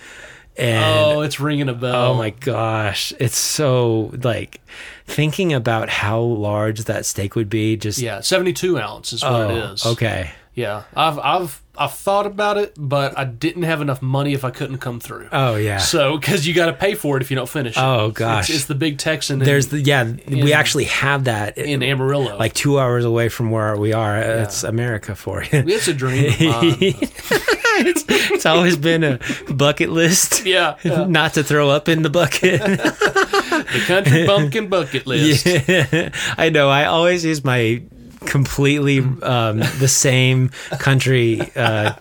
And 0.56 1.18
Oh, 1.18 1.22
it's 1.22 1.40
ringing 1.40 1.68
a 1.70 1.74
bell. 1.74 2.12
Oh 2.12 2.14
my 2.14 2.30
gosh, 2.30 3.12
it's 3.20 3.38
so 3.38 4.12
like 4.22 4.62
thinking 5.08 5.52
about 5.52 5.90
how 5.90 6.22
large 6.22 6.82
that 6.84 7.06
steak 7.08 7.36
would 7.36 7.50
be. 7.50 7.76
Just 7.76 7.98
Yeah, 8.00 8.22
seventy-two 8.22 8.78
ounce 8.78 9.14
is 9.14 9.24
what 9.24 9.32
oh, 9.34 9.50
it 9.50 9.58
is. 9.74 9.86
okay, 9.86 10.32
Yeah, 10.54 10.84
I've 10.96 11.18
I've 11.18 11.62
I've 11.76 11.94
thought 11.94 12.28
about 12.28 12.58
it, 12.58 12.76
but 12.78 13.18
I 13.18 13.26
didn't 13.26 13.64
have 13.64 13.82
enough 13.82 14.02
money 14.02 14.34
if 14.34 14.46
I 14.46 14.52
couldn't 14.52 14.78
come 14.78 15.00
through. 15.00 15.30
oh 15.32 15.56
yeah. 15.56 15.80
So, 15.80 16.18
because 16.18 16.48
you 16.48 16.54
got 16.54 16.68
to 16.68 16.74
pay 16.74 16.94
for 16.94 17.18
it 17.18 17.24
if 17.24 17.32
you 17.32 17.36
don't 17.36 17.50
finish. 17.50 17.76
it. 17.76 17.82
Oh, 17.82 18.12
gosh. 18.12 18.50
it's, 18.50 18.60
it's 18.60 18.66
the 18.68 18.76
big 18.76 19.00
Texan. 19.00 19.42
In, 19.42 19.46
There's 19.46 19.68
the 19.70 19.82
yeah, 19.82 20.14
we 20.28 20.54
actually 20.54 20.86
have 20.86 21.24
that 21.24 21.58
in 21.58 21.82
Amarillo. 21.82 22.38
like 22.38 22.54
two 22.54 22.80
hours 22.80 23.06
away 23.06 23.30
from 23.30 23.50
where 23.50 23.76
we 23.76 23.92
are. 23.94 24.18
It's 24.18 24.64
America 24.64 25.16
for 25.16 25.42
you. 25.44 25.50
it's 25.52 25.88
a 25.88 25.94
dream. 25.94 26.32
It's, 27.76 28.06
it's 28.08 28.46
always 28.46 28.78
been 28.78 29.04
a 29.04 29.20
bucket 29.52 29.90
list. 29.90 30.46
yeah, 30.46 30.78
yeah. 30.84 31.06
Not 31.06 31.34
to 31.34 31.44
throw 31.44 31.70
up 31.72 31.90
in 31.90 32.04
the 32.04 32.10
bucket. 32.10 32.62
the 32.62 33.84
country 33.88 34.28
bumpkin 34.28 34.68
bucket 34.70 35.08
list. 35.08 35.46
Yeah, 35.46 36.12
I 36.38 36.50
know. 36.50 36.70
I 36.70 36.86
always 36.86 37.26
use 37.26 37.44
my 37.44 37.82
completely 38.26 39.00
um, 39.00 39.60
the 39.80 39.88
same 39.88 40.50
country 40.80 41.42
uh, 41.56 41.92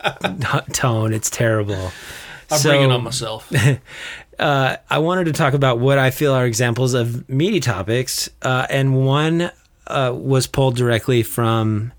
tone. 0.73 1.12
It's 1.12 1.31
terrible. 1.31 1.93
I 2.51 2.57
So- 2.59 2.70
bringing 2.70 2.91
on 2.93 3.05
myself. 3.05 3.51
uh, 4.39 4.77
I 4.91 4.99
wanted 4.99 5.25
to 5.25 5.33
talk 5.33 5.55
about 5.55 5.79
what 5.79 5.99
I 5.99 6.11
feel 6.11 6.33
are 6.33 6.47
examples 6.47 6.95
of 6.95 7.29
meaty 7.29 7.61
topics, 7.61 8.29
uh, 8.43 8.66
and 8.70 9.05
one 9.07 9.51
uh, 9.87 10.12
was 10.14 10.47
pulled 10.47 10.77
directly 10.77 11.23
from 11.23 11.93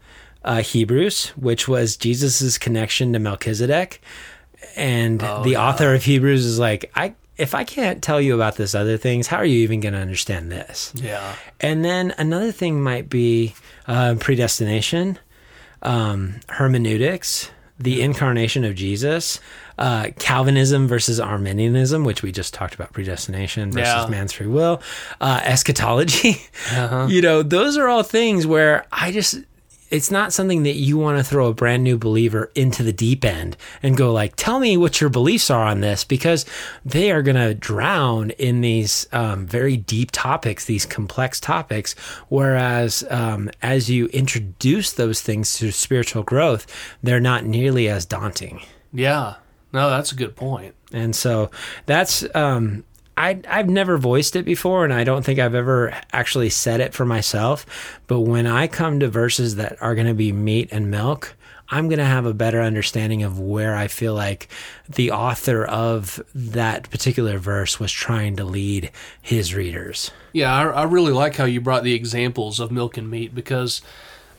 uh, 0.44 0.62
Hebrews, 0.62 1.28
which 1.30 1.68
was 1.68 1.96
Jesus's 1.98 2.58
connection 2.58 3.14
to 3.14 3.20
Melchizedek, 3.20 4.02
and 4.76 5.24
Oh, 5.24 5.44
the 5.44 5.52
yeah. 5.52 5.68
author 5.68 5.94
of 5.94 6.04
Hebrews 6.04 6.46
is 6.46 6.60
like, 6.60 6.92
I 6.96 7.16
if 7.38 7.56
I 7.56 7.64
can't 7.64 8.02
tell 8.04 8.22
you 8.22 8.36
about 8.36 8.56
this 8.58 8.76
other 8.76 8.98
things, 8.98 9.28
how 9.28 9.38
are 9.38 9.46
you 9.46 9.60
even 9.64 9.80
going 9.80 9.94
to 9.94 10.00
understand 10.00 10.52
this? 10.52 10.94
Yeah, 10.96 11.36
And 11.60 11.84
then 11.84 12.14
another 12.18 12.52
thing 12.52 12.82
might 12.82 13.10
be 13.10 13.56
uh, 13.88 14.16
predestination, 14.20 15.18
um, 15.82 16.36
hermeneutics, 16.50 17.50
the 17.80 18.02
incarnation 18.02 18.64
of 18.64 18.76
Jesus, 18.76 19.40
uh, 19.80 20.10
Calvinism 20.20 20.88
versus 20.88 21.20
Arminianism, 21.20 22.04
which 22.06 22.22
we 22.22 22.32
just 22.32 22.54
talked 22.54 22.76
about 22.76 22.94
predestination 22.94 23.72
versus 23.72 24.04
Yeah. 24.04 24.08
man's 24.10 24.32
free 24.32 24.48
will, 24.48 24.82
uh, 25.20 25.42
eschatology. 25.44 26.42
Uh-huh. 26.72 27.08
You 27.10 27.22
know, 27.22 27.42
those 27.44 27.76
are 27.78 27.88
all 27.88 28.04
things 28.04 28.46
where 28.48 28.86
I 28.92 29.12
just. 29.12 29.36
It's 29.94 30.10
not 30.10 30.34
something 30.34 30.64
that 30.64 30.74
you 30.74 30.98
want 30.98 31.20
to 31.20 31.24
throw 31.24 31.46
a 31.50 31.54
brand 31.54 31.84
new 31.84 32.00
believer 32.00 32.52
into 32.56 32.82
the 32.82 32.92
deep 32.92 33.24
end 33.24 33.56
and 33.84 33.96
go 33.96 34.12
like, 34.12 34.34
"Tell 34.36 34.60
me 34.60 34.76
what 34.76 35.00
your 35.00 35.12
beliefs 35.12 35.52
are 35.52 35.64
on 35.64 35.82
this," 35.82 36.04
because 36.04 36.48
they 36.84 37.12
are 37.12 37.22
going 37.22 37.36
to 37.36 37.54
drown 37.54 38.32
in 38.32 38.62
these 38.62 39.06
um, 39.12 39.46
very 39.46 39.78
deep 39.78 40.10
topics, 40.12 40.66
these 40.66 40.88
complex 40.88 41.40
topics. 41.40 41.94
Whereas, 42.28 43.06
um, 43.12 43.52
as 43.62 43.88
you 43.88 44.08
introduce 44.08 44.92
those 44.94 45.22
things 45.22 45.58
to 45.60 45.72
spiritual 45.72 46.24
growth, 46.24 46.66
they're 47.04 47.20
not 47.20 47.46
nearly 47.46 47.88
as 47.88 48.04
daunting. 48.06 48.62
yeah. 48.92 49.36
No, 49.72 49.90
that's 49.90 50.12
a 50.12 50.16
good 50.16 50.36
point. 50.36 50.76
And 50.92 51.16
so 51.16 51.50
that's 51.88 52.24
um 52.36 52.84
I 53.18 53.40
I've 53.48 53.70
never 53.70 53.98
voiced 53.98 54.36
it 54.36 54.46
before 54.46 54.84
and 54.84 54.94
I 54.94 55.04
don't 55.04 55.24
think 55.24 55.40
I've 55.40 55.56
ever 55.56 55.94
actually 56.12 56.50
said 56.50 56.80
it 56.80 56.94
for 56.94 57.06
myself, 57.06 57.66
but 58.08 58.22
when 58.22 58.48
I 58.48 58.68
come 58.68 59.00
to 59.00 59.08
verses 59.08 59.56
that 59.56 59.82
are 59.82 59.96
going 59.96 60.08
to 60.08 60.14
be 60.14 60.32
meat 60.32 60.70
and 60.72 60.90
milk, 60.90 61.36
I'm 61.70 61.88
going 61.88 62.00
to 62.00 62.06
have 62.06 62.26
a 62.26 62.34
better 62.34 62.62
understanding 62.62 63.24
of 63.24 63.40
where 63.40 63.76
I 63.76 63.88
feel 63.88 64.14
like 64.14 64.48
the 64.88 65.12
author 65.12 65.66
of 65.66 66.22
that 66.36 66.90
particular 66.90 67.40
verse 67.40 67.80
was 67.80 67.92
trying 67.92 68.36
to 68.36 68.44
lead 68.44 68.92
his 69.22 69.56
readers. 69.56 70.12
Yeah, 70.34 70.54
I, 70.54 70.66
I 70.66 70.84
really 70.84 71.14
like 71.14 71.36
how 71.36 71.46
you 71.46 71.62
brought 71.62 71.84
the 71.84 71.94
examples 71.94 72.60
of 72.60 72.72
milk 72.72 72.98
and 72.98 73.10
meat 73.10 73.34
because, 73.34 73.82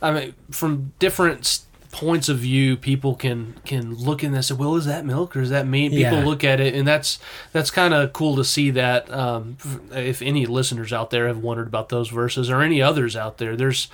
I 0.01 0.11
mean, 0.11 0.33
from 0.51 0.93
different 0.99 1.59
points 1.95 2.27
of 2.27 2.39
view, 2.39 2.75
people 2.75 3.15
can 3.15 3.55
can 3.65 3.95
look 3.95 4.21
in 4.23 4.33
this 4.33 4.49
and 4.49 4.57
say, 4.57 4.61
"Well, 4.61 4.75
is 4.75 4.85
that 4.85 5.05
milk 5.05 5.33
or 5.35 5.41
is 5.41 5.49
that 5.49 5.65
meat?" 5.65 5.91
People 5.91 6.19
Yeah. 6.19 6.25
look 6.25 6.43
at 6.43 6.59
it, 6.59 6.75
and 6.75 6.85
that's 6.85 7.19
that's 7.53 7.71
kind 7.71 7.93
of 7.93 8.11
cool 8.11 8.35
to 8.35 8.43
see 8.43 8.69
that. 8.71 9.09
Um, 9.13 9.57
if 9.93 10.21
any 10.21 10.45
listeners 10.45 10.91
out 10.91 11.09
there 11.09 11.27
have 11.27 11.37
wondered 11.37 11.67
about 11.67 11.87
those 11.89 12.09
verses 12.09 12.49
or 12.49 12.61
any 12.61 12.81
others 12.81 13.15
out 13.15 13.37
there, 13.37 13.55
there's 13.55 13.87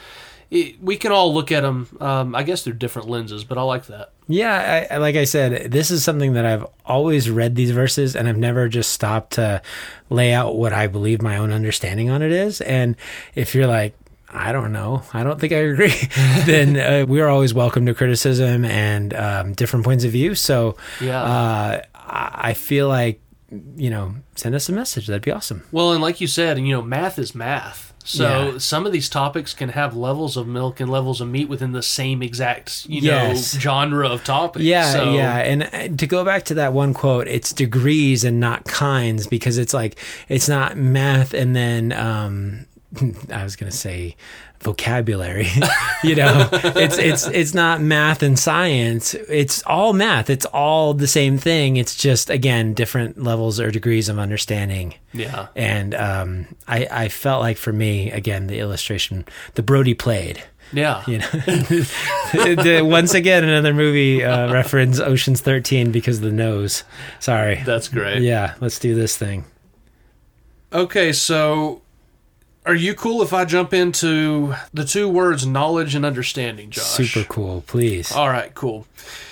it, 0.49 0.83
we 0.83 0.97
can 0.97 1.11
all 1.13 1.33
look 1.33 1.51
at 1.51 1.61
them. 1.61 1.87
Um, 2.01 2.35
I 2.35 2.43
guess 2.43 2.63
through 2.63 2.73
different 2.73 3.07
lenses, 3.07 3.43
but 3.45 3.57
I 3.57 3.61
like 3.61 3.85
that. 3.85 4.09
Yeah, 4.27 4.85
I- 4.91 4.97
like 4.97 5.15
I 5.15 5.23
said, 5.23 5.71
this 5.71 5.91
is 5.91 6.03
something 6.03 6.33
that 6.33 6.45
I've 6.45 6.65
always 6.85 7.29
read 7.29 7.55
these 7.55 7.71
verses, 7.71 8.15
and 8.17 8.27
I've 8.27 8.35
never 8.37 8.67
just 8.67 8.91
stopped 8.91 9.33
to 9.33 9.61
lay 10.09 10.33
out 10.33 10.57
what 10.57 10.73
I 10.73 10.87
believe 10.87 11.21
my 11.21 11.37
own 11.37 11.51
understanding 11.53 12.09
on 12.09 12.21
it 12.21 12.31
is. 12.33 12.59
And 12.61 12.95
if 13.35 13.53
you're 13.55 13.67
like, 13.67 13.93
I 14.33 14.51
don't 14.51 14.71
know, 14.71 15.03
I 15.13 15.23
don't 15.23 15.39
think 15.39 15.53
I 15.53 15.57
agree, 15.57 15.93
then 16.45 16.77
uh, 16.77 17.05
we 17.07 17.19
are 17.21 17.27
always 17.27 17.53
welcome 17.53 17.85
to 17.85 17.93
criticism 17.93 18.63
and 18.65 19.13
um, 19.13 19.53
different 19.53 19.83
points 19.85 20.03
of 20.05 20.11
view. 20.11 20.35
So 20.35 20.77
Yeah. 21.01 21.21
uh, 21.21 21.81
I 21.95 22.53
feel 22.53 22.87
like, 22.87 23.21
you 23.75 23.89
know, 23.89 24.15
send 24.35 24.55
us 24.55 24.69
a 24.69 24.71
message. 24.73 25.07
That'd 25.07 25.21
be 25.23 25.31
awesome. 25.31 25.63
Well, 25.71 25.91
and 25.93 26.01
like 26.01 26.21
you 26.21 26.27
said, 26.27 26.57
you 26.59 26.71
know, 26.73 26.81
math 26.81 27.19
is 27.19 27.35
math. 27.35 27.93
So 28.03 28.53
Yeah. 28.53 28.57
some 28.57 28.85
of 28.85 28.91
these 28.93 29.07
topics 29.09 29.53
can 29.53 29.69
have 29.69 29.95
levels 29.95 30.35
of 30.37 30.47
milk 30.47 30.79
and 30.79 30.89
levels 30.89 31.21
of 31.21 31.27
meat 31.27 31.47
within 31.49 31.71
the 31.71 31.83
same 31.83 32.23
exact, 32.23 32.85
you 32.89 33.01
Yes. 33.01 33.53
know, 33.53 33.59
genre 33.59 34.07
of 34.09 34.23
topic. 34.23 34.63
Yeah, 34.63 34.91
so, 34.93 35.13
yeah. 35.13 35.37
And 35.37 35.63
uh, 35.63 35.95
to 35.97 36.07
go 36.07 36.25
back 36.25 36.43
to 36.45 36.53
that 36.55 36.73
one 36.73 36.93
quote, 36.93 37.27
it's 37.27 37.53
degrees 37.53 38.23
and 38.23 38.39
not 38.39 38.63
kinds 38.65 39.27
because 39.27 39.57
it's 39.57 39.73
like 39.73 39.99
it's 40.29 40.47
not 40.49 40.77
math 40.77 41.33
and 41.33 41.55
then 41.55 41.91
um 41.91 42.65
I 43.31 43.43
was 43.43 43.55
going 43.55 43.71
to 43.71 43.77
say 43.77 44.15
vocabulary. 44.59 45.47
you 46.03 46.15
know, 46.15 46.49
it's 46.51 46.97
it's 46.97 47.25
it's 47.27 47.53
not 47.53 47.81
math 47.81 48.21
and 48.21 48.37
science. 48.37 49.13
It's 49.13 49.63
all 49.63 49.93
math. 49.93 50.29
It's 50.29 50.45
all 50.47 50.93
the 50.93 51.07
same 51.07 51.37
thing. 51.37 51.77
It's 51.77 51.95
just 51.95 52.29
again 52.29 52.73
different 52.73 53.21
levels 53.23 53.59
or 53.59 53.71
degrees 53.71 54.09
of 54.09 54.19
understanding. 54.19 54.95
Yeah. 55.13 55.47
And 55.55 55.95
um 55.95 56.47
I 56.67 56.87
I 56.91 57.07
felt 57.09 57.41
like 57.41 57.57
for 57.57 57.71
me 57.73 58.11
again 58.11 58.47
the 58.47 58.59
illustration 58.59 59.25
the 59.55 59.63
Brody 59.63 59.93
played 59.93 60.43
Yeah. 60.73 61.03
you 61.07 61.19
know 61.19 61.27
the, 61.31 62.81
once 62.83 63.13
again 63.13 63.43
another 63.43 63.73
movie 63.73 64.23
uh, 64.23 64.51
reference 64.51 64.99
oceans 64.99 65.41
13 65.41 65.91
because 65.91 66.17
of 66.17 66.23
the 66.23 66.31
nose 66.31 66.83
sorry 67.19 67.61
That's 67.65 67.87
great. 67.89 68.21
yeah 68.21 68.55
let's 68.61 68.79
do 68.79 68.95
this 68.95 69.17
thing 69.17 69.45
Okay, 70.73 71.11
so 71.11 71.81
Are 72.65 72.75
you 72.75 72.93
cool 72.93 73.23
if 73.23 73.33
I 73.33 73.45
jump 73.45 73.73
into 73.73 74.53
the 74.73 74.85
two 74.85 75.09
words 75.09 75.47
knowledge 75.47 75.95
and 75.95 76.05
understanding, 76.05 76.69
Josh? 76.69 76.83
Super 76.83 77.27
cool, 77.27 77.63
please. 77.65 78.11
All 78.11 78.29
right, 78.29 78.53
cool. 78.53 78.85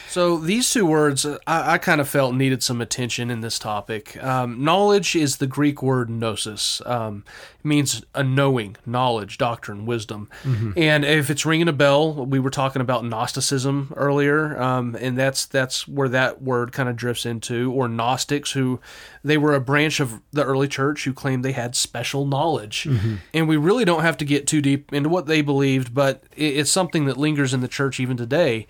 So 0.10 0.38
these 0.38 0.68
two 0.72 0.88
words, 0.88 1.24
uh, 1.24 1.38
I, 1.46 1.74
I 1.74 1.78
kind 1.78 2.02
of 2.02 2.10
felt 2.10 2.34
needed 2.34 2.64
some 2.64 2.82
attention 2.82 3.30
in 3.30 3.42
this 3.42 3.60
topic. 3.60 4.22
Um, 4.24 4.64
knowledge 4.64 5.16
is 5.16 5.38
the 5.38 5.46
Greek 5.46 5.84
word 5.84 6.10
gnosis. 6.10 6.82
Um, 6.84 7.24
it 7.60 7.66
means 7.66 8.04
a 8.16 8.24
knowing, 8.24 8.76
knowledge, 8.88 9.38
doctrine, 9.38 9.86
wisdom. 9.86 10.28
And 10.76 11.06
if 11.06 11.30
it's 11.30 11.46
ringing 11.46 11.68
a 11.68 11.74
bell, 11.74 12.26
we 12.26 12.40
were 12.40 12.50
talking 12.50 12.82
about 12.82 13.06
Gnosticism 13.06 13.94
earlier, 13.96 14.60
um, 14.60 14.96
and 15.00 15.18
that's 15.18 15.46
that's 15.46 15.88
where 15.88 16.10
that 16.10 16.42
word 16.42 16.72
kind 16.72 16.90
of 16.90 16.96
drifts 16.96 17.26
into. 17.26 17.72
Or 17.72 17.88
Gnostics, 17.88 18.54
who 18.54 18.80
they 19.24 19.38
were 19.38 19.54
a 19.54 19.60
branch 19.62 20.00
of 20.00 20.22
the 20.32 20.44
early 20.44 20.68
church 20.70 21.04
who 21.04 21.14
claimed 21.14 21.44
they 21.46 21.52
had 21.52 21.76
special 21.76 22.26
knowledge. 22.26 22.88
And 23.34 23.48
we 23.48 23.58
really 23.58 23.86
don't 23.86 24.02
have 24.02 24.18
to 24.18 24.26
get 24.26 24.48
too 24.48 24.62
deep 24.62 24.92
into 24.94 25.10
what 25.10 25.28
they 25.28 25.42
believed, 25.42 25.94
but 25.94 26.24
it, 26.36 26.58
it's 26.58 26.72
something 26.72 27.06
that 27.06 27.18
lingers 27.18 27.54
in 27.54 27.60
the 27.60 27.68
church 27.68 28.00
even 28.00 28.18
today. 28.18 28.66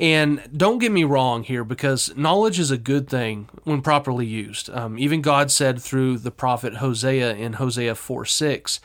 And 0.00 0.48
don't 0.56 0.78
get 0.78 0.92
me 0.92 1.04
wrong 1.04 1.42
here, 1.42 1.62
because 1.62 2.16
knowledge 2.16 2.58
is 2.58 2.70
a 2.70 2.78
good 2.78 3.06
thing 3.06 3.50
when 3.64 3.82
properly 3.82 4.24
used. 4.24 4.70
Um, 4.70 4.98
even 4.98 5.20
God 5.20 5.50
said 5.50 5.80
through 5.80 6.16
the 6.16 6.30
prophet 6.30 6.76
Hosea 6.76 7.34
in 7.34 7.54
Hosea 7.54 7.94
4 7.94 8.24
6, 8.24 8.80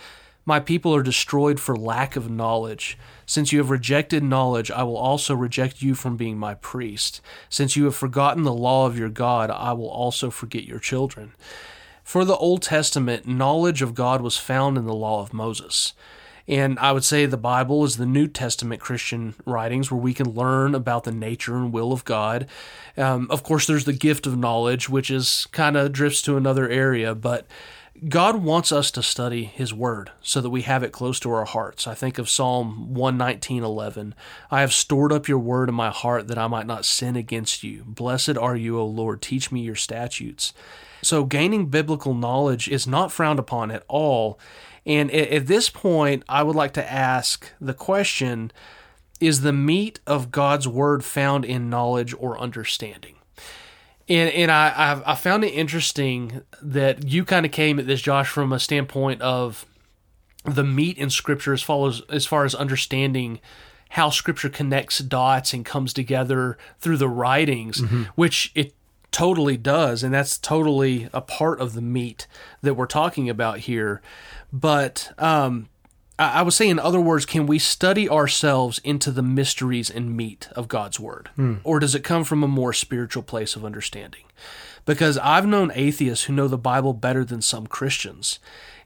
My 0.46 0.60
people 0.60 0.94
are 0.94 1.02
destroyed 1.02 1.58
for 1.58 1.74
lack 1.74 2.18
of 2.18 2.30
knowledge. 2.30 2.98
Since 3.26 3.54
you 3.54 3.60
have 3.60 3.70
rejected 3.70 4.24
knowledge, 4.24 4.70
I 4.70 4.84
will 4.84 4.98
also 4.98 5.34
reject 5.34 5.82
you 5.82 5.96
from 5.96 6.18
being 6.18 6.38
my 6.38 6.56
priest. 6.56 7.22
Since 7.48 7.78
you 7.78 7.86
have 7.86 7.96
forgotten 7.96 8.44
the 8.44 8.54
law 8.54 8.86
of 8.86 9.00
your 9.00 9.10
God, 9.10 9.50
I 9.50 9.72
will 9.72 9.90
also 9.90 10.30
forget 10.30 10.66
your 10.66 10.80
children. 10.80 11.32
For 12.04 12.26
the 12.26 12.36
Old 12.36 12.62
Testament, 12.62 13.26
knowledge 13.26 13.82
of 13.82 13.96
God 13.96 14.20
was 14.20 14.38
found 14.38 14.78
in 14.78 14.86
the 14.86 14.94
law 14.94 15.22
of 15.22 15.34
Moses. 15.34 15.94
And 16.48 16.78
I 16.80 16.92
would 16.92 17.04
say 17.04 17.26
the 17.26 17.38
Bible 17.38 17.84
is 17.84 17.98
the 17.98 18.06
New 18.06 18.28
Testament 18.28 18.80
Christian 18.80 19.34
writings 19.46 19.90
where 19.90 20.00
we 20.00 20.14
can 20.14 20.30
learn 20.30 20.76
about 20.76 21.04
the 21.04 21.12
nature 21.12 21.56
and 21.56 21.74
will 21.74 21.92
of 21.92 22.06
God. 22.06 22.48
Um, 22.98 23.28
of 23.32 23.42
course, 23.44 23.66
there's 23.66 23.86
the 23.86 23.94
gift 23.94 24.28
of 24.28 24.38
knowledge, 24.38 24.88
which 24.88 25.10
is 25.10 25.48
kind 25.52 25.76
of 25.76 25.92
drifts 25.92 26.22
to 26.24 26.38
another 26.38 26.70
area, 26.70 27.16
but 27.16 27.48
God 28.10 28.44
wants 28.44 28.74
us 28.74 28.92
to 28.92 29.02
study 29.02 29.46
His 29.46 29.74
Word 29.74 30.12
so 30.22 30.42
that 30.42 30.50
we 30.50 30.64
have 30.64 30.84
it 30.84 30.92
close 30.92 31.18
to 31.22 31.32
our 31.32 31.46
hearts. 31.46 31.88
I 31.88 31.94
think 31.94 32.18
of 32.18 32.30
Psalm 32.30 32.94
119:11. 32.94 34.14
I 34.52 34.62
have 34.62 34.74
stored 34.74 35.14
up 35.14 35.30
your 35.30 35.40
Word 35.40 35.70
in 35.70 35.76
my 35.76 35.90
heart 35.90 36.28
that 36.28 36.38
I 36.38 36.48
might 36.48 36.68
not 36.68 36.84
sin 36.84 37.16
against 37.16 37.64
you. 37.64 37.84
Blessed 37.88 38.38
are 38.38 38.56
you, 38.56 38.78
O 38.78 38.86
Lord. 38.86 39.22
Teach 39.22 39.50
me 39.50 39.62
your 39.62 39.76
statutes. 39.76 40.54
So, 41.02 41.24
gaining 41.24 41.68
biblical 41.68 42.14
knowledge 42.14 42.68
is 42.68 42.86
not 42.86 43.14
frowned 43.14 43.40
upon 43.40 43.72
at 43.72 43.84
all. 43.88 44.38
And 44.86 45.12
at, 45.12 45.48
this 45.48 45.70
point, 45.70 46.24
I 46.30 46.44
would 46.44 46.56
like 46.56 46.74
to 46.74 46.92
ask 46.92 47.52
the 47.60 47.74
question 47.74 48.52
Is 49.20 49.42
the 49.42 49.54
meat 49.54 50.00
of 50.06 50.32
God's 50.32 50.68
Word 50.68 51.04
found 51.04 51.46
in 51.46 51.70
knowledge 51.70 52.14
or 52.18 52.40
understanding? 52.40 53.16
And, 54.08 54.30
and 54.30 54.52
I, 54.52 55.02
I've, 55.04 55.20
found 55.20 55.44
it 55.44 55.50
interesting 55.50 56.44
that 56.62 57.08
you 57.08 57.26
kind 57.26 57.44
of 57.44 57.52
came 57.52 57.80
at 57.80 57.88
this, 57.88 58.02
Josh, 58.02 58.30
from 58.30 58.54
a 58.54 58.60
standpoint 58.60 59.22
of 59.22 59.66
the 60.44 60.64
meat 60.64 61.00
in 61.00 61.10
Scripture 61.10 61.54
as 61.54 61.64
far 61.64 61.88
as, 61.88 62.02
as 62.10 62.28
far 62.28 62.46
as 62.46 62.54
understanding 62.54 63.40
how 63.90 64.12
Scripture 64.12 64.50
connects 64.50 65.00
dots 65.00 65.54
and 65.54 65.66
comes 65.66 65.92
together 65.92 66.58
through 66.80 66.98
the 66.98 67.10
writings, 67.10 67.82
mm-hmm. 67.82 68.04
which 68.16 68.52
it 68.54 68.76
totally 69.16 69.56
does, 69.56 70.04
and 70.04 70.14
that's 70.14 70.38
totally 70.38 71.08
a 71.14 71.22
part 71.22 71.60
of 71.62 71.74
the 71.74 71.82
meat 71.82 72.28
that 72.62 72.74
we're 72.74 72.86
talking 72.86 73.30
about 73.30 73.60
here. 73.60 74.02
But 74.56 75.12
um, 75.18 75.68
I, 76.18 76.40
I 76.40 76.42
would 76.42 76.54
say, 76.54 76.70
in 76.70 76.80
other 76.80 77.02
words, 77.02 77.26
can 77.26 77.46
we 77.46 77.60
study 77.60 78.10
ourselves 78.10 78.80
into 78.86 79.12
the 79.12 79.22
mysteries 79.22 79.90
and 79.90 80.16
meat 80.16 80.48
of 80.56 80.70
God's 80.70 80.98
Word, 81.00 81.30
or 81.66 81.80
does 81.80 81.94
it 81.94 82.04
come 82.06 82.24
from 82.24 82.42
a 82.42 82.48
more 82.48 82.72
spiritual 82.72 83.22
place 83.24 83.58
of 83.58 83.66
understanding? 83.66 84.24
Because 84.86 85.18
I've 85.18 85.46
known 85.46 85.72
atheists 85.76 86.26
who 86.26 86.34
know 86.34 86.48
the 86.48 86.58
Bible 86.58 86.94
better 86.94 87.26
than 87.26 87.42
some 87.42 87.68
Christians, 87.68 88.40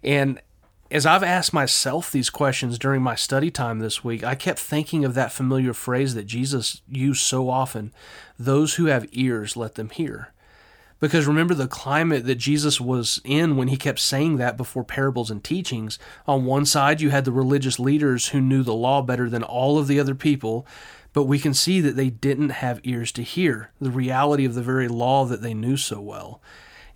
and 0.03 0.41
as 0.89 1.05
I've 1.05 1.21
asked 1.21 1.53
myself 1.53 2.11
these 2.11 2.31
questions 2.31 2.79
during 2.79 3.03
my 3.03 3.13
study 3.13 3.51
time 3.51 3.77
this 3.77 4.03
week, 4.03 4.23
I 4.23 4.33
kept 4.33 4.57
thinking 4.57 5.05
of 5.05 5.13
that 5.13 5.31
familiar 5.31 5.73
phrase 5.73 6.15
that 6.15 6.25
Jesus 6.25 6.81
used 6.89 7.21
so 7.21 7.47
often 7.47 7.93
those 8.39 8.75
who 8.75 8.85
have 8.85 9.05
ears, 9.11 9.55
let 9.55 9.75
them 9.75 9.91
hear. 9.91 10.33
Because 10.99 11.27
remember 11.27 11.53
the 11.53 11.67
climate 11.67 12.25
that 12.25 12.35
Jesus 12.35 12.81
was 12.81 13.21
in 13.23 13.55
when 13.55 13.69
he 13.69 13.77
kept 13.77 13.99
saying 13.99 14.37
that 14.37 14.57
before 14.57 14.83
parables 14.83 15.31
and 15.31 15.43
teachings. 15.43 15.97
On 16.27 16.45
one 16.45 16.65
side, 16.65 16.99
you 16.99 17.09
had 17.09 17.25
the 17.25 17.31
religious 17.31 17.79
leaders 17.79 18.29
who 18.29 18.41
knew 18.41 18.63
the 18.63 18.73
law 18.73 19.01
better 19.01 19.29
than 19.29 19.43
all 19.43 19.79
of 19.79 19.87
the 19.87 19.99
other 19.99 20.15
people, 20.15 20.67
but 21.13 21.23
we 21.23 21.39
can 21.39 21.53
see 21.53 21.79
that 21.81 21.95
they 21.95 22.09
didn't 22.09 22.49
have 22.49 22.81
ears 22.83 23.11
to 23.13 23.23
hear 23.23 23.71
the 23.79 23.91
reality 23.91 24.45
of 24.45 24.55
the 24.55 24.61
very 24.61 24.87
law 24.87 25.25
that 25.25 25.41
they 25.41 25.53
knew 25.53 25.77
so 25.77 26.01
well 26.01 26.41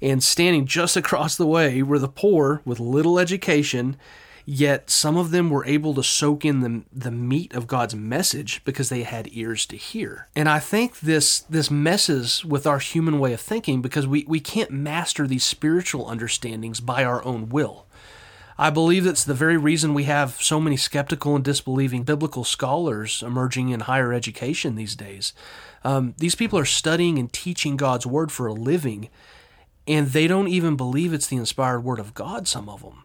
and 0.04 0.22
standing 0.22 0.66
just 0.66 0.98
across 0.98 1.38
the 1.38 1.48
way 1.48 1.82
were 1.82 1.98
the 1.98 2.10
poor 2.10 2.62
with 2.66 2.80
little 2.80 3.18
education, 3.18 3.96
yet 4.46 4.90
some 4.90 5.18
of 5.18 5.32
them 5.32 5.50
were 5.50 5.66
able 5.66 5.94
to 5.96 6.04
soak 6.04 6.44
in 6.44 6.60
the, 6.60 6.84
the 6.92 7.12
meat 7.12 7.54
of 7.54 7.68
God's 7.68 7.96
message 7.96 8.64
because 8.66 8.90
they 8.90 9.04
had 9.04 9.30
ears 9.32 9.66
to 9.68 9.78
hear. 9.78 10.28
And 10.36 10.50
I 10.50 10.60
think 10.60 11.00
this 11.00 11.42
this 11.42 11.72
messes 11.72 12.44
with 12.44 12.68
our 12.68 12.80
human 12.80 13.20
way 13.20 13.34
of 13.34 13.42
thinking 13.42 13.82
because 13.82 14.08
we, 14.08 14.26
we 14.28 14.40
can't 14.40 14.72
master 14.72 15.28
these 15.28 15.44
spiritual 15.44 16.08
understandings 16.08 16.80
by 16.80 17.04
our 17.04 17.24
own 17.24 17.50
will. 17.50 17.86
I 18.58 18.70
believe 18.70 19.04
that's 19.04 19.24
the 19.24 19.34
very 19.34 19.58
reason 19.58 19.94
we 19.94 20.04
have 20.04 20.42
so 20.42 20.60
many 20.60 20.78
skeptical 20.78 21.36
and 21.36 21.44
disbelieving 21.44 22.04
biblical 22.04 22.44
scholars 22.44 23.24
emerging 23.26 23.70
in 23.70 23.82
higher 23.82 24.14
education 24.14 24.76
these 24.76 24.96
days. 24.96 25.34
Um, 25.84 26.14
these 26.18 26.36
people 26.36 26.60
are 26.60 26.66
studying 26.66 27.18
and 27.18 27.32
teaching 27.32 27.78
God's 27.78 28.06
word 28.06 28.32
for 28.32 28.48
a 28.48 28.54
living, 28.54 29.10
and 29.88 30.08
they 30.10 30.28
don't 30.28 30.48
even 30.48 30.76
believe 30.76 31.14
it's 31.14 31.28
the 31.28 31.38
inspired 31.38 31.82
word 31.82 32.00
of 32.00 32.14
God, 32.14 32.48
some 32.48 32.70
of 32.70 32.84
them, 32.84 33.03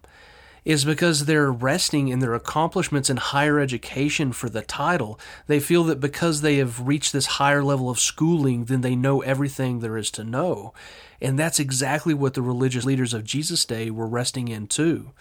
is 0.65 0.85
because 0.85 1.25
they're 1.25 1.51
resting 1.51 2.09
in 2.09 2.19
their 2.19 2.35
accomplishments 2.35 3.09
in 3.09 3.17
higher 3.17 3.59
education 3.59 4.33
for 4.33 4.49
the 4.49 4.63
title. 4.63 5.19
They 5.47 5.61
feel 5.61 5.85
that 5.85 6.01
because 6.01 6.41
they 6.41 6.57
have 6.57 6.87
reached 6.87 7.13
this 7.13 7.27
higher 7.27 7.63
level 7.63 7.91
of 7.91 7.99
schooling, 7.99 8.65
then 8.65 8.81
they 8.81 8.97
know 8.97 9.21
everything 9.23 9.81
there 9.81 9.97
is 9.97 10.11
to 10.13 10.25
know. 10.25 10.73
And 11.21 11.39
that's 11.39 11.59
exactly 11.59 12.15
what 12.15 12.35
the 12.35 12.43
religious 12.43 12.85
leaders 12.85 13.15
of 13.15 13.25
Jesus' 13.25 13.65
day 13.65 13.91
were 13.91 14.07
resting 14.07 14.49
in 14.49 14.67
too. 14.67 15.13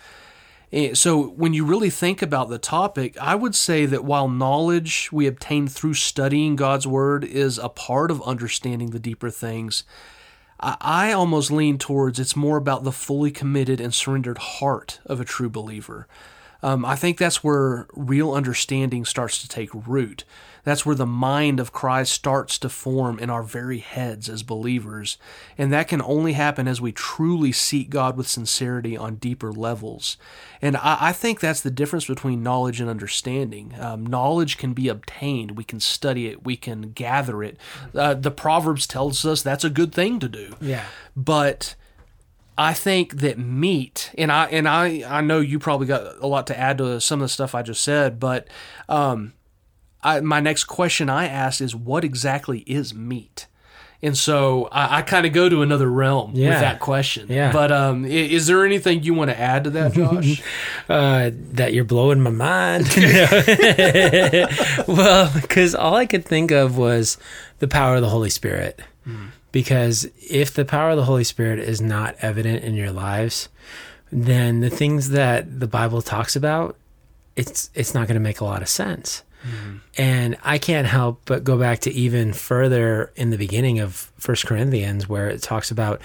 Eh, 0.71 0.93
So, 0.93 1.29
when 1.29 1.53
you 1.53 1.65
really 1.65 1.89
think 1.89 2.21
about 2.21 2.49
the 2.49 2.59
topic, 2.59 3.17
I 3.19 3.35
would 3.35 3.55
say 3.55 3.85
that 3.85 4.03
while 4.03 4.27
knowledge 4.27 5.09
we 5.11 5.25
obtain 5.25 5.67
through 5.67 5.93
studying 5.93 6.55
God's 6.55 6.85
Word 6.85 7.23
is 7.23 7.57
a 7.57 7.69
part 7.69 8.11
of 8.11 8.21
understanding 8.23 8.91
the 8.91 8.99
deeper 8.99 9.29
things, 9.29 9.83
I 10.59 11.11
almost 11.11 11.51
lean 11.51 11.77
towards 11.77 12.19
it's 12.19 12.35
more 12.35 12.57
about 12.57 12.83
the 12.83 12.91
fully 12.91 13.29
committed 13.31 13.79
and 13.79 13.93
surrendered 13.93 14.39
heart 14.39 14.99
of 15.05 15.21
a 15.21 15.25
true 15.25 15.49
believer. 15.49 16.07
Um, 16.63 16.83
I 16.85 16.95
think 16.95 17.17
that's 17.17 17.43
where 17.43 17.87
real 17.93 18.33
understanding 18.33 19.05
starts 19.05 19.41
to 19.41 19.47
take 19.47 19.69
root. 19.73 20.23
That's 20.63 20.85
where 20.85 20.95
the 20.95 21.05
mind 21.05 21.61
of 21.61 21.71
Christ 21.71 22.11
starts 22.11 22.57
to 22.59 22.67
form 22.67 23.19
in 23.19 23.29
our 23.29 23.43
very 23.43 23.77
heads 23.77 24.27
as 24.27 24.43
believers. 24.43 25.17
And 25.57 25.71
that 25.71 25.87
can 25.87 26.01
only 26.01 26.33
happen 26.33 26.67
as 26.67 26.81
we 26.81 26.91
truly 26.91 27.53
seek 27.53 27.89
God 27.89 28.17
with 28.17 28.27
sincerity 28.27 28.97
on 28.97 29.15
deeper 29.15 29.53
levels. 29.53 30.17
And 30.61 30.75
I, 30.75 30.97
I 30.99 31.11
think 31.13 31.39
that's 31.39 31.61
the 31.61 31.71
difference 31.71 32.05
between 32.05 32.43
knowledge 32.43 32.81
and 32.81 32.89
understanding. 32.89 33.75
Um, 33.79 34.05
knowledge 34.05 34.57
can 34.57 34.73
be 34.73 34.89
obtained, 34.89 35.51
we 35.51 35.63
can 35.63 35.79
study 35.79 36.27
it, 36.27 36.43
we 36.43 36.57
can 36.57 36.91
gather 36.91 37.43
it. 37.43 37.57
Uh, 37.95 38.13
the 38.15 38.31
Proverbs 38.31 38.87
tells 38.87 39.25
us 39.25 39.41
that's 39.41 39.63
a 39.63 39.69
good 39.69 39.93
thing 39.93 40.19
to 40.19 40.27
do 40.27 40.55
Yeah. 40.59 40.85
but 41.15 41.75
I 42.57 42.73
think 42.73 43.17
that 43.17 43.37
meat, 43.37 44.09
and 44.17 44.31
I 44.31 44.45
and 44.47 44.67
I 44.67 45.03
I 45.07 45.21
know 45.21 45.39
you 45.39 45.59
probably 45.59 45.87
got 45.87 46.15
a 46.19 46.27
lot 46.27 46.47
to 46.47 46.57
add 46.59 46.79
to 46.79 46.99
some 46.99 47.19
of 47.21 47.25
the 47.25 47.29
stuff 47.29 47.53
I 47.53 47.61
just 47.61 47.83
said, 47.83 48.19
but 48.19 48.47
um, 48.89 49.33
I, 50.03 50.21
my 50.21 50.39
next 50.39 50.63
question 50.65 51.09
I 51.09 51.27
asked 51.27 51.61
is 51.61 51.75
what 51.75 52.03
exactly 52.03 52.59
is 52.61 52.93
meat? 52.95 53.45
And 54.01 54.15
so 54.15 54.69
I, 54.71 54.99
I 54.99 55.01
kind 55.01 55.25
of 55.25 55.33
go 55.33 55.49
to 55.49 55.63
another 55.63 55.89
realm 55.89 56.33
with 56.33 56.61
that 56.61 56.79
question. 56.79 57.27
Yeah. 57.29 57.51
But 57.51 57.71
um, 57.71 58.05
i- 58.05 58.09
is 58.09 58.45
there 58.45 58.63
anything 58.63 59.01
you 59.01 59.15
want 59.15 59.31
to 59.31 59.39
add 59.39 59.63
to 59.63 59.69
that, 59.71 59.93
Josh? 59.93 60.41
uh, 60.89 61.31
that 61.53 61.73
you're 61.73 61.83
blowing 61.83 62.19
my 62.21 62.29
mind. 62.29 62.85
well, 64.87 65.31
because 65.33 65.73
all 65.75 65.95
I 65.95 66.05
could 66.05 66.25
think 66.25 66.51
of 66.51 66.77
was 66.77 67.17
the 67.59 67.67
power 67.67 67.95
of 67.95 68.01
the 68.01 68.09
Holy 68.09 68.29
Spirit. 68.29 68.79
Because 69.51 70.07
if 70.29 70.53
the 70.53 70.65
power 70.65 70.91
of 70.91 70.97
the 70.97 71.05
Holy 71.05 71.23
Spirit 71.23 71.59
is 71.59 71.81
not 71.81 72.15
evident 72.21 72.63
in 72.63 72.75
your 72.75 72.91
lives, 72.91 73.49
then 74.11 74.59
the 74.59 74.69
things 74.69 75.09
that 75.09 75.59
the 75.59 75.67
Bible 75.67 76.01
talks 76.01 76.35
about, 76.35 76.75
it's 77.35 77.69
it's 77.73 77.93
not 77.93 78.07
going 78.07 78.15
to 78.15 78.21
make 78.21 78.41
a 78.41 78.45
lot 78.45 78.61
of 78.61 78.69
sense. 78.69 79.23
Mm-hmm. 79.43 79.77
And 79.97 80.37
I 80.43 80.57
can't 80.57 80.87
help 80.87 81.21
but 81.25 81.43
go 81.43 81.57
back 81.57 81.79
to 81.79 81.91
even 81.91 82.33
further 82.33 83.11
in 83.15 83.29
the 83.29 83.37
beginning 83.37 83.79
of 83.79 84.11
First 84.17 84.45
Corinthians, 84.45 85.07
where 85.07 85.29
it 85.29 85.41
talks 85.41 85.71
about 85.71 86.01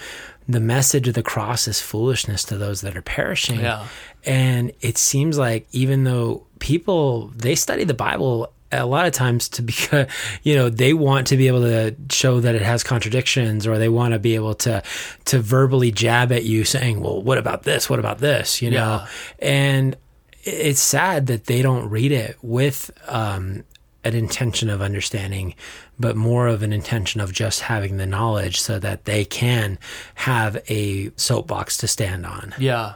the 0.47 0.59
message 0.59 1.07
of 1.07 1.13
the 1.13 1.23
cross 1.23 1.67
is 1.67 1.81
foolishness 1.81 2.43
to 2.45 2.57
those 2.57 2.81
that 2.81 2.95
are 2.95 3.01
perishing. 3.01 3.59
Yeah. 3.59 3.87
And 4.25 4.71
it 4.81 4.97
seems 4.97 5.37
like 5.37 5.67
even 5.71 6.03
though 6.03 6.45
people 6.59 7.27
they 7.35 7.55
study 7.55 7.83
the 7.83 7.93
Bible 7.93 8.51
a 8.79 8.85
lot 8.85 9.05
of 9.05 9.13
times 9.13 9.49
to 9.49 9.61
be 9.61 9.73
you 10.43 10.55
know 10.55 10.69
they 10.69 10.93
want 10.93 11.27
to 11.27 11.37
be 11.37 11.47
able 11.47 11.61
to 11.61 11.95
show 12.09 12.39
that 12.39 12.55
it 12.55 12.61
has 12.61 12.83
contradictions 12.83 13.67
or 13.67 13.77
they 13.77 13.89
want 13.89 14.13
to 14.13 14.19
be 14.19 14.35
able 14.35 14.55
to 14.55 14.81
to 15.25 15.39
verbally 15.39 15.91
jab 15.91 16.31
at 16.31 16.43
you 16.43 16.63
saying 16.63 17.01
well 17.01 17.21
what 17.21 17.37
about 17.37 17.63
this? 17.63 17.89
What 17.89 17.99
about 17.99 18.19
this? 18.19 18.61
You 18.61 18.71
know? 18.71 18.77
Yeah. 18.77 19.07
and 19.39 19.95
it's 20.43 20.81
sad 20.81 21.27
that 21.27 21.45
they 21.45 21.61
don't 21.61 21.89
read 21.89 22.11
it 22.11 22.37
with 22.41 22.91
um 23.07 23.63
an 24.03 24.13
intention 24.13 24.69
of 24.69 24.81
understanding 24.81 25.55
but 25.99 26.15
more 26.15 26.47
of 26.47 26.63
an 26.63 26.73
intention 26.73 27.21
of 27.21 27.31
just 27.31 27.61
having 27.61 27.97
the 27.97 28.05
knowledge 28.05 28.59
so 28.59 28.79
that 28.79 29.05
they 29.05 29.23
can 29.23 29.77
have 30.15 30.61
a 30.67 31.11
soapbox 31.15 31.77
to 31.77 31.87
stand 31.87 32.25
on. 32.25 32.53
Yeah, 32.57 32.95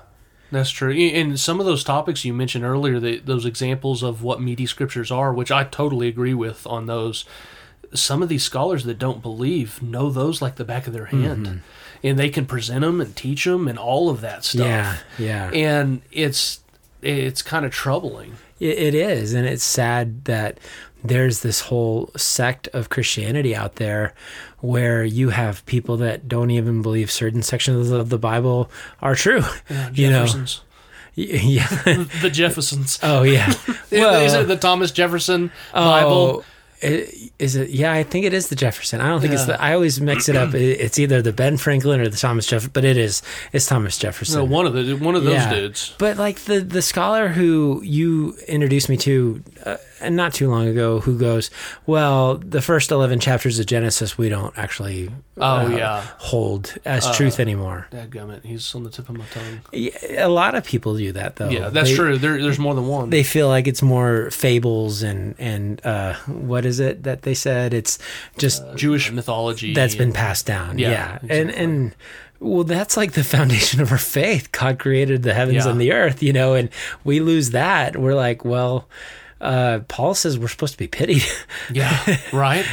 that's 0.52 0.70
true. 0.70 0.92
And 0.94 1.40
some 1.40 1.60
of 1.60 1.66
those 1.66 1.84
topics 1.84 2.24
you 2.26 2.34
mentioned 2.34 2.64
earlier, 2.66 3.00
the, 3.00 3.18
those 3.20 3.46
examples 3.46 4.04
of 4.04 4.24
what 4.24 4.42
meaty 4.42 4.66
scriptures 4.66 5.12
are, 5.12 5.34
which 5.34 5.52
I 5.52 5.64
totally 5.66 6.08
agree 6.08 6.34
with 6.34 6.66
on 6.68 6.86
those. 6.86 7.26
Some 7.94 8.22
of 8.22 8.28
these 8.30 8.44
scholars 8.44 8.84
that 8.84 9.00
don't 9.00 9.22
believe 9.22 9.82
know 9.82 10.10
those 10.10 10.42
like 10.42 10.56
the 10.56 10.66
back 10.66 10.88
of 10.88 10.94
their 10.94 11.06
hand, 11.06 11.46
Mm-hmm. 11.48 11.58
and 12.08 12.20
they 12.20 12.30
can 12.30 12.46
present 12.46 12.82
them 12.82 13.00
and 13.00 13.16
teach 13.16 13.46
them 13.46 13.68
and 13.68 13.80
all 13.80 14.10
of 14.10 14.20
that 14.22 14.44
stuff. 14.44 14.66
yeah 14.68 14.98
yeah 15.18 15.50
and 15.54 16.02
it's 16.12 16.60
it's 17.02 17.42
kind 17.42 17.66
of 17.66 17.72
troubling. 17.72 18.34
It, 18.60 18.78
it 18.78 18.96
is, 18.96 19.34
and 19.34 19.46
it's 19.48 19.64
sad 19.64 20.26
that 20.26 20.60
there's 21.04 21.42
this 21.42 21.62
whole 21.62 22.10
sect 22.18 22.68
of 22.70 22.90
Christianity 22.90 23.56
out 23.56 23.76
there 23.76 24.14
where 24.60 25.04
you 25.04 25.30
have 25.30 25.66
people 25.66 25.98
that 25.98 26.28
don't 26.28 26.52
even 26.52 26.82
believe 26.82 27.12
certain 27.12 27.42
sections 27.44 27.92
of 27.92 28.10
the 28.10 28.18
Bible 28.18 28.70
are 29.02 29.16
true. 29.16 29.44
you 29.94 30.10
know, 30.10 30.26
Jeffersons, 30.26 30.62
yeah. 31.16 31.68
the 32.22 32.30
Jeffersons. 32.32 33.00
oh 33.04 33.24
yeah. 33.24 33.50
is 33.92 34.34
it 34.34 34.48
the 34.48 34.58
Thomas 34.58 34.92
Jefferson 34.92 35.52
Bible? 35.74 36.44
Oh, 36.44 36.46
i- 36.84 37.08
is 37.40 37.56
it? 37.56 37.70
Yeah, 37.70 37.92
I 37.94 38.04
think 38.04 38.26
it 38.26 38.34
is 38.34 38.50
the 38.50 38.56
Jefferson. 38.56 39.00
I 39.02 39.08
don't 39.08 39.22
think 39.22 39.34
it's 39.34 39.46
the. 39.46 39.62
I 39.62 39.74
always 39.74 40.02
mix 40.02 40.28
it 40.30 40.36
up. 40.36 40.54
It- 40.56 40.80
It's 40.82 40.98
either 41.00 41.22
the 41.22 41.34
Ben 41.34 41.58
Franklin 41.58 42.00
or 42.02 42.08
the 42.10 42.18
Thomas 42.18 42.46
Jefferson, 42.48 42.72
but 42.74 42.84
it 42.86 42.98
is. 42.98 43.22
It's 43.54 43.66
Thomas 43.68 43.98
Jefferson. 43.98 44.40
No, 44.40 44.44
one 44.46 44.66
of 44.66 44.74
the 44.74 44.94
one 44.96 45.16
of 45.16 45.24
those 45.24 45.34
Yeah. 45.36 45.54
dudes. 45.54 45.94
But 46.00 46.18
like 46.18 46.40
the 46.46 46.60
the 46.62 46.82
scholar 46.82 47.30
who 47.30 47.82
you 47.84 48.36
introduced 48.48 48.90
me 48.90 48.98
to, 48.98 49.44
uh, 49.66 49.78
and 50.02 50.16
not 50.16 50.34
too 50.34 50.50
long 50.50 50.68
ago, 50.68 51.00
who 51.00 51.18
goes, 51.18 51.50
well, 51.86 52.36
the 52.38 52.62
first 52.62 52.92
eleven 52.92 53.20
chapters 53.20 53.60
of 53.60 53.66
Genesis 53.66 54.18
we 54.18 54.30
don't 54.30 54.58
actually, 54.58 55.10
Oh, 55.38 55.66
uh, 55.66 55.70
yeah. 55.70 56.02
hold 56.18 56.76
as 56.86 57.16
truth 57.16 57.40
anymore. 57.40 57.88
Dadgummit, 57.92 58.44
he's 58.46 58.74
on 58.76 58.84
the 58.84 58.90
tip 58.90 59.10
of 59.10 59.18
my 59.18 59.26
tongue. 59.32 59.62
Yeah, 59.72 60.26
a 60.26 60.30
lot 60.30 60.56
of 60.56 60.64
people 60.66 60.98
do 60.98 61.12
that 61.14 61.36
though. 61.38 61.50
Yeah, 61.50 61.70
that's 61.70 61.90
They- 61.90 61.96
true. 61.96 62.18
There, 62.18 62.42
there's 62.42 62.60
more 62.60 62.76
than 62.76 62.88
one. 62.88 63.10
They 63.10 63.24
feel 63.24 63.48
like 63.48 63.68
it's 63.68 63.82
more 63.82 64.30
fables 64.32 65.04
and 65.04 65.36
and 65.38 65.86
uh, 65.86 66.14
what 66.28 66.66
is 66.66 66.80
it 66.80 67.04
that 67.04 67.22
they 67.24 67.34
said? 67.34 67.74
It's 67.74 68.00
just 68.38 68.64
Jewish 68.76 69.12
mythology 69.12 69.74
that's 69.74 69.96
been 69.96 70.14
passed 70.14 70.46
down. 70.46 70.78
Yeah, 70.80 70.90
Yeah, 70.90 71.20
and 71.30 71.52
and 71.52 71.96
well, 72.40 72.64
that's 72.64 72.96
like 72.98 73.14
the 73.14 73.24
foundation 73.38 73.82
of 73.82 73.92
our 73.92 73.98
faith. 73.98 74.52
God 74.52 74.78
created 74.80 75.24
the 75.24 75.34
heavens 75.34 75.66
Yeah. 75.66 75.72
and 75.72 75.82
the 75.82 75.92
earth, 75.92 76.22
you 76.22 76.34
know, 76.34 76.54
and 76.54 76.70
we 77.04 77.20
lose 77.20 77.50
that. 77.52 77.98
We're 77.98 78.14
like, 78.16 78.46
well, 78.46 78.88
uh, 79.40 79.80
Paul 79.88 80.14
says 80.14 80.38
we're 80.40 80.48
supposed 80.48 80.74
to 80.74 80.78
be 80.80 80.88
pitied. 80.88 81.24
Yeah, 81.72 82.18
right. 82.34 82.66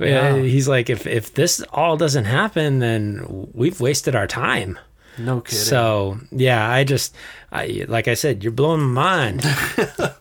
Uh, 0.00 0.34
He's 0.36 0.68
like, 0.68 0.90
if 0.90 1.06
if 1.06 1.34
this 1.34 1.62
all 1.72 1.96
doesn't 1.96 2.26
happen, 2.26 2.78
then 2.78 3.48
we've 3.54 3.80
wasted 3.80 4.14
our 4.14 4.26
time. 4.26 4.78
No 5.18 5.40
kidding. 5.40 5.58
So 5.58 6.18
yeah, 6.30 6.68
I 6.70 6.84
just, 6.84 7.14
I 7.50 7.84
like 7.88 8.06
I 8.08 8.14
said, 8.14 8.42
you're 8.44 8.52
blowing 8.52 8.80
my 8.80 9.32
mind. 9.32 9.44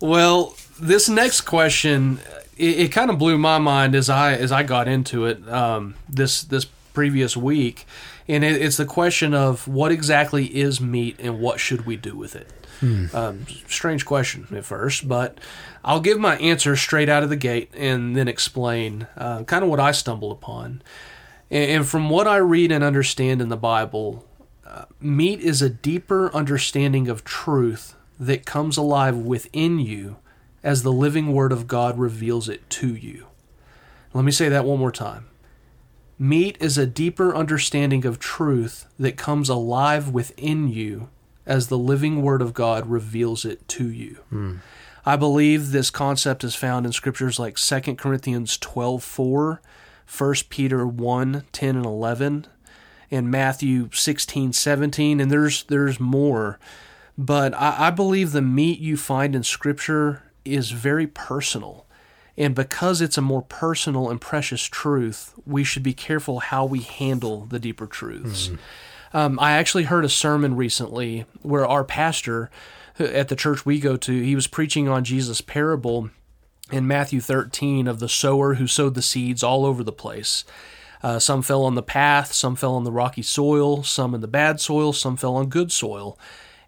Well, 0.00 0.54
this 0.80 1.08
next 1.08 1.40
question, 1.42 2.20
it, 2.56 2.78
it 2.78 2.92
kind 2.92 3.10
of 3.10 3.18
blew 3.18 3.36
my 3.36 3.58
mind 3.58 3.94
as 3.94 4.08
I 4.08 4.34
as 4.34 4.52
I 4.52 4.62
got 4.62 4.86
into 4.86 5.26
it 5.26 5.46
um, 5.48 5.94
this 6.08 6.42
this 6.42 6.66
previous 6.92 7.36
week, 7.36 7.86
and 8.28 8.44
it, 8.44 8.62
it's 8.62 8.76
the 8.76 8.84
question 8.84 9.34
of 9.34 9.66
what 9.66 9.90
exactly 9.90 10.46
is 10.46 10.80
meat 10.80 11.16
and 11.18 11.40
what 11.40 11.58
should 11.58 11.84
we 11.84 11.96
do 11.96 12.16
with 12.16 12.36
it. 12.36 12.48
Um, 12.80 13.46
strange 13.66 14.04
question 14.04 14.46
at 14.54 14.64
first, 14.64 15.08
but 15.08 15.38
I'll 15.84 16.00
give 16.00 16.18
my 16.18 16.36
answer 16.38 16.76
straight 16.76 17.08
out 17.08 17.22
of 17.22 17.28
the 17.28 17.36
gate 17.36 17.70
and 17.74 18.16
then 18.16 18.28
explain 18.28 19.06
uh, 19.16 19.44
kind 19.44 19.64
of 19.64 19.70
what 19.70 19.80
I 19.80 19.92
stumbled 19.92 20.32
upon. 20.32 20.82
And, 21.50 21.70
and 21.70 21.86
from 21.86 22.10
what 22.10 22.26
I 22.26 22.36
read 22.36 22.70
and 22.70 22.84
understand 22.84 23.40
in 23.40 23.48
the 23.48 23.56
Bible, 23.56 24.24
uh, 24.66 24.84
meat 25.00 25.40
is 25.40 25.62
a 25.62 25.70
deeper 25.70 26.34
understanding 26.34 27.08
of 27.08 27.24
truth 27.24 27.96
that 28.20 28.46
comes 28.46 28.76
alive 28.76 29.16
within 29.16 29.78
you 29.78 30.16
as 30.62 30.82
the 30.82 30.92
living 30.92 31.32
Word 31.32 31.52
of 31.52 31.66
God 31.66 31.98
reveals 31.98 32.48
it 32.48 32.68
to 32.70 32.94
you. 32.94 33.26
Let 34.12 34.24
me 34.24 34.32
say 34.32 34.48
that 34.48 34.64
one 34.64 34.78
more 34.78 34.92
time. 34.92 35.26
Meat 36.18 36.56
is 36.60 36.76
a 36.76 36.86
deeper 36.86 37.34
understanding 37.34 38.04
of 38.04 38.18
truth 38.18 38.86
that 38.98 39.16
comes 39.16 39.48
alive 39.48 40.10
within 40.10 40.68
you 40.68 41.08
as 41.48 41.66
the 41.68 41.78
living 41.78 42.22
Word 42.22 42.42
of 42.42 42.52
God 42.54 42.86
reveals 42.86 43.44
it 43.44 43.66
to 43.68 43.90
you. 43.90 44.18
Hmm. 44.28 44.56
I 45.04 45.16
believe 45.16 45.70
this 45.70 45.90
concept 45.90 46.44
is 46.44 46.54
found 46.54 46.84
in 46.84 46.92
scriptures 46.92 47.38
like 47.38 47.56
2 47.56 47.94
Corinthians 47.96 48.58
12 48.58 49.02
4, 49.02 49.62
1 50.18 50.34
Peter 50.50 50.86
1 50.86 51.44
10 51.50 51.76
and 51.76 51.86
11, 51.86 52.46
and 53.10 53.30
Matthew 53.30 53.88
16 53.92 54.52
17, 54.52 55.20
and 55.20 55.30
there's, 55.30 55.64
there's 55.64 55.98
more. 55.98 56.58
But 57.16 57.54
I, 57.54 57.88
I 57.88 57.90
believe 57.90 58.32
the 58.32 58.42
meat 58.42 58.78
you 58.78 58.98
find 58.98 59.34
in 59.34 59.42
scripture 59.42 60.22
is 60.44 60.70
very 60.70 61.06
personal. 61.06 61.86
And 62.36 62.54
because 62.54 63.00
it's 63.00 63.18
a 63.18 63.22
more 63.22 63.42
personal 63.42 64.10
and 64.10 64.20
precious 64.20 64.62
truth, 64.62 65.34
we 65.44 65.64
should 65.64 65.82
be 65.82 65.94
careful 65.94 66.38
how 66.38 66.66
we 66.66 66.82
handle 66.82 67.46
the 67.46 67.58
deeper 67.58 67.86
truths. 67.86 68.48
Hmm. 68.48 68.56
Um, 69.12 69.38
I 69.40 69.52
actually 69.52 69.84
heard 69.84 70.04
a 70.04 70.08
sermon 70.08 70.56
recently 70.56 71.24
where 71.42 71.66
our 71.66 71.84
pastor 71.84 72.50
at 72.98 73.28
the 73.28 73.36
church 73.36 73.64
we 73.64 73.80
go 73.80 73.96
to, 73.96 74.22
he 74.22 74.34
was 74.34 74.46
preaching 74.46 74.88
on 74.88 75.04
Jesus' 75.04 75.40
parable 75.40 76.10
in 76.70 76.86
Matthew 76.86 77.20
13 77.20 77.86
of 77.86 78.00
the 78.00 78.08
sower 78.08 78.54
who 78.54 78.66
sowed 78.66 78.94
the 78.94 79.02
seeds 79.02 79.42
all 79.42 79.64
over 79.64 79.82
the 79.82 79.92
place. 79.92 80.44
Uh, 81.02 81.18
some 81.18 81.42
fell 81.42 81.62
on 81.62 81.74
the 81.74 81.82
path, 81.82 82.32
some 82.32 82.56
fell 82.56 82.74
on 82.74 82.84
the 82.84 82.92
rocky 82.92 83.22
soil, 83.22 83.82
some 83.82 84.14
in 84.14 84.20
the 84.20 84.28
bad 84.28 84.60
soil, 84.60 84.92
some 84.92 85.16
fell 85.16 85.36
on 85.36 85.48
good 85.48 85.70
soil. 85.70 86.18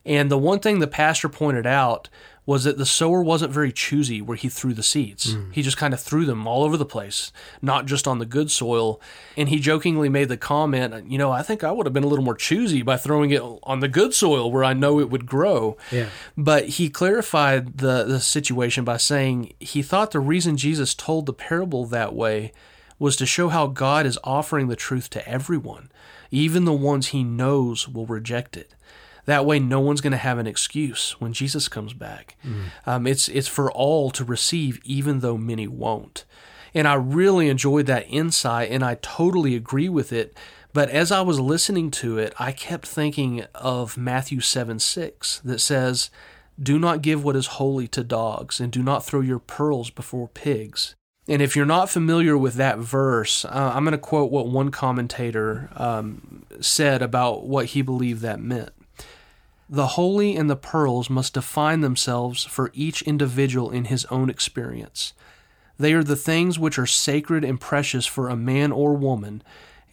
And 0.05 0.31
the 0.31 0.39
one 0.39 0.61
thing 0.61 0.79
the 0.79 0.87
pastor 0.87 1.29
pointed 1.29 1.67
out 1.67 2.09
was 2.51 2.65
that 2.65 2.79
the 2.79 2.85
sower 2.85 3.23
wasn't 3.23 3.53
very 3.53 3.71
choosy 3.71 4.21
where 4.21 4.37
he 4.37 4.49
threw 4.49 4.75
the 4.75 4.83
seeds. 4.83 5.35
Hmm. 5.35 5.53
He 5.53 5.63
just 5.63 5.77
kind 5.77 5.95
of 5.95 6.01
threw 6.01 6.25
them 6.25 6.49
all 6.49 6.65
over 6.65 6.77
the 6.77 6.85
place, 6.85 7.31
not 7.63 7.87
just 7.87 8.09
on 8.09 8.19
the 8.19 8.27
good 8.27 8.51
soil. 8.51 9.01
And 9.37 9.49
he 9.49 9.61
jokingly 9.61 10.09
made 10.09 10.29
the 10.29 10.37
comment, 10.37 11.09
you 11.09 11.17
know, 11.17 11.31
I 11.31 11.43
think 11.43 11.63
I 11.63 11.71
would 11.71 11.87
have 11.87 11.93
been 11.93 12.03
a 12.03 12.09
little 12.09 12.25
more 12.25 12.35
choosy 12.35 12.83
by 12.83 12.97
throwing 12.97 13.31
it 13.31 13.41
on 13.63 13.79
the 13.79 13.87
good 13.87 14.15
soil 14.15 14.51
where 14.51 14.65
I 14.65 14.73
know 14.73 14.99
it 14.99 15.11
would 15.11 15.27
grow. 15.27 15.77
Yeah. 15.93 16.09
But 16.37 16.71
he 16.71 16.91
clarified 16.91 17.79
the, 17.79 18.03
the 18.03 18.19
situation 18.19 18.85
by 18.85 18.97
saying 18.97 19.53
he 19.61 19.81
thought 19.81 20.11
the 20.11 20.19
reason 20.19 20.57
Jesus 20.57 20.93
told 20.93 21.27
the 21.27 21.33
parable 21.33 21.87
that 21.87 22.17
way 22.17 22.53
was 22.99 23.15
to 23.15 23.27
show 23.27 23.51
how 23.51 23.69
God 23.69 24.07
is 24.07 24.19
offering 24.25 24.67
the 24.67 24.75
truth 24.75 25.09
to 25.11 25.29
everyone, 25.29 25.89
even 26.33 26.65
the 26.65 26.73
ones 26.73 27.09
he 27.09 27.23
knows 27.23 27.87
will 27.87 28.07
reject 28.07 28.57
it. 28.57 28.75
That 29.27 29.45
way, 29.45 29.59
no 29.59 29.81
one's 29.81 30.01
going 30.01 30.13
to 30.13 30.17
have 30.17 30.39
an 30.39 30.47
excuse 30.47 31.21
when 31.21 31.33
Jesus 31.33 31.69
comes 31.69 31.93
back. 31.93 32.37
Um, 32.87 33.07
it's 33.07 33.29
it's 33.29 33.49
for 33.49 33.71
all 33.71 34.11
to 34.11 34.25
receive, 34.25 34.81
even 34.85 35.21
though 35.21 35.37
many 35.37 35.67
won't. 35.67 36.25
And 36.75 36.87
I 36.87 36.95
really 36.95 37.49
enjoyed 37.49 37.87
that 37.87 38.07
insight, 38.09 38.71
and 38.71 38.85
I 38.85 38.97
totally 39.03 39.57
agree 39.57 39.89
with 39.89 40.13
it. 40.13 40.37
But 40.73 40.89
as 40.91 41.11
I 41.11 41.21
was 41.21 41.41
listening 41.41 41.91
to 41.93 42.19
it, 42.19 42.33
I 42.39 42.53
kept 42.53 42.87
thinking 42.87 43.45
of 43.55 43.97
Matthew 43.97 44.41
7 44.41 44.79
6 44.79 45.41
that 45.41 45.61
says, 45.61 46.11
Do 46.63 46.79
not 46.79 47.03
give 47.03 47.25
what 47.25 47.37
is 47.37 47.47
holy 47.47 47.89
to 47.89 48.05
dogs, 48.05 48.61
and 48.61 48.71
do 48.71 48.83
not 48.83 49.05
throw 49.05 49.21
your 49.21 49.41
pearls 49.41 49.91
before 49.91 50.29
pigs. 50.29 50.95
And 51.29 51.43
if 51.43 51.55
you're 51.55 51.67
not 51.67 51.91
familiar 51.91 52.37
with 52.37 52.55
that 52.55 52.79
verse, 52.79 53.45
uh, 53.45 53.73
I'm 53.75 53.85
going 53.85 53.93
to 53.93 53.99
quote 53.99 54.33
what 54.33 54.49
one 54.49 54.71
commentator 54.71 55.71
um, 55.77 56.45
said 56.61 57.03
about 57.03 57.47
what 57.47 57.67
he 57.67 57.83
believed 57.83 58.23
that 58.23 58.41
meant. 58.41 58.71
The 59.73 59.87
holy 59.87 60.35
and 60.35 60.51
the 60.51 60.57
pearls 60.57 61.09
must 61.09 61.35
define 61.35 61.81
themselves 61.81 62.43
for 62.43 62.73
each 62.75 63.03
individual 63.03 63.71
in 63.71 63.85
his 63.85 64.05
own 64.07 64.29
experience. 64.29 65.13
They 65.79 65.93
are 65.93 66.03
the 66.03 66.17
things 66.17 66.59
which 66.59 66.77
are 66.77 66.87
sacred 66.87 67.45
and 67.45 67.61
precious 67.61 68.05
for 68.05 68.29
a 68.29 68.35
man 68.35 68.73
or 68.73 68.95
woman, 68.95 69.45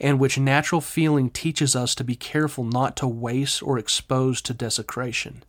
and 0.01 0.17
which 0.17 0.39
natural 0.39 0.81
feeling 0.81 1.29
teaches 1.29 1.75
us 1.75 1.93
to 1.93 2.03
be 2.03 2.15
careful 2.15 2.63
not 2.63 2.97
to 2.97 3.07
waste 3.07 3.61
or 3.61 3.77
expose 3.77 4.41
to 4.41 4.53
desecration. 4.55 5.43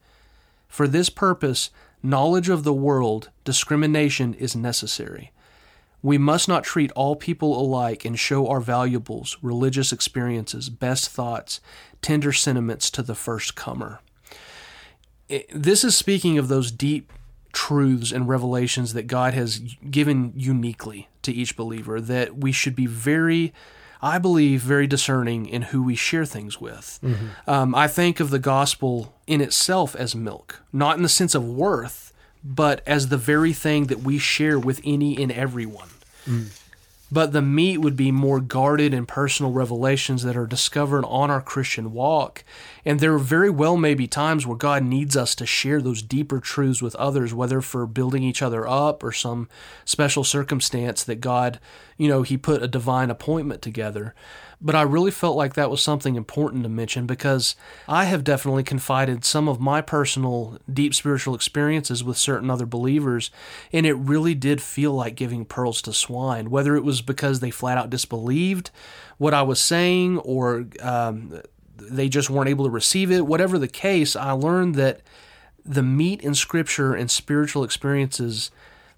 For 0.69 0.87
this 0.87 1.09
purpose, 1.09 1.71
knowledge 2.03 2.51
of 2.51 2.65
the 2.65 2.75
world, 2.75 3.31
discrimination 3.45 4.35
is 4.35 4.55
necessary. 4.55 5.33
We 6.03 6.19
must 6.19 6.49
not 6.49 6.65
treat 6.65 6.93
all 6.93 7.17
people 7.17 7.59
alike 7.59 8.05
and 8.05 8.19
show 8.19 8.47
our 8.47 8.61
valuables, 8.61 9.39
religious 9.41 9.91
experiences, 9.91 10.69
best 10.69 11.09
thoughts, 11.09 11.63
tender 12.03 12.35
sentiments 12.35 12.91
to 12.91 13.03
the 13.03 13.15
first 13.15 13.55
comer. 13.55 14.01
It- 15.29 15.49
This 15.53 15.85
is 15.85 15.97
speaking 15.97 16.39
of 16.39 16.49
those 16.49 16.71
deep 16.71 17.13
truths 17.53 18.13
and 18.13 18.29
revelations 18.29 18.93
that 18.95 19.07
God 19.07 19.35
has 19.35 19.61
given 19.91 20.33
uniquely 20.37 21.09
to 21.23 21.33
each 21.33 21.57
believer 21.57 22.01
that 22.01 22.37
we 22.39 22.53
should 22.53 22.75
be 22.77 22.87
very 22.87 23.53
I 24.01 24.19
believe 24.19 24.61
very 24.63 24.87
discerning 24.87 25.47
in 25.47 25.63
who 25.63 25.83
we 25.83 25.97
share 25.97 26.25
things 26.25 26.61
with. 26.61 27.01
Um, 27.49 27.75
I 27.75 27.89
think 27.89 28.21
of 28.21 28.31
the 28.31 28.39
gospel 28.39 29.13
in 29.27 29.41
itself 29.41 29.97
as 29.97 30.15
milk, 30.15 30.63
not 30.73 30.97
in 30.97 31.03
the 31.03 31.09
sense 31.09 31.35
of 31.35 31.45
worth, 31.45 32.13
but 32.45 32.81
as 32.87 33.09
the 33.09 33.17
very 33.17 33.53
thing 33.53 33.87
that 33.87 33.99
we 34.05 34.17
share 34.19 34.57
with 34.57 34.81
any 34.85 35.21
and 35.21 35.33
everyone. 35.33 35.89
But 37.11 37.33
the 37.33 37.41
meat 37.41 37.79
would 37.79 37.97
be 37.97 38.13
more 38.13 38.41
guarded 38.41 38.93
and 38.93 39.09
personal 39.09 39.51
revelations 39.51 40.25
that 40.25 40.37
are 40.37 40.47
discovered 40.47 41.05
on 41.07 41.31
our 41.31 41.41
Christian 41.41 41.93
walk. 41.93 42.45
And 42.85 43.01
there 43.01 43.17
very 43.19 43.49
well 43.49 43.79
may 43.79 43.95
be 43.95 44.07
times 44.07 44.47
where 44.47 44.57
God 44.57 44.83
needs 44.83 45.17
us 45.17 45.35
to 45.37 45.47
share 45.47 45.81
those 45.81 46.03
deeper 46.03 46.39
truths 46.39 46.83
with 46.83 46.95
others, 46.97 47.33
whether 47.33 47.63
for 47.63 47.87
building 47.87 48.23
each 48.23 48.43
other 48.43 48.69
up 48.69 49.03
or 49.03 49.13
some 49.13 49.49
special 49.87 50.23
circumstance 50.23 51.03
that 51.05 51.23
God, 51.23 51.59
you 51.97 52.09
know, 52.09 52.23
He 52.23 52.37
put 52.37 52.63
a 52.63 52.69
divine 52.69 53.11
appointment 53.11 53.63
together. 53.63 54.15
But 54.61 54.75
I 54.75 54.83
really 54.83 55.13
felt 55.13 55.37
like 55.37 55.55
that 55.55 55.71
was 55.71 55.81
something 55.81 56.17
important 56.17 56.65
to 56.65 56.69
mention 56.69 57.07
because 57.07 57.55
I 57.87 58.07
have 58.07 58.25
definitely 58.25 58.65
confided 58.65 59.25
some 59.25 59.49
of 59.49 59.61
my 59.61 59.81
personal 59.81 60.59
deep 60.73 60.95
spiritual 60.95 61.37
experiences 61.37 62.03
with 62.03 62.17
certain 62.17 62.51
other 62.51 62.67
believers, 62.67 63.31
and 63.73 63.87
it 63.87 63.95
really 63.95 64.35
did 64.35 64.61
feel 64.61 64.93
like 64.93 65.15
giving 65.15 65.45
pearls 65.45 65.81
to 65.83 65.93
swine, 65.93 66.51
whether 66.51 66.75
it 66.75 66.83
was 66.83 67.03
because 67.03 67.39
they 67.39 67.51
flat 67.51 67.79
out 67.79 67.89
disbelieved 67.89 68.71
what 69.19 69.35
I 69.35 69.43
was 69.43 69.61
saying 69.61 70.19
or 70.19 70.67
um, 70.81 71.41
they 71.77 72.09
just 72.09 72.31
weren't 72.31 72.49
able 72.49 72.65
to 72.65 72.71
receive 72.71 73.11
it. 73.11 73.27
Whatever 73.27 73.59
the 73.59 73.69
case, 73.69 74.17
I 74.17 74.33
learned 74.33 74.75
that 74.77 75.03
the 75.65 75.83
meat 75.83 76.23
in 76.23 76.35
scripture 76.35 76.95
and 76.95 77.11
spiritual 77.11 77.63
experiences 77.63 78.51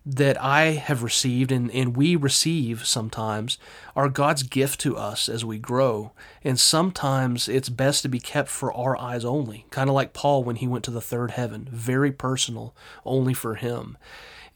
that 0.06 0.42
I 0.42 0.72
have 0.72 1.02
received 1.02 1.52
and, 1.52 1.70
and 1.72 1.96
we 1.96 2.16
receive 2.16 2.86
sometimes 2.86 3.58
are 3.94 4.08
God's 4.08 4.42
gift 4.42 4.80
to 4.80 4.96
us 4.96 5.28
as 5.28 5.44
we 5.44 5.58
grow. 5.58 6.12
And 6.42 6.58
sometimes 6.58 7.48
it's 7.48 7.68
best 7.68 8.02
to 8.02 8.08
be 8.08 8.18
kept 8.18 8.48
for 8.48 8.72
our 8.72 8.96
eyes 8.96 9.24
only, 9.24 9.66
kind 9.70 9.90
of 9.90 9.94
like 9.94 10.14
Paul 10.14 10.42
when 10.42 10.56
he 10.56 10.66
went 10.66 10.84
to 10.84 10.90
the 10.90 11.02
third 11.02 11.32
heaven, 11.32 11.68
very 11.70 12.12
personal, 12.12 12.74
only 13.04 13.34
for 13.34 13.56
him. 13.56 13.98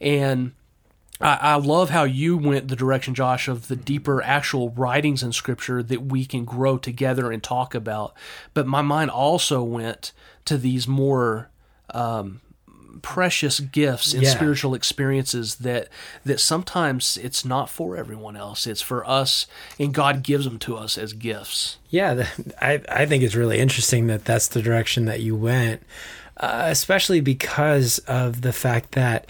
And 0.01 0.53
I, 1.21 1.37
I 1.41 1.55
love 1.55 1.91
how 1.91 2.03
you 2.03 2.37
went 2.37 2.67
the 2.67 2.75
direction, 2.75 3.13
Josh, 3.13 3.47
of 3.47 3.67
the 3.67 3.75
deeper 3.75 4.23
actual 4.23 4.71
writings 4.71 5.21
in 5.21 5.31
Scripture 5.31 5.83
that 5.83 6.05
we 6.07 6.25
can 6.25 6.43
grow 6.43 6.77
together 6.79 7.31
and 7.31 7.43
talk 7.43 7.75
about. 7.75 8.15
But 8.55 8.65
my 8.65 8.81
mind 8.81 9.11
also 9.11 9.61
went 9.61 10.11
to 10.45 10.57
these 10.57 10.87
more 10.87 11.49
um, 11.93 12.41
precious 13.01 13.59
gifts 13.59 14.13
and 14.13 14.23
Yeah. 14.23 14.29
spiritual 14.33 14.73
experiences 14.73 15.55
that 15.55 15.87
that 16.25 16.39
sometimes 16.39 17.17
it's 17.21 17.43
not 17.45 17.69
for 17.69 17.97
everyone 17.97 18.35
else. 18.35 18.65
It's 18.67 18.81
for 18.81 19.07
us, 19.07 19.47
and 19.79 19.93
God 19.93 20.23
gives 20.23 20.45
them 20.45 20.59
to 20.59 20.75
us 20.77 20.97
as 20.97 21.13
gifts. 21.13 21.77
Yeah, 21.89 22.13
the, 22.13 22.27
I 22.61 22.81
I 22.89 23.05
think 23.05 23.23
it's 23.23 23.35
really 23.35 23.59
interesting 23.59 24.07
that 24.07 24.25
that's 24.25 24.47
the 24.47 24.61
direction 24.61 25.05
that 25.05 25.21
you 25.21 25.35
went, 25.35 25.83
uh, 26.37 26.63
especially 26.67 27.21
because 27.21 27.99
of 28.07 28.41
the 28.41 28.53
fact 28.53 28.91
that 28.93 29.27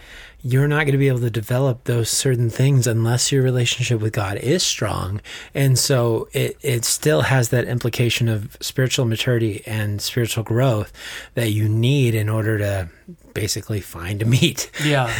you're 0.47 0.68
not 0.68 0.84
going 0.84 0.91
to 0.91 0.99
be 0.99 1.07
able 1.07 1.20
to 1.22 1.32
develop 1.32 1.86
those 1.86 2.07
certain 2.07 2.51
things 2.51 2.86
unless 2.86 3.32
your 3.32 3.41
relationship 3.41 3.99
with 3.99 4.13
God 4.13 4.38
is 4.38 4.61
strong, 4.61 5.20
and 5.55 5.78
so 5.80 6.28
it 6.34 6.55
it 6.61 6.86
still 6.86 7.22
has 7.22 7.49
that 7.49 7.66
implication 7.66 8.28
of 8.30 8.55
spiritual 8.61 9.05
maturity 9.05 9.63
and 9.66 9.99
spiritual 10.01 10.43
growth 10.43 10.93
that 11.34 11.49
you 11.51 11.68
need 11.68 12.13
in 12.13 12.30
order 12.30 12.59
to 12.59 12.89
basically 13.36 13.81
find 13.81 14.23
a 14.23 14.25
meat. 14.25 14.71
Yeah. 14.83 15.13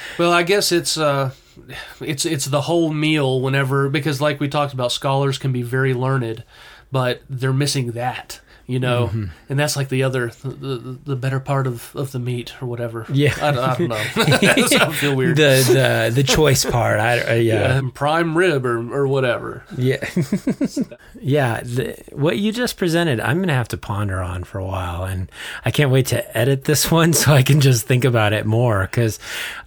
well, 0.18 0.32
I 0.32 0.44
guess 0.44 0.70
it's 0.70 0.96
uh 0.96 1.32
it's 2.00 2.24
it's 2.24 2.44
the 2.44 2.60
whole 2.62 2.92
meal 2.92 3.40
whenever 3.40 3.88
because 3.88 4.20
like 4.20 4.38
we 4.38 4.48
talked 4.48 4.72
about 4.72 4.92
scholars 4.92 5.38
can 5.38 5.50
be 5.50 5.62
very 5.62 5.94
learned, 5.94 6.44
but 6.92 7.22
they're 7.28 7.52
missing 7.52 7.92
that, 7.92 8.40
you 8.66 8.78
know. 8.78 9.08
Mm-hmm. 9.08 9.24
And 9.48 9.58
that's 9.58 9.76
like 9.76 9.88
the 9.88 10.02
other 10.02 10.28
the, 10.42 10.48
the, 10.48 10.98
the 11.04 11.16
better 11.16 11.40
part 11.40 11.66
of, 11.66 11.94
of 11.94 12.12
the 12.12 12.18
meat 12.18 12.54
or 12.62 12.66
whatever. 12.66 13.06
Yeah. 13.12 13.34
I, 13.40 13.48
I 13.48 13.76
don't 13.76 13.88
know. 13.88 13.96
I 14.16 14.92
feel 14.92 15.14
weird. 15.14 15.36
the 15.36 16.10
the 16.12 16.12
the 16.14 16.22
choice 16.22 16.64
part, 16.64 17.00
I, 17.00 17.20
uh, 17.20 17.34
yeah. 17.34 17.80
Uh, 17.84 17.90
prime 17.90 18.36
rib 18.36 18.64
or 18.64 18.94
or 18.94 19.06
whatever. 19.06 19.64
Yeah. 19.76 20.08
yeah. 21.20 21.60
The, 21.60 22.02
what 22.12 22.38
you 22.38 22.52
just 22.52 22.76
presented, 22.76 23.20
I'm 23.20 23.38
going 23.38 23.48
to 23.48 23.54
have 23.54 23.68
to 23.68 23.76
ponder 23.76 24.20
on 24.20 24.44
for 24.44 24.58
a 24.58 24.64
while. 24.64 25.04
And 25.04 25.30
I 25.64 25.70
can't 25.70 25.90
wait 25.90 26.06
to 26.06 26.36
edit 26.36 26.64
this 26.64 26.90
one 26.90 27.12
so 27.12 27.32
I 27.32 27.42
can 27.42 27.60
just 27.60 27.86
think 27.86 28.04
about 28.04 28.32
it 28.32 28.46
more. 28.46 28.82
Because 28.82 29.18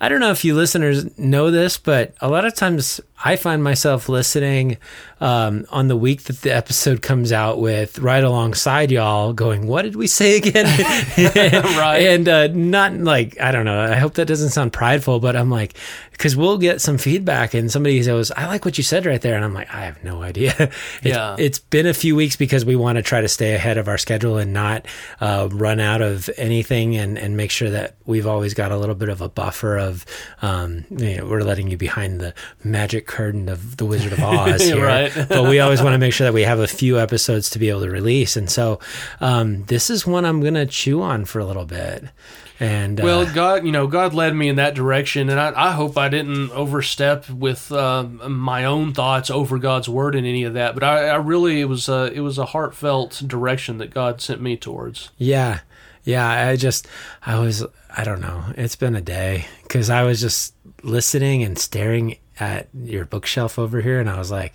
I 0.01 0.09
don't 0.09 0.19
know 0.19 0.31
if 0.31 0.43
you 0.43 0.55
listeners 0.55 1.17
know 1.17 1.51
this, 1.51 1.77
but 1.77 2.15
a 2.21 2.29
lot 2.29 2.45
of 2.45 2.55
times 2.55 2.99
I 3.23 3.35
find 3.35 3.63
myself 3.63 4.09
listening 4.09 4.77
um, 5.19 5.65
on 5.69 5.87
the 5.87 5.95
week 5.97 6.23
that 6.23 6.41
the 6.41 6.51
episode 6.53 7.01
comes 7.01 7.31
out 7.31 7.59
with 7.59 7.99
right 7.99 8.23
alongside 8.23 8.91
y'all 8.91 9.33
going, 9.33 9.67
What 9.67 9.81
did 9.83 9.95
we 9.95 10.07
say 10.07 10.37
again? 10.37 10.65
Right. 11.77 12.07
And 12.07 12.27
uh, 12.27 12.47
not 12.47 12.93
like, 12.93 13.39
I 13.39 13.51
don't 13.51 13.65
know. 13.65 13.79
I 13.79 13.95
hope 13.95 14.15
that 14.15 14.25
doesn't 14.25 14.49
sound 14.49 14.73
prideful, 14.73 15.19
but 15.19 15.35
I'm 15.35 15.49
like, 15.49 15.75
because 16.11 16.35
we'll 16.35 16.57
get 16.57 16.81
some 16.81 16.97
feedback 16.97 17.53
and 17.53 17.71
somebody 17.71 18.01
goes, 18.03 18.31
I 18.31 18.47
like 18.47 18.65
what 18.65 18.77
you 18.77 18.83
said 18.83 19.05
right 19.05 19.21
there. 19.21 19.35
And 19.35 19.45
I'm 19.45 19.53
like, 19.53 19.71
I 19.73 19.81
have 19.81 20.03
no 20.03 20.21
idea. 20.21 20.53
It's, 20.97 21.05
Yeah. 21.05 21.35
It's 21.37 21.59
been 21.59 21.85
a 21.85 21.93
few 21.93 22.15
weeks 22.15 22.35
because 22.35 22.65
we 22.65 22.75
want 22.75 22.95
to 22.97 23.01
try 23.01 23.21
to 23.21 23.27
stay 23.27 23.53
ahead 23.53 23.77
of 23.77 23.87
our 23.87 23.97
schedule 23.97 24.37
and 24.37 24.53
not 24.53 24.85
uh, 25.21 25.47
run 25.51 25.79
out 25.79 26.01
of 26.01 26.29
anything 26.37 26.95
and, 26.95 27.17
and 27.17 27.37
make 27.37 27.51
sure 27.51 27.69
that 27.69 27.95
we've 28.05 28.25
always 28.25 28.53
got 28.53 28.71
a 28.71 28.77
little 28.77 28.95
bit 28.95 29.09
of 29.09 29.21
a 29.21 29.29
buffer 29.29 29.77
of, 29.77 30.05
um, 30.41 30.85
you 30.89 31.17
know, 31.17 31.25
we're 31.25 31.41
letting 31.41 31.67
you 31.69 31.77
behind 31.77 32.19
the 32.19 32.33
magic 32.63 33.05
curtain 33.07 33.47
of 33.49 33.77
the 33.77 33.85
Wizard 33.85 34.13
of 34.13 34.19
Oz 34.23 34.61
here. 34.63 34.83
Right. 34.85 35.06
but 35.29 35.43
we 35.49 35.59
always 35.59 35.81
want 35.81 35.93
to 35.93 35.97
make 35.99 36.13
sure 36.13 36.25
that 36.25 36.33
we 36.33 36.43
have 36.43 36.59
a 36.59 36.67
few 36.67 36.99
episodes 36.99 37.49
to 37.51 37.59
be 37.59 37.69
able 37.69 37.81
to 37.81 37.89
release. 37.89 38.35
And 38.37 38.49
so 38.49 38.79
um, 39.19 39.63
this 39.65 39.89
is 39.89 40.05
one 40.07 40.25
I'm 40.25 40.41
going 40.41 40.53
to 40.55 40.65
chew 40.65 41.01
on 41.01 41.25
for 41.25 41.39
a 41.39 41.45
little 41.45 41.65
bit. 41.65 42.05
And 42.59 42.99
uh, 42.99 43.03
Well, 43.03 43.33
God, 43.33 43.65
you 43.65 43.71
know, 43.71 43.85
God 43.85 44.13
led 44.15 44.35
me 44.35 44.49
in 44.49 44.55
that 44.55 44.73
direction, 44.73 45.29
and 45.29 45.39
I, 45.39 45.53
I 45.55 45.71
hope 45.73 45.95
I 45.95 46.09
didn't 46.09 46.49
overstep 46.51 47.29
with 47.29 47.71
um 47.71 48.19
my 48.31 48.65
own 48.65 48.93
thoughts 48.93 49.29
over 49.29 49.59
God's 49.59 49.87
word 49.87 50.15
and 50.15 50.25
any 50.25 50.43
of 50.43 50.55
that. 50.55 50.73
But 50.73 50.83
I, 50.83 51.09
I 51.09 51.15
really, 51.17 51.61
it 51.61 51.65
was 51.65 51.87
a, 51.87 52.11
it 52.11 52.21
was 52.21 52.39
a 52.39 52.45
heartfelt 52.45 53.21
direction 53.27 53.77
that 53.77 53.91
God 53.93 54.21
sent 54.21 54.41
me 54.41 54.57
towards. 54.57 55.11
Yeah. 55.17 55.59
Yeah. 56.03 56.27
I 56.27 56.55
just, 56.55 56.87
I 57.23 57.37
was, 57.37 57.63
I 57.95 58.03
don't 58.03 58.21
know. 58.21 58.45
It's 58.55 58.75
been 58.75 58.95
a 58.95 59.01
day 59.01 59.45
because 59.63 59.89
I 59.91 60.03
was 60.03 60.19
just 60.21 60.55
listening 60.81 61.43
and 61.43 61.59
staring 61.59 62.17
at 62.39 62.69
your 62.73 63.05
bookshelf 63.05 63.59
over 63.59 63.81
here. 63.81 63.99
And 63.99 64.09
I 64.09 64.17
was 64.17 64.31
like, 64.31 64.53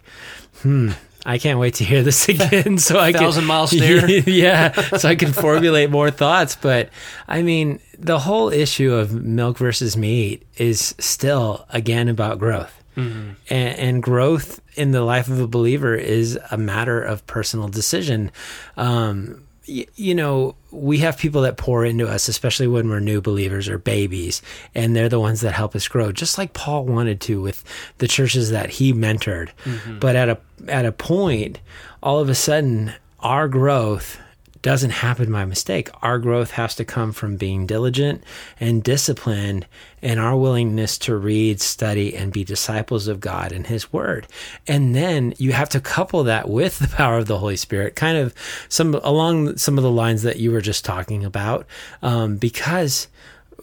hmm, 0.63 0.91
I 1.25 1.39
can't 1.39 1.59
wait 1.59 1.75
to 1.75 1.85
hear 1.85 2.03
this 2.03 2.29
again. 2.29 2.79
So 2.79 2.99
I 2.99 3.13
can, 3.13 3.21
Thousand 3.21 3.47
mile 3.47 3.67
stare. 3.67 4.09
yeah. 4.29 4.73
So 4.97 5.09
I 5.09 5.15
can 5.15 5.33
formulate 5.33 5.91
more 5.91 6.11
thoughts. 6.11 6.57
But 6.57 6.91
I 7.29 7.43
mean, 7.43 7.81
the 7.99 8.19
whole 8.19 8.51
issue 8.51 8.93
of 8.93 9.13
milk 9.13 9.59
versus 9.59 9.97
meat 9.97 10.47
is 10.57 10.95
still, 10.99 11.67
again, 11.71 12.09
about 12.09 12.39
growth. 12.39 12.79
And, 12.95 13.37
and 13.49 14.03
growth 14.03 14.61
in 14.75 14.91
the 14.91 15.01
life 15.01 15.29
of 15.29 15.41
a 15.41 15.47
believer 15.47 15.95
is 15.95 16.39
a 16.51 16.59
matter 16.59 17.03
of 17.03 17.27
personal 17.27 17.69
decision. 17.69 18.31
Um, 18.77 19.42
you 19.65 20.15
know, 20.15 20.55
we 20.71 20.99
have 20.99 21.19
people 21.19 21.43
that 21.43 21.57
pour 21.57 21.85
into 21.85 22.09
us, 22.09 22.29
especially 22.29 22.67
when 22.67 22.89
we're 22.89 23.01
new 23.01 23.21
believers 23.21 23.69
or 23.69 23.79
babies, 23.79 24.43
and 24.75 24.97
they're 24.97 25.09
the 25.09 25.21
ones 25.21 25.41
that 25.43 25.53
help 25.53 25.77
us 25.77 25.87
grow, 25.87 26.11
just 26.13 26.39
like 26.39 26.53
Paul 26.53 26.85
wanted 26.85 27.21
to 27.23 27.41
with 27.41 27.65
the 27.99 28.09
churches 28.09 28.51
that 28.51 28.71
he 28.71 28.93
mentored. 28.93 29.51
Mm-hmm. 29.65 29.99
But 29.99 30.17
at 30.17 30.29
a 30.29 30.39
at 30.69 30.87
a 30.87 30.93
point, 30.93 31.61
all 32.03 32.19
of 32.19 32.29
a 32.29 32.35
sudden, 32.35 32.93
our 33.21 33.49
growth 33.49 34.19
doesn't 34.63 34.91
happen 34.91 35.31
by 35.33 35.45
mistake. 35.45 35.91
Our 36.03 36.19
growth 36.19 36.53
has 36.53 36.75
to 36.77 36.85
come 36.85 37.13
from 37.13 37.37
being 37.37 37.67
diligent 37.67 38.23
and 38.61 38.83
disciplined 38.83 39.67
and 40.01 40.19
our 40.21 40.37
willingness 40.37 40.97
to 40.99 41.17
read, 41.17 41.61
study, 41.61 42.17
and 42.17 42.33
be 42.33 42.45
disciples 42.45 43.09
of 43.09 43.21
God 43.21 43.53
and 43.53 43.67
His 43.67 43.93
Word. 43.93 44.27
And 44.67 44.95
then 44.95 45.35
you 45.37 45.53
have 45.53 45.69
to 45.71 45.81
couple 45.81 46.23
that 46.25 46.49
with 46.49 46.79
the 46.79 46.89
power 46.89 47.19
of 47.19 47.27
the 47.27 47.39
Holy 47.39 47.57
Spirit, 47.57 47.97
kind 47.97 48.17
of 48.17 48.35
some 48.69 48.95
along 48.95 49.57
some 49.59 49.77
of 49.79 49.85
the 49.85 49.91
lines 49.91 50.23
that 50.23 50.39
you 50.39 50.53
were 50.53 50.61
just 50.61 50.85
talking 50.85 51.25
about, 51.25 51.67
um, 52.03 52.37
because 52.37 53.09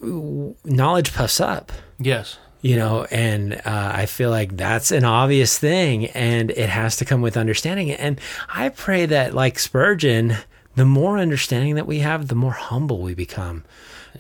knowledge 0.02 1.14
puffs 1.14 1.40
up 1.42 1.72
Yes. 2.00 2.38
you 2.62 2.78
know 2.78 3.06
and 3.12 3.54
uh, 3.66 3.92
i 3.94 4.06
feel 4.06 4.30
like 4.30 4.56
that's 4.56 4.92
an 4.92 5.04
obvious 5.04 5.58
thing 5.58 6.06
and 6.08 6.52
it 6.52 6.70
has 6.70 6.96
to 6.98 7.06
come 7.06 7.22
with 7.22 7.36
understanding 7.36 7.92
and 7.92 8.20
i 8.48 8.70
pray 8.70 9.06
that 9.06 9.34
like 9.34 9.60
spurgeon 9.60 10.38
the 10.76 10.86
more 10.86 11.18
understanding 11.18 11.76
that 11.76 11.88
we 11.88 12.00
have 12.00 12.28
the 12.28 12.36
more 12.36 12.54
humble 12.54 13.02
we 13.02 13.14
become 13.14 13.64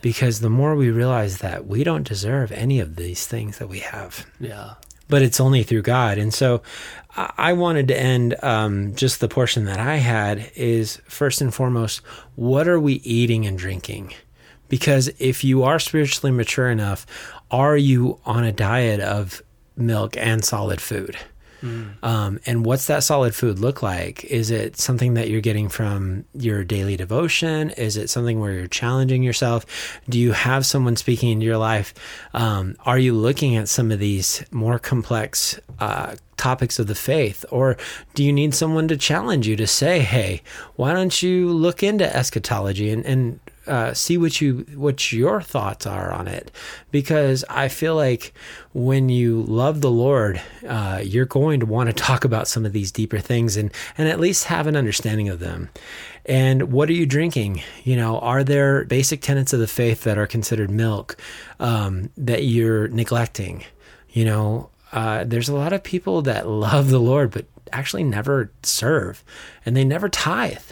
because 0.01 0.39
the 0.39 0.49
more 0.49 0.75
we 0.75 0.89
realize 0.89 1.39
that 1.39 1.65
we 1.67 1.83
don't 1.83 2.07
deserve 2.07 2.51
any 2.51 2.79
of 2.79 2.95
these 2.95 3.25
things 3.27 3.57
that 3.59 3.67
we 3.69 3.79
have 3.79 4.25
Yeah. 4.39 4.73
but 5.07 5.21
it's 5.21 5.39
only 5.39 5.63
through 5.63 5.81
God. 5.83 6.17
And 6.17 6.33
so 6.33 6.61
I 7.15 7.53
wanted 7.53 7.87
to 7.89 7.99
end 7.99 8.35
um, 8.43 8.95
just 8.95 9.19
the 9.19 9.27
portion 9.27 9.65
that 9.65 9.79
I 9.79 9.95
had 9.97 10.51
is 10.55 11.01
first 11.07 11.41
and 11.41 11.53
foremost, 11.53 12.01
what 12.35 12.67
are 12.67 12.79
we 12.79 12.93
eating 12.95 13.45
and 13.47 13.57
drinking? 13.57 14.13
Because 14.69 15.09
if 15.17 15.43
you 15.43 15.63
are 15.63 15.79
spiritually 15.79 16.31
mature 16.31 16.69
enough, 16.69 17.05
are 17.49 17.75
you 17.75 18.19
on 18.25 18.43
a 18.43 18.51
diet 18.51 18.99
of 18.99 19.41
milk 19.75 20.15
and 20.17 20.45
solid 20.45 20.79
food? 20.79 21.17
Um, 22.03 22.39
and 22.45 22.65
what's 22.65 22.87
that 22.87 23.03
solid 23.03 23.35
food 23.35 23.59
look 23.59 23.81
like? 23.81 24.23
Is 24.25 24.51
it 24.51 24.77
something 24.77 25.15
that 25.15 25.29
you're 25.29 25.41
getting 25.41 25.69
from 25.69 26.25
your 26.33 26.63
daily 26.63 26.97
devotion? 26.97 27.71
Is 27.71 27.97
it 27.97 28.09
something 28.09 28.39
where 28.39 28.53
you're 28.53 28.67
challenging 28.67 29.23
yourself? 29.23 29.65
Do 30.07 30.19
you 30.19 30.31
have 30.31 30.65
someone 30.65 30.95
speaking 30.95 31.31
into 31.31 31.45
your 31.45 31.57
life? 31.57 31.93
Um, 32.33 32.75
are 32.85 32.99
you 32.99 33.13
looking 33.13 33.55
at 33.55 33.69
some 33.69 33.91
of 33.91 33.99
these 33.99 34.43
more 34.51 34.79
complex 34.79 35.59
uh, 35.79 36.15
topics 36.37 36.79
of 36.79 36.87
the 36.87 36.95
faith? 36.95 37.45
Or 37.51 37.77
do 38.15 38.23
you 38.23 38.33
need 38.33 38.55
someone 38.55 38.87
to 38.87 38.97
challenge 38.97 39.47
you 39.47 39.55
to 39.57 39.67
say, 39.67 39.99
hey, 39.99 40.41
why 40.75 40.93
don't 40.93 41.21
you 41.21 41.51
look 41.51 41.83
into 41.83 42.15
eschatology 42.15 42.89
and, 42.89 43.05
and 43.05 43.39
uh, 43.67 43.93
see 43.93 44.17
what 44.17 44.41
you 44.41 44.65
what 44.75 45.11
your 45.11 45.41
thoughts 45.41 45.85
are 45.85 46.11
on 46.11 46.27
it 46.27 46.51
because 46.91 47.45
I 47.49 47.67
feel 47.67 47.95
like 47.95 48.33
when 48.73 49.09
you 49.09 49.43
love 49.43 49.81
the 49.81 49.91
Lord, 49.91 50.41
uh, 50.67 51.01
you're 51.03 51.25
going 51.25 51.59
to 51.59 51.65
want 51.65 51.89
to 51.89 51.93
talk 52.03 52.25
about 52.25 52.47
some 52.47 52.65
of 52.65 52.73
these 52.73 52.91
deeper 52.91 53.19
things 53.19 53.57
and 53.57 53.71
and 53.97 54.07
at 54.07 54.19
least 54.19 54.45
have 54.45 54.67
an 54.67 54.75
understanding 54.75 55.29
of 55.29 55.39
them. 55.39 55.69
And 56.25 56.71
what 56.71 56.89
are 56.89 56.93
you 56.93 57.05
drinking? 57.05 57.61
You 57.83 57.95
know, 57.95 58.19
are 58.19 58.43
there 58.43 58.85
basic 58.85 59.21
tenets 59.21 59.53
of 59.53 59.59
the 59.59 59.67
faith 59.67 60.03
that 60.03 60.17
are 60.17 60.27
considered 60.27 60.69
milk 60.69 61.17
um, 61.59 62.09
that 62.17 62.43
you're 62.43 62.87
neglecting? 62.87 63.65
You 64.11 64.25
know, 64.25 64.69
uh, 64.91 65.23
there's 65.25 65.49
a 65.49 65.55
lot 65.55 65.73
of 65.73 65.83
people 65.83 66.21
that 66.23 66.47
love 66.47 66.89
the 66.89 66.99
Lord 66.99 67.31
but 67.31 67.45
actually 67.71 68.03
never 68.03 68.51
serve, 68.63 69.23
and 69.65 69.75
they 69.77 69.83
never 69.83 70.09
tithe 70.09 70.71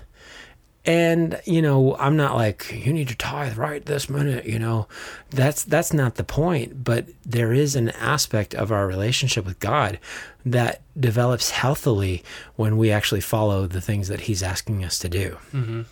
and 0.88 1.40
you 1.46 1.62
know 1.62 1.96
i'm 1.98 2.16
not 2.16 2.36
like 2.36 2.72
you 2.72 2.94
need 2.94 3.10
to 3.10 3.16
tithe 3.16 3.58
right 3.58 3.86
this 3.86 4.10
minute 4.10 4.46
you 4.46 4.58
know. 4.58 4.88
That's 5.30 5.66
that's 5.66 5.92
not 5.92 6.16
the 6.16 6.24
point 6.24 6.86
but 6.86 7.06
there 7.26 7.52
is 7.52 7.76
an 7.76 7.90
aspect 7.90 8.56
of 8.56 8.72
our 8.72 8.88
relationship 8.88 9.46
with 9.46 9.60
god 9.60 10.00
that 10.46 10.82
develops 10.98 11.50
healthily 11.50 12.24
when 12.56 12.78
we 12.78 12.90
actually 12.90 13.20
follow 13.20 13.68
the 13.68 13.82
things 13.82 14.08
that 14.08 14.22
he's 14.22 14.42
asking 14.42 14.86
us 14.86 14.98
to 15.00 15.10
do. 15.10 15.38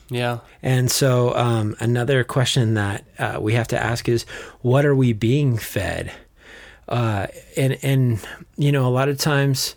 Yeah. 0.09 0.39
and 0.63 0.89
so 0.89 1.35
um, 1.35 1.75
another 1.81 2.23
question 2.23 2.75
that 2.75 3.03
uh, 3.19 3.37
we 3.41 3.53
have 3.55 3.67
to 3.67 3.83
ask 3.83 4.07
is 4.07 4.23
what 4.61 4.85
are 4.85 4.95
we 4.95 5.11
being 5.11 5.57
fed? 5.57 6.13
Uh, 6.87 7.27
and 7.57 7.77
and 7.81 8.25
you 8.55 8.71
know 8.71 8.87
a 8.87 8.93
lot 8.93 9.09
of 9.09 9.17
times 9.17 9.75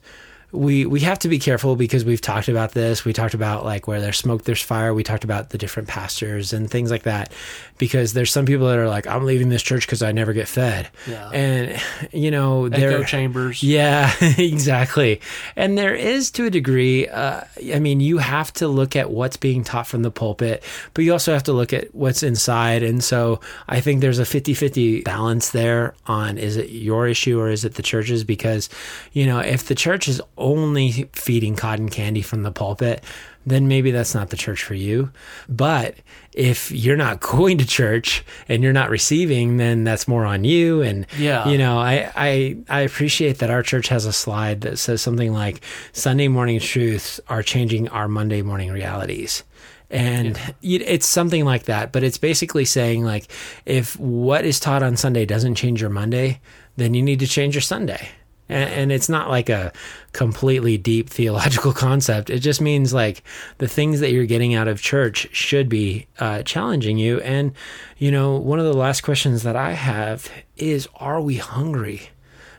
we 0.50 0.86
we 0.86 1.00
have 1.00 1.18
to 1.20 1.28
be 1.28 1.38
careful 1.38 1.76
because 1.76 2.06
we've 2.06 2.20
talked 2.20 2.48
about 2.48 2.72
this. 2.72 3.04
We 3.04 3.12
talked 3.12 3.34
about 3.34 3.64
like 3.64 3.86
where 3.86 4.00
there's 4.00 4.16
smoke, 4.16 4.44
there's 4.44 4.62
fire. 4.62 4.94
We 4.94 5.02
talked 5.02 5.24
about 5.24 5.50
the 5.50 5.58
different 5.58 5.88
pastors 5.88 6.54
and 6.54 6.70
things 6.70 6.90
like 6.90 7.02
that. 7.02 7.32
Because 7.76 8.14
there's 8.14 8.32
some 8.32 8.46
people 8.46 8.66
that 8.68 8.78
are 8.78 8.88
like, 8.88 9.06
I'm 9.06 9.24
leaving 9.24 9.50
this 9.50 9.62
church 9.62 9.86
because 9.86 10.02
I 10.02 10.10
never 10.12 10.32
get 10.32 10.48
fed. 10.48 10.88
Yeah. 11.06 11.28
And 11.30 11.80
you 12.12 12.30
know, 12.30 12.64
Echo 12.64 12.76
they're 12.78 13.04
chambers. 13.04 13.62
yeah, 13.62 14.12
exactly. 14.20 15.20
And 15.54 15.76
there 15.76 15.94
is 15.94 16.30
to 16.32 16.46
a 16.46 16.50
degree, 16.50 17.06
uh, 17.08 17.42
I 17.72 17.78
mean, 17.78 18.00
you 18.00 18.18
have 18.18 18.52
to 18.54 18.68
look 18.68 18.96
at 18.96 19.10
what's 19.10 19.36
being 19.36 19.64
taught 19.64 19.86
from 19.86 20.02
the 20.02 20.10
pulpit, 20.10 20.62
but 20.94 21.04
you 21.04 21.12
also 21.12 21.32
have 21.34 21.44
to 21.44 21.52
look 21.52 21.74
at 21.74 21.94
what's 21.94 22.22
inside. 22.22 22.82
And 22.82 23.04
so 23.04 23.40
I 23.68 23.80
think 23.80 24.00
there's 24.00 24.18
a 24.18 24.24
50 24.24 24.54
50 24.54 25.02
balance 25.02 25.50
there 25.50 25.94
on 26.06 26.38
is 26.38 26.56
it 26.56 26.70
your 26.70 27.06
issue 27.06 27.38
or 27.38 27.50
is 27.50 27.66
it 27.66 27.74
the 27.74 27.82
church's? 27.82 28.24
Because, 28.24 28.70
you 29.12 29.26
know, 29.26 29.40
if 29.40 29.66
the 29.66 29.74
church 29.74 30.08
is 30.08 30.22
only 30.38 31.08
feeding 31.12 31.56
cotton 31.56 31.88
candy 31.88 32.22
from 32.22 32.42
the 32.42 32.50
pulpit, 32.52 33.02
then 33.46 33.66
maybe 33.68 33.90
that's 33.90 34.14
not 34.14 34.30
the 34.30 34.36
church 34.36 34.62
for 34.62 34.74
you. 34.74 35.10
But 35.48 35.94
if 36.32 36.70
you're 36.70 36.96
not 36.96 37.20
going 37.34 37.58
to 37.58 37.66
church 37.66 38.24
and 38.48 38.62
you're 38.62 38.72
not 38.72 38.90
receiving, 38.90 39.56
then 39.56 39.84
that's 39.84 40.06
more 40.08 40.24
on 40.26 40.44
you. 40.44 40.82
And 40.82 41.06
Yeah. 41.18 41.48
you 41.48 41.58
know, 41.58 41.78
I, 41.78 42.10
I 42.14 42.56
I 42.68 42.80
appreciate 42.82 43.38
that 43.38 43.50
our 43.50 43.62
church 43.62 43.88
has 43.88 44.06
a 44.06 44.12
slide 44.12 44.60
that 44.62 44.78
says 44.78 45.00
something 45.02 45.32
like 45.32 45.60
Sunday 45.92 46.28
morning 46.28 46.60
truths 46.60 47.20
are 47.28 47.42
changing 47.42 47.88
our 47.88 48.08
Monday 48.08 48.42
morning 48.42 48.70
realities. 48.70 49.44
And 49.90 50.36
y 50.62 50.80
it's 50.84 51.06
something 51.06 51.46
like 51.46 51.62
that, 51.64 51.92
but 51.92 52.02
it's 52.04 52.18
basically 52.18 52.66
saying 52.66 53.04
like 53.04 53.28
if 53.64 53.98
what 53.98 54.44
is 54.44 54.60
taught 54.60 54.82
on 54.82 54.98
Sunday 54.98 55.24
doesn't 55.24 55.54
change 55.54 55.80
your 55.80 55.88
Monday, 55.90 56.40
then 56.76 56.92
you 56.92 57.00
need 57.02 57.20
to 57.20 57.26
change 57.26 57.54
your 57.54 57.62
Sunday. 57.62 58.10
And, 58.48 58.70
and 58.70 58.92
it's 58.92 59.08
not 59.08 59.28
like 59.28 59.48
a 59.48 59.72
completely 60.12 60.78
deep 60.78 61.10
theological 61.18 61.72
concept. 61.72 62.30
It 62.30 62.40
just 62.40 62.60
means 62.60 62.92
like 62.92 63.22
the 63.58 63.68
things 63.68 64.00
that 64.00 64.12
you're 64.12 64.26
getting 64.26 64.54
out 64.54 64.68
of 64.68 64.80
church 64.80 65.28
should 65.32 65.68
be 65.68 66.06
uh, 66.18 66.42
challenging 66.42 66.98
you. 66.98 67.20
And, 67.20 67.52
you 67.98 68.10
know, 68.10 68.36
one 68.36 68.58
of 68.58 68.64
the 68.64 68.74
last 68.74 69.02
questions 69.02 69.42
that 69.42 69.56
I 69.56 69.72
have 69.72 70.30
is 70.56 70.88
Are 70.96 71.20
we 71.20 71.36
hungry? 71.36 72.10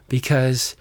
Because 0.08 0.76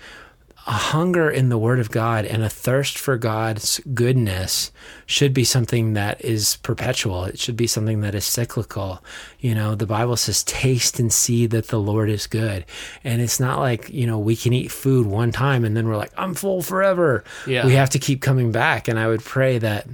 a 0.69 0.73
hunger 0.73 1.31
in 1.31 1.49
the 1.49 1.57
Word 1.57 1.81
of 1.81 1.91
God 1.91 2.27
and 2.27 2.43
a 2.43 2.51
thirst 2.51 2.99
for 2.99 3.17
God's 3.17 3.81
goodness 3.95 4.71
should 5.07 5.33
be 5.33 5.43
something 5.43 5.95
that 5.95 6.23
is 6.23 6.57
perpetual. 6.59 7.25
It 7.25 7.39
should 7.39 7.57
be 7.57 7.67
something 7.67 8.03
that 8.03 8.15
is 8.15 8.27
cyclical. 8.27 9.03
You 9.41 9.55
know, 9.55 9.75
the 9.75 9.87
Bible 9.87 10.19
says, 10.19 10.45
taste 10.45 11.01
and 11.01 11.11
see 11.11 11.47
that 11.47 11.69
the 11.69 11.81
Lord 11.81 12.11
is 12.11 12.27
good. 12.27 12.67
And 13.03 13.23
it's 13.23 13.41
not 13.41 13.61
like, 13.61 13.89
you 13.89 14.07
know, 14.07 14.19
we 14.19 14.37
can 14.37 14.53
eat 14.53 14.71
food 14.71 15.07
one 15.07 15.33
time 15.33 15.65
and 15.65 15.75
then 15.75 15.89
we're 15.89 15.97
like, 15.97 16.13
I'm 16.19 16.35
full 16.35 16.61
forever. 16.61 17.25
Yeah. 17.47 17.65
We 17.65 17.73
have 17.73 17.91
to 17.91 17.99
keep 17.99 18.21
coming 18.21 18.53
back. 18.53 18.89
And 18.89 18.99
I 18.99 19.09
would 19.09 19.25
pray 19.25 19.57
that 19.57 19.87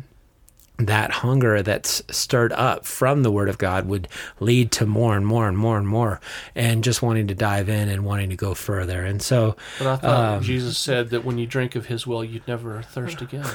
that 0.78 1.10
hunger 1.12 1.62
that's 1.62 2.02
stirred 2.10 2.52
up 2.52 2.84
from 2.84 3.22
the 3.22 3.30
word 3.30 3.48
of 3.48 3.58
God 3.58 3.86
would 3.86 4.08
lead 4.40 4.72
to 4.72 4.84
more 4.86 5.16
and 5.16 5.24
more 5.24 5.46
and 5.46 5.56
more 5.56 5.78
and 5.78 5.86
more 5.86 6.20
and 6.56 6.82
just 6.82 7.00
wanting 7.00 7.28
to 7.28 7.34
dive 7.34 7.68
in 7.68 7.88
and 7.88 8.04
wanting 8.04 8.30
to 8.30 8.36
go 8.36 8.54
further. 8.54 9.04
And 9.04 9.22
so 9.22 9.54
But 9.78 9.86
I 9.86 9.96
thought 9.96 10.34
Um, 10.38 10.42
Jesus 10.42 10.76
said 10.76 11.10
that 11.10 11.24
when 11.24 11.38
you 11.38 11.46
drink 11.46 11.76
of 11.76 11.86
his 11.86 12.08
well, 12.08 12.24
you'd 12.24 12.48
never 12.48 12.82
thirst 12.82 13.22
again. 13.22 13.44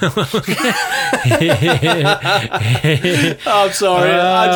I'm 3.46 3.72
sorry. 3.72 4.10
I 4.12 4.46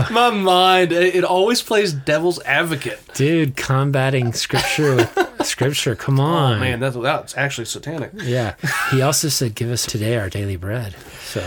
just, 0.00 0.10
my 0.10 0.30
mind, 0.30 0.92
it, 0.92 1.14
it 1.16 1.24
always 1.24 1.62
plays 1.62 1.92
devil's 1.92 2.40
advocate. 2.42 3.00
dude, 3.14 3.56
combating 3.56 4.32
scripture 4.32 4.96
with 4.96 5.46
scripture. 5.46 5.94
Come 5.94 6.18
on. 6.20 6.56
Oh, 6.56 6.60
man, 6.60 6.80
that's, 6.80 6.96
that's 6.96 7.36
actually 7.36 7.66
satanic. 7.66 8.10
Yeah. 8.14 8.54
He 8.90 9.02
also 9.02 9.28
said, 9.28 9.54
Give 9.54 9.70
us 9.70 9.86
today 9.86 10.16
our 10.16 10.28
daily 10.28 10.56
bread. 10.56 10.96
So, 11.28 11.42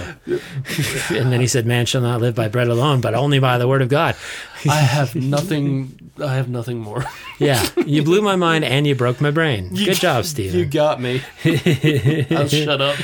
and 1.10 1.32
then 1.34 1.42
he 1.42 1.48
said, 1.48 1.66
Man 1.66 1.88
shall 1.88 2.02
not 2.02 2.22
live 2.22 2.36
by 2.36 2.48
bread 2.50 2.68
alone, 2.68 3.02
but 3.02 3.16
only 3.16 3.40
by 3.40 3.58
the 3.58 3.68
word 3.68 3.82
of 3.82 3.90
God. 3.90 4.16
I 4.70 4.76
have 4.76 5.16
nothing. 5.16 6.12
I 6.24 6.36
have 6.36 6.50
nothing 6.50 6.78
more. 6.80 7.04
Yeah. 7.40 7.66
You 7.88 8.04
blew 8.04 8.22
my 8.22 8.36
mind 8.36 8.64
and 8.64 8.86
you 8.86 8.94
broke 8.94 9.20
my 9.20 9.32
brain. 9.32 9.74
Good 9.74 9.96
job, 9.96 10.26
Steven. 10.32 10.60
You 10.60 10.66
got 10.68 11.02
me. 11.02 11.24
I'll 11.44 12.48
shut 12.48 12.80
up. 12.80 12.98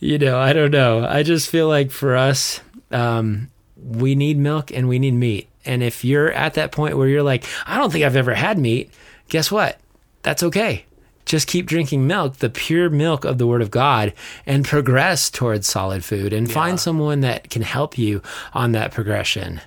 you 0.00 0.16
know, 0.18 0.38
I 0.38 0.54
don't 0.54 0.70
know. 0.70 1.04
I 1.06 1.22
just 1.22 1.50
feel 1.50 1.68
like 1.68 1.90
for 1.90 2.16
us, 2.16 2.60
um, 2.90 3.50
we 3.76 4.14
need 4.14 4.38
milk 4.38 4.70
and 4.72 4.88
we 4.88 4.98
need 4.98 5.12
meat. 5.12 5.50
And 5.66 5.82
if 5.82 6.02
you're 6.02 6.32
at 6.32 6.54
that 6.54 6.72
point 6.72 6.96
where 6.96 7.08
you're 7.08 7.22
like, 7.22 7.44
I 7.66 7.76
don't 7.76 7.92
think 7.92 8.06
I've 8.06 8.16
ever 8.16 8.32
had 8.32 8.58
meat, 8.58 8.90
guess 9.28 9.52
what? 9.52 9.78
That's 10.22 10.42
okay. 10.44 10.86
Just 11.24 11.46
keep 11.46 11.66
drinking 11.66 12.06
milk, 12.06 12.36
the 12.36 12.50
pure 12.50 12.90
milk 12.90 13.24
of 13.24 13.38
the 13.38 13.46
Word 13.46 13.62
of 13.62 13.70
God, 13.70 14.12
and 14.46 14.64
progress 14.64 15.30
towards 15.30 15.66
solid 15.66 16.04
food 16.04 16.32
and 16.32 16.50
find 16.50 16.78
someone 16.78 17.20
that 17.20 17.50
can 17.50 17.62
help 17.62 17.96
you 17.96 18.22
on 18.52 18.72
that 18.72 18.92
progression. 18.92 19.60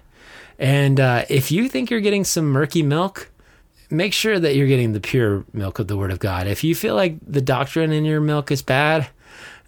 And 0.60 1.00
uh, 1.00 1.26
if 1.30 1.52
you 1.52 1.68
think 1.70 1.90
you're 1.90 2.00
getting 2.00 2.24
some 2.24 2.46
murky 2.46 2.84
milk, 2.84 3.30
make 3.90 4.14
sure 4.14 4.40
that 4.40 4.56
you're 4.56 4.68
getting 4.68 4.94
the 4.94 5.00
pure 5.00 5.46
milk 5.54 5.80
of 5.80 5.88
the 5.88 5.98
Word 5.98 6.12
of 6.12 6.20
God. 6.20 6.48
If 6.48 6.64
you 6.64 6.76
feel 6.76 6.96
like 6.96 7.18
the 7.26 7.42
doctrine 7.42 7.92
in 7.92 8.06
your 8.06 8.22
milk 8.22 8.52
is 8.52 8.62
bad, 8.62 9.08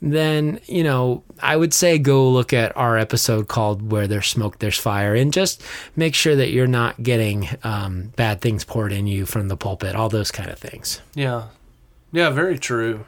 then, 0.02 0.60
you 0.66 0.84
know, 0.84 1.24
I 1.42 1.58
would 1.58 1.74
say 1.74 1.98
go 1.98 2.30
look 2.30 2.54
at 2.54 2.76
our 2.78 2.98
episode 2.98 3.48
called 3.48 3.92
Where 3.92 4.08
There's 4.08 4.28
Smoke, 4.28 4.60
There's 4.60 4.78
Fire, 4.78 5.14
and 5.14 5.34
just 5.34 5.62
make 5.96 6.16
sure 6.16 6.36
that 6.36 6.52
you're 6.52 6.68
not 6.68 7.04
getting 7.04 7.50
um, 7.64 8.14
bad 8.16 8.42
things 8.42 8.64
poured 8.64 8.94
in 8.94 9.08
you 9.08 9.26
from 9.26 9.48
the 9.50 9.58
pulpit, 9.58 9.96
all 9.96 10.10
those 10.10 10.32
kind 10.32 10.50
of 10.50 10.58
things. 10.58 11.02
Yeah, 11.16 11.48
yeah, 12.12 12.30
very 12.30 12.58
true. 12.58 13.06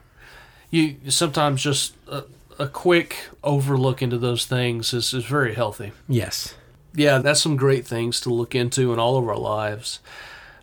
You 0.70 0.97
sometimes 1.10 1.62
just 1.62 1.95
a, 2.08 2.24
a 2.58 2.68
quick 2.68 3.30
overlook 3.43 4.02
into 4.02 4.18
those 4.18 4.45
things 4.45 4.93
is, 4.93 5.14
is 5.14 5.26
very 5.26 5.54
healthy. 5.54 5.91
Yes. 6.08 6.56
Yeah, 6.93 7.20
that's 7.20 7.41
some 7.41 7.56
great 7.56 7.86
things 7.86 8.20
to 8.22 8.30
look 8.30 8.54
into 8.54 8.93
in 8.93 8.99
all 8.99 9.18
of 9.18 9.28
our 9.28 9.38
lives. 9.38 9.99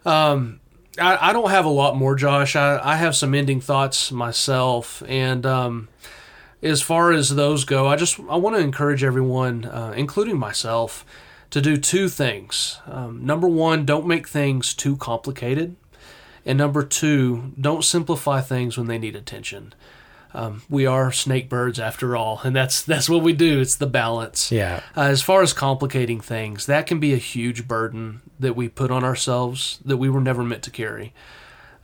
Um, 0.05 0.61
I, 1.01 1.31
I 1.31 1.33
don't 1.33 1.51
have 1.51 1.65
a 1.65 1.71
lot 1.71 1.97
more, 1.97 2.15
Josh. 2.15 2.57
I, 2.57 2.79
I 2.83 2.97
have 2.97 3.17
some 3.17 3.35
ending 3.35 3.61
thoughts 3.61 4.13
myself, 4.13 5.03
and 5.07 5.47
um, 5.47 5.89
as 6.63 6.83
far 6.83 7.13
as 7.13 7.35
those 7.35 7.65
go, 7.65 7.87
I 7.87 7.97
just 7.97 8.19
I 8.29 8.37
want 8.37 8.57
to 8.57 8.63
encourage 8.63 9.05
everyone, 9.05 9.65
uh, 9.65 9.95
including 9.97 10.39
myself, 10.39 11.05
to 11.51 11.61
do 11.61 11.77
two 11.77 12.09
things. 12.09 12.81
Um, 12.87 13.25
number 13.25 13.49
one, 13.49 13.85
don't 13.85 14.07
make 14.07 14.29
things 14.29 14.75
too 14.75 14.97
complicated. 14.97 15.77
And 16.45 16.59
number 16.59 16.83
two, 16.83 17.53
don't 17.61 17.85
simplify 17.85 18.41
things 18.41 18.79
when 18.79 18.87
they 18.87 18.99
need 18.99 19.17
attention. 19.17 19.75
Um, 20.35 20.63
we 20.69 20.85
are 20.87 21.11
snake 21.11 21.49
birds 21.49 21.81
after 21.81 22.15
all, 22.15 22.41
and 22.45 22.55
that's 22.55 22.83
that's 22.83 23.09
what 23.09 23.23
we 23.23 23.33
do. 23.33 23.61
It's 23.61 23.77
the 23.77 23.87
balance. 23.87 24.53
Yeah. 24.53 24.83
Uh, 24.97 25.03
as 25.03 25.23
far 25.23 25.43
as 25.43 25.53
complicating 25.53 26.21
things, 26.21 26.67
that 26.67 26.87
can 26.87 27.01
be 27.01 27.15
a 27.15 27.19
huge 27.19 27.67
burden 27.67 28.21
that 28.39 28.55
we 28.55 28.69
put 28.69 28.91
on 28.91 29.05
ourselves 29.05 29.79
that 29.85 29.97
we 29.97 30.11
were 30.11 30.21
never 30.21 30.45
meant 30.45 30.63
to 30.65 30.71
carry. 30.71 31.15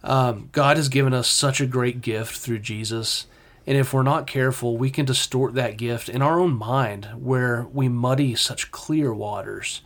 Um, 0.03 0.51
God 0.53 0.77
has 0.77 0.91
given 0.91 1.15
us 1.15 1.29
such 1.29 1.61
a 1.63 1.67
great 1.67 2.03
gift 2.03 2.37
through 2.37 2.59
Jesus, 2.59 3.27
and 3.67 3.79
if 3.79 3.95
we're 3.95 4.03
not 4.03 4.27
careful, 4.27 4.77
we 4.77 4.91
can 4.91 5.07
distort 5.07 5.55
that 5.55 5.79
gift 5.79 6.11
in 6.11 6.21
our 6.21 6.39
own 6.39 6.55
mind, 6.55 7.07
where 7.17 7.67
we 7.73 7.89
muddy 7.89 8.35
such 8.35 8.71
clear 8.71 9.15
waters. 9.15 9.81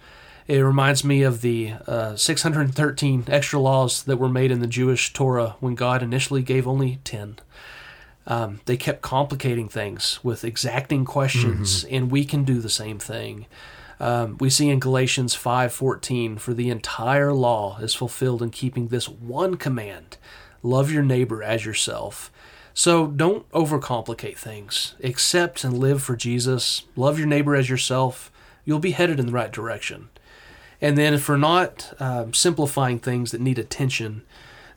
It 0.48 0.60
reminds 0.60 1.04
me 1.04 1.22
of 1.22 1.42
the 1.42 1.74
uh, 1.86 2.16
613 2.16 3.24
extra 3.28 3.60
laws 3.60 4.02
that 4.04 4.16
were 4.16 4.30
made 4.30 4.50
in 4.50 4.60
the 4.60 4.66
Jewish 4.66 5.12
Torah 5.12 5.56
when 5.60 5.74
God 5.74 6.02
initially 6.02 6.42
gave 6.42 6.66
only 6.66 7.00
10. 7.04 7.36
Um, 8.26 8.60
they 8.64 8.78
kept 8.78 9.02
complicating 9.02 9.68
things 9.68 10.20
with 10.22 10.44
exacting 10.44 11.04
questions, 11.04 11.84
and 11.90 12.10
we 12.10 12.24
can 12.24 12.44
do 12.44 12.60
the 12.60 12.70
same 12.70 12.98
thing. 12.98 13.46
Um, 14.00 14.38
we 14.38 14.48
see 14.48 14.70
in 14.70 14.80
Galatians 14.80 15.34
5:14, 15.34 16.38
for 16.38 16.54
the 16.54 16.70
entire 16.70 17.32
law 17.32 17.78
is 17.78 17.94
fulfilled 17.94 18.42
in 18.42 18.50
keeping 18.50 18.88
this 18.88 19.08
one 19.08 19.56
command: 19.56 20.16
love 20.62 20.90
your 20.90 21.02
neighbor 21.02 21.42
as 21.42 21.64
yourself. 21.64 22.30
So 22.74 23.06
don't 23.08 23.50
overcomplicate 23.50 24.36
things. 24.36 24.94
Accept 25.02 25.64
and 25.64 25.76
live 25.78 26.02
for 26.02 26.14
Jesus. 26.14 26.84
Love 26.96 27.18
your 27.18 27.26
neighbor 27.26 27.56
as 27.56 27.68
yourself. 27.68 28.30
You'll 28.64 28.78
be 28.78 28.92
headed 28.92 29.18
in 29.18 29.26
the 29.26 29.32
right 29.32 29.50
direction. 29.50 30.10
And 30.80 30.96
then, 30.96 31.14
if 31.14 31.28
we're 31.28 31.36
not 31.36 31.92
um, 31.98 32.32
simplifying 32.32 32.98
things 32.98 33.32
that 33.32 33.40
need 33.40 33.58
attention, 33.58 34.22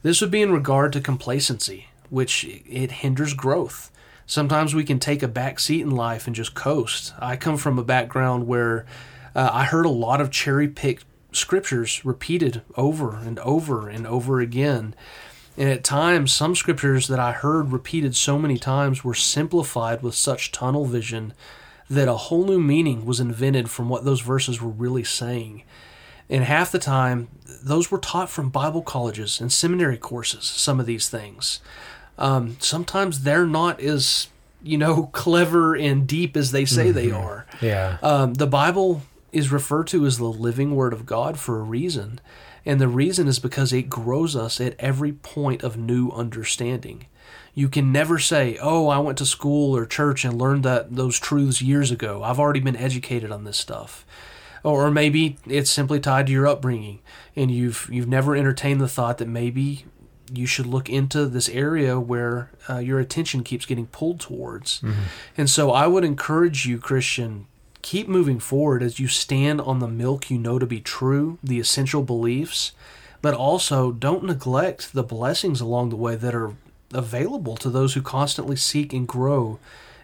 this 0.02 0.20
would 0.22 0.32
be 0.32 0.42
in 0.42 0.52
regard 0.52 0.94
to 0.94 1.02
complacency, 1.02 1.88
which 2.10 2.44
it 2.44 2.92
hinders 2.92 3.34
growth. 3.34 3.92
Sometimes 4.26 4.74
we 4.74 4.84
can 4.84 5.00
take 5.00 5.22
a 5.22 5.28
back 5.28 5.60
seat 5.60 5.82
in 5.82 5.92
life 5.92 6.26
and 6.26 6.36
just 6.36 6.56
coast. 6.56 7.14
I 7.20 7.36
come 7.36 7.58
from 7.58 7.78
a 7.78 7.84
background 7.84 8.48
where 8.48 8.86
uh, 9.36 9.50
I 9.52 9.66
heard 9.66 9.86
a 9.86 9.90
lot 9.90 10.22
of 10.22 10.32
cherry 10.32 10.68
picked 10.68 11.06
scriptures 11.34 12.04
repeated 12.04 12.62
over 12.76 13.16
and 13.16 13.40
over 13.40 13.88
and 13.88 14.08
over 14.08 14.40
again. 14.40 14.96
And 15.58 15.70
at 15.70 15.84
times, 15.84 16.34
some 16.34 16.56
scriptures 16.56 17.08
that 17.08 17.20
I 17.20 17.34
heard 17.34 17.72
repeated 17.72 18.16
so 18.16 18.40
many 18.40 18.58
times 18.58 19.04
were 19.04 19.14
simplified 19.14 20.02
with 20.02 20.16
such 20.16 20.52
tunnel 20.52 20.86
vision 20.86 21.34
that 21.90 22.08
a 22.08 22.16
whole 22.16 22.46
new 22.46 22.60
meaning 22.60 23.06
was 23.06 23.20
invented 23.20 23.70
from 23.70 23.90
what 23.90 24.06
those 24.06 24.22
verses 24.22 24.62
were 24.62 24.70
really 24.70 25.04
saying. 25.04 25.64
And 26.32 26.46
half 26.46 26.72
the 26.72 26.80
time, 26.80 27.28
those 27.62 27.92
were 27.92 27.98
taught 27.98 28.30
from 28.30 28.50
Bible 28.50 28.82
colleges 28.82 29.42
and 29.42 29.52
seminary 29.52 29.98
courses, 29.98 30.46
some 30.46 30.80
of 30.80 30.86
these 30.86 31.10
things. 31.10 31.60
Um, 32.18 32.56
sometimes 32.60 33.22
they're 33.22 33.46
not 33.46 33.82
as, 33.82 34.30
you 34.64 34.78
know, 34.78 35.04
clever 35.12 35.76
and 35.76 36.08
deep 36.08 36.38
as 36.38 36.52
they 36.52 36.64
say 36.66 36.92
they 36.92 37.12
are. 37.12 37.46
Yeah. 37.62 37.98
Um, 38.02 38.36
the 38.36 38.48
Bible 38.48 39.04
is 39.34 39.52
referred 39.52 39.88
to 39.88 40.06
as 40.06 40.18
the 40.18 40.26
living 40.26 40.74
Word 40.74 40.94
of 40.94 41.06
God 41.06 41.38
for 41.38 41.60
a 41.60 41.64
reason. 41.64 42.22
And 42.66 42.80
the 42.80 42.88
reason 42.88 43.28
is 43.28 43.40
because 43.40 43.74
it 43.74 43.90
grows 43.90 44.36
us 44.36 44.62
at 44.62 44.76
every 44.80 45.12
point 45.12 45.64
of 45.64 45.78
new 45.78 46.12
understanding. 46.12 47.08
You 47.54 47.68
can 47.68 47.92
never 47.92 48.20
say, 48.20 48.58
"Oh, 48.62 48.88
I 48.88 49.00
went 49.00 49.18
to 49.18 49.26
school 49.26 49.76
or 49.76 49.86
church 49.86 50.24
and 50.24 50.40
learned 50.40 50.64
that 50.64 50.96
those 50.96 51.20
truths 51.20 51.62
years 51.62 51.92
ago. 51.92 52.24
I've 52.24 52.40
already 52.40 52.60
been 52.60 52.78
educated 52.78 53.32
on 53.32 53.44
this 53.44 53.58
stuff." 53.58 54.06
Or 54.64 54.92
maybe 54.92 55.38
it's 55.48 55.72
simply 55.72 56.00
tied 56.00 56.28
to 56.28 56.32
your 56.32 56.48
upbringing, 56.48 57.00
and 57.36 57.50
you've 57.50 57.90
you've 57.92 58.08
never 58.08 58.36
entertained 58.36 58.80
the 58.80 58.88
thought 58.88 59.18
that 59.18 59.28
maybe 59.28 59.86
you 60.34 60.46
should 60.46 60.66
look 60.66 60.90
into 60.90 61.26
this 61.26 61.50
area 61.50 62.00
where 62.00 62.52
uh, 62.70 62.78
your 62.78 63.00
attention 63.00 63.44
keeps 63.44 63.66
getting 63.66 63.88
pulled 63.88 64.20
towards. 64.20 64.82
And 65.36 65.50
so, 65.50 65.72
I 65.72 65.88
would 65.88 66.04
encourage 66.06 66.66
you, 66.66 66.78
Christian, 66.78 67.48
keep 67.82 68.08
moving 68.08 68.40
forward 68.40 68.84
as 68.84 69.00
you 69.00 69.08
stand 69.08 69.60
on 69.62 69.80
the 69.80 69.88
milk 69.88 70.30
you 70.30 70.38
know 70.38 70.60
to 70.60 70.66
be 70.66 70.80
true, 70.80 71.40
the 71.44 71.60
essential 71.60 72.04
beliefs, 72.04 72.72
but 73.22 73.34
also 73.34 73.92
don't 73.92 74.24
neglect 74.24 74.94
the 74.94 75.04
blessings 75.04 75.60
along 75.60 75.90
the 75.90 75.96
way 75.96 76.16
that 76.16 76.36
are 76.36 76.56
available 76.94 77.56
to 77.58 77.70
those 77.70 77.94
who 77.94 78.02
constantly 78.02 78.56
seek 78.56 78.94
and 78.94 79.08
grow 79.08 79.60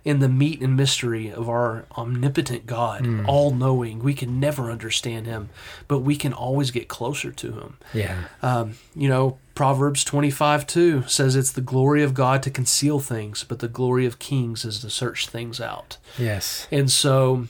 in 0.08 0.20
the 0.20 0.30
meat 0.30 0.62
and 0.62 0.78
mystery 0.78 1.30
of 1.30 1.50
our 1.50 1.84
omnipotent 1.98 2.66
God, 2.66 3.26
all 3.28 3.52
knowing. 3.52 4.00
We 4.00 4.14
can 4.14 4.40
never 4.40 4.72
understand 4.72 5.26
him, 5.26 5.50
but 5.90 6.00
we 6.00 6.16
can 6.16 6.32
always 6.32 6.72
get 6.72 6.88
closer 6.88 7.30
to 7.30 7.52
him. 7.52 7.78
Yeah. 7.94 8.24
Um, 8.42 8.76
you 8.96 9.10
know, 9.10 9.38
Proverbs 9.54 10.06
25 10.06 10.66
2 10.66 11.04
says 11.08 11.36
it's 11.36 11.52
the 11.52 11.60
glory 11.60 12.04
of 12.04 12.14
God 12.14 12.42
to 12.44 12.50
conceal 12.50 13.02
things, 13.02 13.44
but 13.44 13.60
the 13.60 13.68
glory 13.68 14.06
of 14.06 14.18
kings 14.18 14.64
is 14.64 14.80
to 14.80 14.90
search 14.90 15.28
things 15.28 15.60
out. 15.60 15.98
Yes. 16.18 16.70
And 16.72 16.90
so 16.90 17.50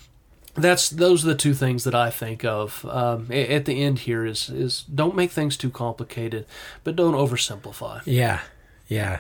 that's 0.56 0.90
those 0.90 1.24
are 1.24 1.28
the 1.28 1.36
two 1.36 1.54
things 1.54 1.84
that 1.84 1.94
I 1.94 2.10
think 2.10 2.44
of 2.44 2.84
um, 2.86 3.32
at 3.32 3.66
the 3.66 3.84
end 3.84 4.00
here 4.00 4.26
is 4.26 4.50
is 4.50 4.82
don't 4.82 5.16
make 5.16 5.30
things 5.30 5.58
too 5.58 5.70
complicated, 5.70 6.48
but 6.84 6.96
don't 6.96 7.14
oversimplify. 7.14 8.02
Yeah. 8.06 8.40
Yeah. 8.88 9.20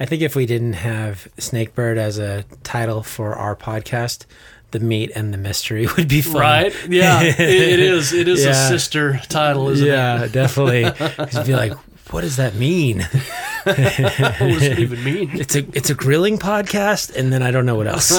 I 0.00 0.06
think 0.06 0.22
if 0.22 0.34
we 0.34 0.46
didn't 0.46 0.72
have 0.72 1.28
Snakebird 1.36 1.98
as 1.98 2.18
a 2.18 2.44
title 2.62 3.02
for 3.02 3.34
our 3.34 3.54
podcast, 3.54 4.24
the 4.70 4.80
meat 4.80 5.10
and 5.14 5.32
the 5.34 5.38
mystery 5.38 5.86
would 5.96 6.08
be 6.08 6.22
fun. 6.22 6.40
Right? 6.40 6.88
Yeah, 6.88 7.22
it, 7.22 7.38
it 7.38 7.80
is. 7.80 8.12
It 8.14 8.26
is 8.26 8.44
a 8.46 8.54
sister 8.54 9.20
title, 9.28 9.68
isn't 9.68 9.86
Yeah, 9.86 10.26
definitely. 10.26 10.84
'Cause 11.16 11.34
you'd 11.34 11.46
be 11.46 11.54
like, 11.54 11.74
what 12.12 12.22
does 12.22 12.36
that 12.36 12.54
mean? 12.54 13.06
What 13.62 13.76
does 13.76 14.62
it 14.62 14.78
even 14.78 15.04
mean? 15.04 15.30
It's 15.34 15.54
a 15.54 15.58
it's 15.74 15.90
a 15.90 15.94
grilling 15.94 16.38
podcast, 16.38 17.14
and 17.14 17.30
then 17.30 17.42
I 17.42 17.50
don't 17.50 17.66
know 17.66 17.74
what 17.74 17.86
else. 17.86 18.10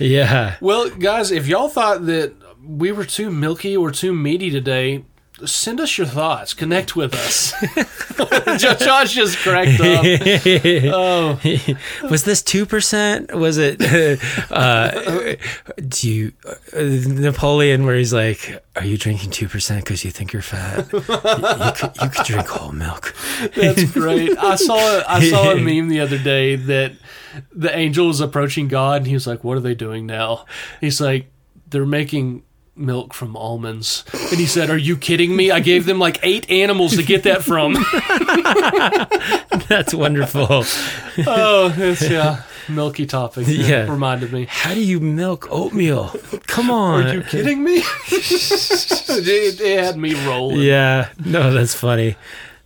yeah. 0.00 0.56
Well, 0.60 0.90
guys, 0.90 1.30
if 1.30 1.46
y'all 1.46 1.68
thought 1.68 2.06
that 2.06 2.34
we 2.66 2.90
were 2.90 3.04
too 3.04 3.30
milky 3.30 3.76
or 3.76 3.92
too 3.92 4.12
meaty 4.12 4.50
today, 4.50 5.04
send 5.44 5.80
us 5.80 5.98
your 5.98 6.06
thoughts. 6.06 6.54
Connect 6.54 6.94
with 6.94 7.14
us. 7.14 7.52
Josh 8.78 9.14
just 9.14 9.38
cracked 9.38 9.80
up. 9.80 10.04
Oh, 10.96 11.40
was 12.10 12.24
this 12.24 12.42
two 12.42 12.66
percent? 12.66 13.34
Was 13.34 13.58
it? 13.58 13.80
Uh, 14.50 15.36
do 15.88 16.10
you 16.10 16.32
uh, 16.46 16.80
Napoleon, 16.80 17.84
where 17.84 17.96
he's 17.96 18.12
like, 18.12 18.62
"Are 18.76 18.84
you 18.84 18.96
drinking 18.96 19.30
two 19.30 19.48
percent 19.48 19.84
because 19.84 20.04
you 20.04 20.10
think 20.10 20.32
you're 20.32 20.42
fat? 20.42 20.92
You, 20.92 20.98
you, 20.98 21.72
could, 21.72 22.02
you 22.02 22.08
could 22.10 22.26
drink 22.26 22.46
whole 22.46 22.72
milk." 22.72 23.14
that's 23.56 23.90
great. 23.92 24.36
I 24.38 24.56
saw 24.56 25.02
I 25.08 25.28
saw 25.28 25.52
a 25.52 25.56
meme 25.56 25.88
the 25.88 26.00
other 26.00 26.18
day 26.18 26.56
that 26.56 26.92
the 27.52 27.74
angel 27.76 28.06
was 28.06 28.20
approaching 28.20 28.68
God, 28.68 28.98
and 28.98 29.06
he 29.06 29.14
was 29.14 29.26
like, 29.26 29.42
"What 29.42 29.56
are 29.56 29.60
they 29.60 29.74
doing 29.74 30.06
now?" 30.06 30.44
He's 30.80 31.00
like, 31.00 31.30
"They're 31.70 31.86
making." 31.86 32.44
Milk 32.76 33.14
from 33.14 33.36
almonds, 33.36 34.04
and 34.12 34.40
he 34.40 34.46
said, 34.46 34.68
"Are 34.68 34.76
you 34.76 34.96
kidding 34.96 35.36
me? 35.36 35.52
I 35.52 35.60
gave 35.60 35.86
them 35.86 36.00
like 36.00 36.18
eight 36.24 36.50
animals 36.50 36.96
to 36.96 37.04
get 37.04 37.22
that 37.22 37.44
from." 37.44 37.74
That's 39.68 39.94
wonderful. 39.94 40.46
oh, 41.26 41.74
it's 41.76 42.02
yeah, 42.10 42.42
milky 42.68 43.06
topic. 43.06 43.46
Yeah. 43.46 43.88
reminded 43.88 44.32
me. 44.32 44.46
How 44.48 44.74
do 44.74 44.84
you 44.84 44.98
milk 44.98 45.46
oatmeal? 45.50 46.14
Come 46.48 46.70
on. 46.70 47.06
Are 47.06 47.14
you 47.14 47.22
kidding 47.22 47.62
me? 47.62 47.76
it, 48.08 49.60
it 49.60 49.84
had 49.84 49.96
me 49.96 50.14
rolling. 50.26 50.60
Yeah, 50.60 51.10
no, 51.24 51.52
that's 51.52 51.74
funny. 51.74 52.16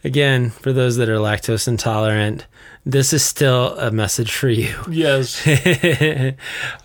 Again, 0.05 0.51
for 0.51 0.73
those 0.73 0.97
that 0.97 1.09
are 1.09 1.17
lactose 1.17 1.69
intolerant, 1.69 2.47
this 2.89 3.13
is 3.13 3.23
still 3.23 3.77
a 3.79 3.91
message 3.91 4.33
for 4.33 4.49
you. 4.49 4.75
Yes. 4.91 5.47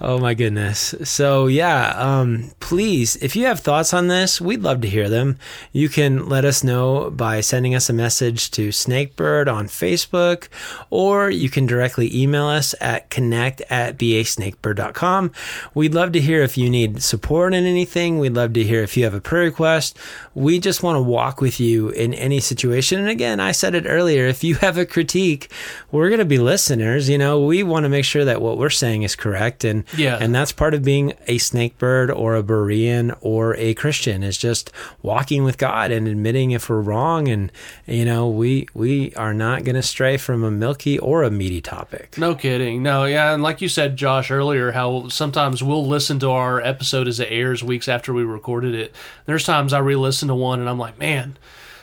oh 0.02 0.20
my 0.20 0.34
goodness. 0.34 0.94
So 1.04 1.48
yeah, 1.48 1.94
um, 1.96 2.52
please, 2.60 3.16
if 3.22 3.38
you 3.38 3.46
have 3.46 3.62
thoughts 3.62 3.94
on 3.94 4.10
this, 4.10 4.42
we'd 4.42 4.64
love 4.64 4.82
to 4.82 4.90
hear 4.90 5.08
them. 5.08 5.38
You 5.72 5.88
can 5.88 6.28
let 6.28 6.44
us 6.44 6.62
know 6.62 7.10
by 7.10 7.40
sending 7.40 7.74
us 7.74 7.90
a 7.90 7.94
message 7.94 8.52
to 8.52 8.68
Snakebird 8.70 9.48
on 9.48 9.68
Facebook, 9.68 10.50
or 10.90 11.30
you 11.30 11.50
can 11.50 11.66
directly 11.66 12.14
email 12.14 12.48
us 12.48 12.76
at 12.82 13.10
connect 13.10 13.62
at 13.70 13.98
beasnakebird.com. 13.98 15.32
We'd 15.74 15.94
love 15.94 16.12
to 16.12 16.20
hear 16.20 16.44
if 16.44 16.58
you 16.58 16.70
need 16.70 17.02
support 17.02 17.54
in 17.54 17.64
anything. 17.64 18.20
We'd 18.20 18.34
love 18.34 18.52
to 18.54 18.64
hear 18.66 18.84
if 18.84 18.98
you 18.98 19.06
have 19.06 19.14
a 19.14 19.22
prayer 19.22 19.46
request. 19.46 19.98
We 20.36 20.60
just 20.60 20.84
want 20.84 20.98
to 20.98 21.02
walk 21.02 21.40
with 21.40 21.62
you 21.62 21.92
in 21.92 22.14
any 22.14 22.42
situation. 22.42 23.00
And 23.00 23.08
again, 23.08 23.40
I 23.40 23.54
said 23.54 23.74
it 23.74 23.86
earlier, 23.88 24.28
if 24.28 24.44
you 24.44 24.56
have 24.56 24.78
a 24.78 24.86
critique, 24.86 25.50
we're 25.94 26.10
going 26.10 26.20
to 26.20 26.26
be 26.26 26.40
listeners. 26.40 27.08
You 27.08 27.18
know, 27.18 27.40
we 27.46 27.64
want 27.64 27.84
to 27.86 27.90
make 27.90 28.04
sure 28.04 28.26
that 28.26 28.42
what 28.42 28.58
we're 28.58 28.70
saying 28.70 29.04
is 29.04 29.16
correct, 29.16 29.64
and 29.64 29.86
Yeah. 29.96 30.18
and 30.20 30.36
that's 30.36 30.52
part 30.52 30.74
of 30.74 30.84
being 30.84 31.14
a 31.28 31.38
snake 31.38 31.78
bird 31.78 32.12
or 32.12 32.36
a 32.36 32.44
Berean 32.44 33.16
or 33.22 33.56
a 33.56 33.74
Christian 33.76 34.24
is 34.24 34.38
just 34.38 34.72
walking 35.02 35.44
with 35.46 35.58
God 35.58 35.92
and 35.92 36.08
admitting 36.08 36.52
if 36.52 36.70
we're 36.70 36.82
wrong, 36.82 37.28
and 37.30 37.52
you 37.88 38.04
know, 38.04 38.28
we 38.28 38.68
we 38.74 39.14
are 39.16 39.34
not 39.34 39.64
going 39.64 39.76
to 39.76 39.82
stray 39.84 40.18
from 40.18 40.44
a 40.44 40.52
milky 40.52 41.00
or 41.00 41.24
a 41.24 41.30
meaty 41.32 41.62
topic. 41.62 42.18
No 42.18 42.36
kidding. 42.36 42.84
No, 42.84 43.06
yeah, 43.06 43.34
and 43.34 43.42
like 43.44 43.62
you 43.62 43.70
said, 43.70 43.96
Josh, 43.96 44.32
earlier, 44.32 44.72
how 44.72 45.08
sometimes 45.10 45.62
we'll 45.64 45.86
listen 45.88 46.20
to 46.20 46.30
our 46.32 46.60
episode 46.60 47.08
as 47.08 47.20
it 47.20 47.28
airs 47.32 47.64
weeks 47.64 47.88
after 47.88 48.12
we 48.14 48.24
recorded 48.24 48.74
it. 48.74 48.96
There's 49.28 49.44
times 49.46 49.72
I 49.74 49.80
re-listen 49.80 50.28
to 50.30 50.36
one 50.36 50.60
and 50.60 50.68
I'm 50.68 50.80
like, 50.80 50.98
man, 50.98 51.38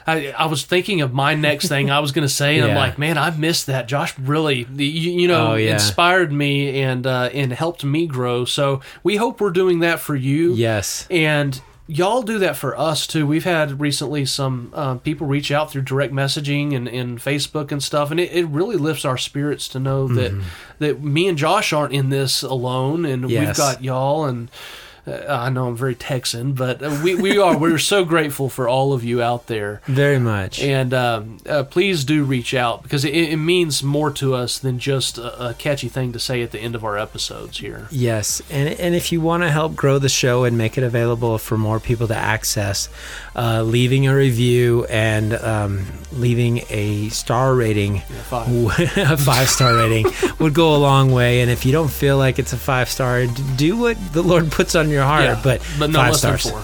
I, 0.07 0.31
I 0.33 0.47
was 0.47 0.65
thinking 0.65 1.01
of 1.01 1.13
my 1.13 1.35
next 1.35 1.69
thing 1.69 1.91
I 1.91 2.01
was 2.01 2.13
going 2.13 2.27
to 2.27 2.33
say, 2.33 2.59
and 2.59 2.71
I'm 2.71 2.77
like, 2.77 2.99
man, 2.99 3.19
I 3.19 3.31
missed 3.31 3.67
that. 3.67 3.87
Josh 3.89 4.19
really, 4.19 4.67
you, 4.77 4.87
you 5.13 5.29
know, 5.29 5.53
Oh, 5.53 5.55
yeah. 5.55 5.75
inspired 5.75 6.33
me 6.33 6.81
and 6.83 7.07
uh, 7.07 7.31
and 7.33 7.53
helped 7.53 7.85
me 7.85 8.07
grow. 8.07 8.45
So 8.45 8.81
we 9.03 9.17
hope 9.17 9.41
we're 9.41 9.51
doing 9.51 9.81
that 9.81 10.01
for 10.01 10.15
you. 10.17 10.55
Yes. 10.55 11.07
And 11.11 11.61
y'all 11.87 12.23
do 12.23 12.39
that 12.39 12.57
for 12.57 12.79
us 12.79 13.05
too. 13.07 13.27
We've 13.27 13.43
had 13.45 13.81
recently 13.81 14.25
some 14.25 14.71
uh, 14.75 14.95
people 14.97 15.27
reach 15.27 15.51
out 15.51 15.73
through 15.73 15.83
direct 15.83 16.13
messaging 16.13 16.75
and, 16.75 16.87
and 16.87 17.19
Facebook 17.19 17.73
and 17.73 17.83
stuff, 17.83 18.11
and 18.13 18.21
it, 18.21 18.31
it 18.33 18.47
really 18.47 18.77
lifts 18.77 19.05
our 19.05 19.19
spirits 19.19 19.67
to 19.69 19.81
know 19.81 20.07
that 20.09 20.41
that 20.79 21.03
me 21.03 21.27
and 21.29 21.37
Josh 21.37 21.73
aren't 21.73 21.93
in 21.93 22.11
this 22.11 22.43
alone, 22.43 23.05
and 23.05 23.27
we've 23.27 23.57
got 23.57 23.83
y'all. 23.83 24.25
And 24.25 24.51
uh, 25.07 25.27
I 25.29 25.51
know 25.51 25.69
I'm 25.69 25.77
very 25.77 25.95
Texan, 25.95 26.53
but 26.53 26.83
uh, 26.83 26.99
we 27.03 27.15
we 27.15 27.39
are 27.39 27.57
we're 27.57 27.79
so 27.79 28.05
grateful 28.05 28.49
for 28.49 28.69
all 28.69 28.93
of 28.93 29.05
you 29.05 29.23
out 29.23 29.47
there. 29.47 29.81
Very 29.87 30.19
much. 30.19 30.61
And 30.63 30.93
um, 30.93 31.39
uh, 31.49 31.65
please 31.65 32.05
do 32.05 32.25
reach 32.25 32.55
out 32.55 32.83
because 32.83 33.05
it, 33.05 33.15
it 33.15 33.37
means 33.37 33.83
more 33.83 34.11
to 34.13 34.35
us 34.35 34.59
than 34.59 34.79
just 34.79 35.19
a, 35.19 35.51
a 35.51 35.55
catchy 35.55 35.89
thing 35.89 36.13
to 36.13 36.19
say 36.19 36.43
at 36.43 36.51
the 36.51 36.61
end 36.61 36.75
of 36.75 36.85
our 36.85 36.99
episodes 36.99 37.59
here. 37.59 37.89
Yes, 37.91 38.43
and 38.51 38.69
and 38.81 38.95
if 38.95 39.13
you 39.13 39.21
want 39.21 39.43
to 39.43 39.51
help 39.51 39.75
grow 39.75 39.99
the 39.99 40.09
show 40.09 40.45
and 40.45 40.57
make 40.59 40.77
it 40.77 40.85
available 40.85 41.39
for 41.39 41.57
more 41.57 41.81
people 41.81 42.07
to 42.09 42.17
access, 42.17 42.89
uh, 43.37 43.63
leaving 43.63 44.07
a 44.07 44.15
review 44.15 44.85
and 44.87 45.33
um, 45.35 45.87
leaving 46.13 46.63
a 46.69 47.09
star 47.11 47.55
rating, 47.55 48.01
five. 48.01 48.49
a 48.97 49.17
five 49.17 49.49
star 49.49 49.77
rating 49.77 50.07
would 50.39 50.55
go 50.55 50.75
a 50.75 50.79
long 50.79 51.13
way. 51.13 51.41
And 51.41 51.51
if 51.51 51.65
you 51.65 51.73
don't 51.73 51.91
feel 51.91 52.19
like 52.19 52.39
it's 52.39 52.53
a 52.53 52.57
five 52.59 52.89
star, 52.89 53.27
do 53.57 53.77
what 53.77 53.97
the 54.13 54.23
Lord 54.23 54.51
puts 54.51 54.75
on 54.75 54.90
your 54.91 55.05
heart. 55.05 55.25
Yeah, 55.25 55.41
but 55.43 55.61
but 55.79 55.91
no 55.91 55.99
five 55.99 56.11
less 56.11 56.19
stars, 56.19 56.45
than 56.45 56.53
four. 56.53 56.63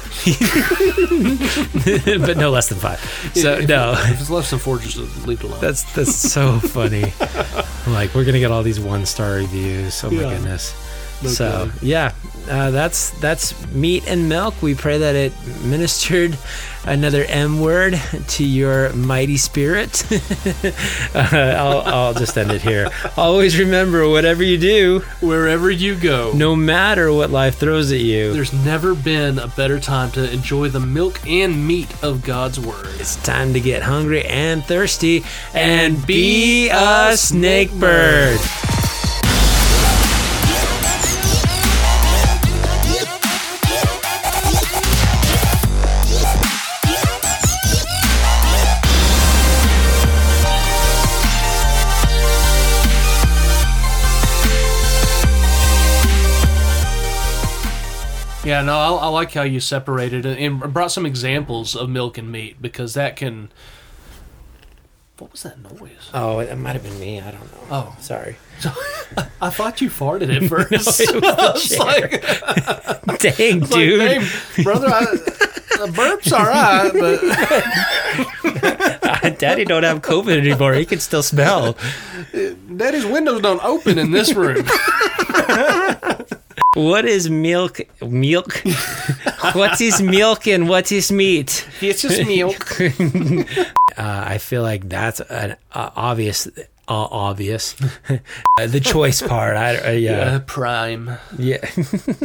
but 2.27 2.37
no 2.37 2.51
less 2.51 2.69
than 2.69 2.79
five. 2.79 3.01
So 3.35 3.55
if, 3.55 3.69
no. 3.69 3.93
if 3.97 4.21
it's 4.21 4.31
less 4.31 4.51
than 4.51 4.59
four, 4.59 4.79
just 4.79 4.99
leave 5.27 5.41
it 5.41 5.45
alone. 5.45 5.61
That's 5.61 5.83
that's 5.95 6.15
so 6.15 6.59
funny. 6.59 7.13
like 7.87 8.15
we're 8.15 8.25
gonna 8.25 8.39
get 8.41 8.51
all 8.51 8.63
these 8.63 8.81
one 8.81 9.07
star 9.07 9.35
reviews. 9.35 10.03
Oh 10.05 10.11
my 10.11 10.23
Yeah. 10.23 10.31
goodness. 10.35 10.75
No 11.23 11.29
so 11.31 11.71
kidding. 11.73 11.89
yeah, 11.89 12.13
uh, 12.49 12.71
that's 12.71 13.11
that's 13.21 13.67
meat 13.69 14.07
and 14.07 14.29
milk. 14.29 14.61
We 14.63 14.75
pray 14.75 14.99
that 14.99 15.15
it 15.15 15.33
ministered 15.65 16.37
another 16.85 17.25
M 17.29 17.61
word 17.61 18.01
to 18.29 18.45
your 18.45 18.93
mighty 18.93 19.37
spirit. 19.37 20.05
uh, 21.15 21.55
I'll, 21.59 21.81
I'll 21.81 22.15
just 22.15 22.37
end 22.39 22.53
it 22.53 22.63
here. 22.63 22.89
Always 23.17 23.59
remember, 23.59 24.09
whatever 24.09 24.43
you 24.43 24.59
do, 24.59 25.01
Wherever 25.21 25.71
you 25.71 25.97
go, 25.97 26.33
no 26.35 26.55
matter 26.55 27.13
what 27.13 27.31
life 27.31 27.57
throws 27.57 27.91
at 27.93 28.01
you, 28.01 28.33
there's 28.33 28.53
never 28.53 28.95
been 28.95 29.39
a 29.39 29.49
better 29.49 29.81
time 29.81 30.11
to 30.13 30.33
enjoy 30.33 30.69
the 30.69 30.81
milk 30.81 31.21
and 31.27 31.67
meat 31.67 31.93
of 32.05 32.23
God's 32.23 32.61
Word. 32.61 32.87
it's 33.01 33.17
time 33.17 33.53
to 33.55 33.61
get 33.61 33.83
hungry 33.83 34.25
and 34.25 34.65
thirsty 34.65 35.25
and, 35.55 35.97
And 35.97 36.07
be 36.07 36.69
a 36.69 37.17
snake 37.17 37.71
snake 37.71 37.81
bird. 37.81 38.76
Yeah, 58.47 58.63
no, 58.63 58.79
I, 58.79 58.91
I 58.93 59.09
like 59.09 59.33
how 59.33 59.43
you 59.43 59.59
separated 59.59 60.25
it 60.25 60.39
and 60.39 60.73
brought 60.73 60.93
some 60.93 61.05
examples 61.05 61.75
of 61.75 61.91
milk 61.91 62.17
and 62.17 62.31
meat 62.31 62.63
because 62.63 62.95
that 62.95 63.17
can. 63.17 63.51
What 65.19 65.33
was 65.33 65.43
that 65.43 65.59
noise? 65.59 66.11
Oh, 66.15 66.39
it 66.39 66.55
might 66.57 66.75
have 66.75 66.85
been 66.85 67.01
me. 67.01 67.21
I 67.21 67.33
don't 67.33 67.41
know. 67.53 67.59
Oh, 67.71 67.97
Sorry. 67.99 68.37
I 69.41 69.51
thought 69.51 69.81
you 69.81 69.89
farted 69.91 70.35
at 70.35 70.45
first. 70.49 71.01
it 71.01 71.13
was 71.15 71.23
the 71.23 71.27
I 71.39 71.53
was 71.53 71.79
like, 71.79 73.19
Dang, 73.21 73.61
like, 73.61 73.71
dude. 73.71 74.01
"Hey, 74.01 74.63
brother, 74.63 74.87
I, 74.89 75.01
the 75.07 75.93
burp's 75.95 76.33
all 76.33 76.45
right, 76.45 76.93
but 79.23 79.39
Daddy 79.39 79.65
don't 79.65 79.83
have 79.83 80.03
COVID 80.03 80.37
anymore. 80.39 80.75
He 80.75 80.85
can 80.87 81.01
still 81.01 81.23
smell. 81.23 81.77
Daddy's 82.77 83.07
windows 83.07 83.41
don't 83.43 83.65
open 83.65 83.99
in 83.99 84.11
this 84.13 84.35
room. 84.35 84.65
What 86.77 87.07
is 87.07 87.31
milk? 87.31 87.81
Milk? 88.03 88.63
what 89.55 89.81
is 89.81 90.03
milk 90.03 90.47
and 90.47 90.69
what 90.69 90.93
is 90.93 91.11
meat? 91.11 91.67
It's 91.81 92.03
just 92.03 92.27
milk. 92.27 92.79
Uh, 93.99 94.25
I 94.27 94.37
feel 94.37 94.61
like 94.61 94.91
that's 94.91 95.21
an 95.21 95.57
uh, 95.73 95.89
obvious, 95.97 96.47
uh, 96.47 96.61
obvious. 96.87 97.75
Uh, 98.11 98.67
the 98.67 98.79
choice 98.79 99.23
part. 99.23 99.57
I, 99.57 99.77
uh, 99.79 99.91
yeah. 99.93 100.13
Uh, 100.19 100.41
prime. 100.41 101.13
Yeah. 101.39 101.65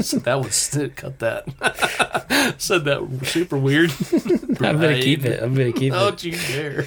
So 0.02 0.18
that 0.20 0.42
was 0.42 0.78
cut 0.98 1.20
that. 1.20 2.56
Said 2.58 2.84
that 2.84 3.08
super 3.24 3.58
weird. 3.58 3.94
I'm 4.60 4.82
going 4.82 4.98
to 4.98 5.02
keep 5.02 5.24
it. 5.24 5.42
I'm 5.42 5.56
going 5.56 5.72
to 5.72 5.80
keep 5.80 5.94
it. 5.94 5.96
Don't 5.96 6.22
you 6.26 6.34
dare. 6.34 6.84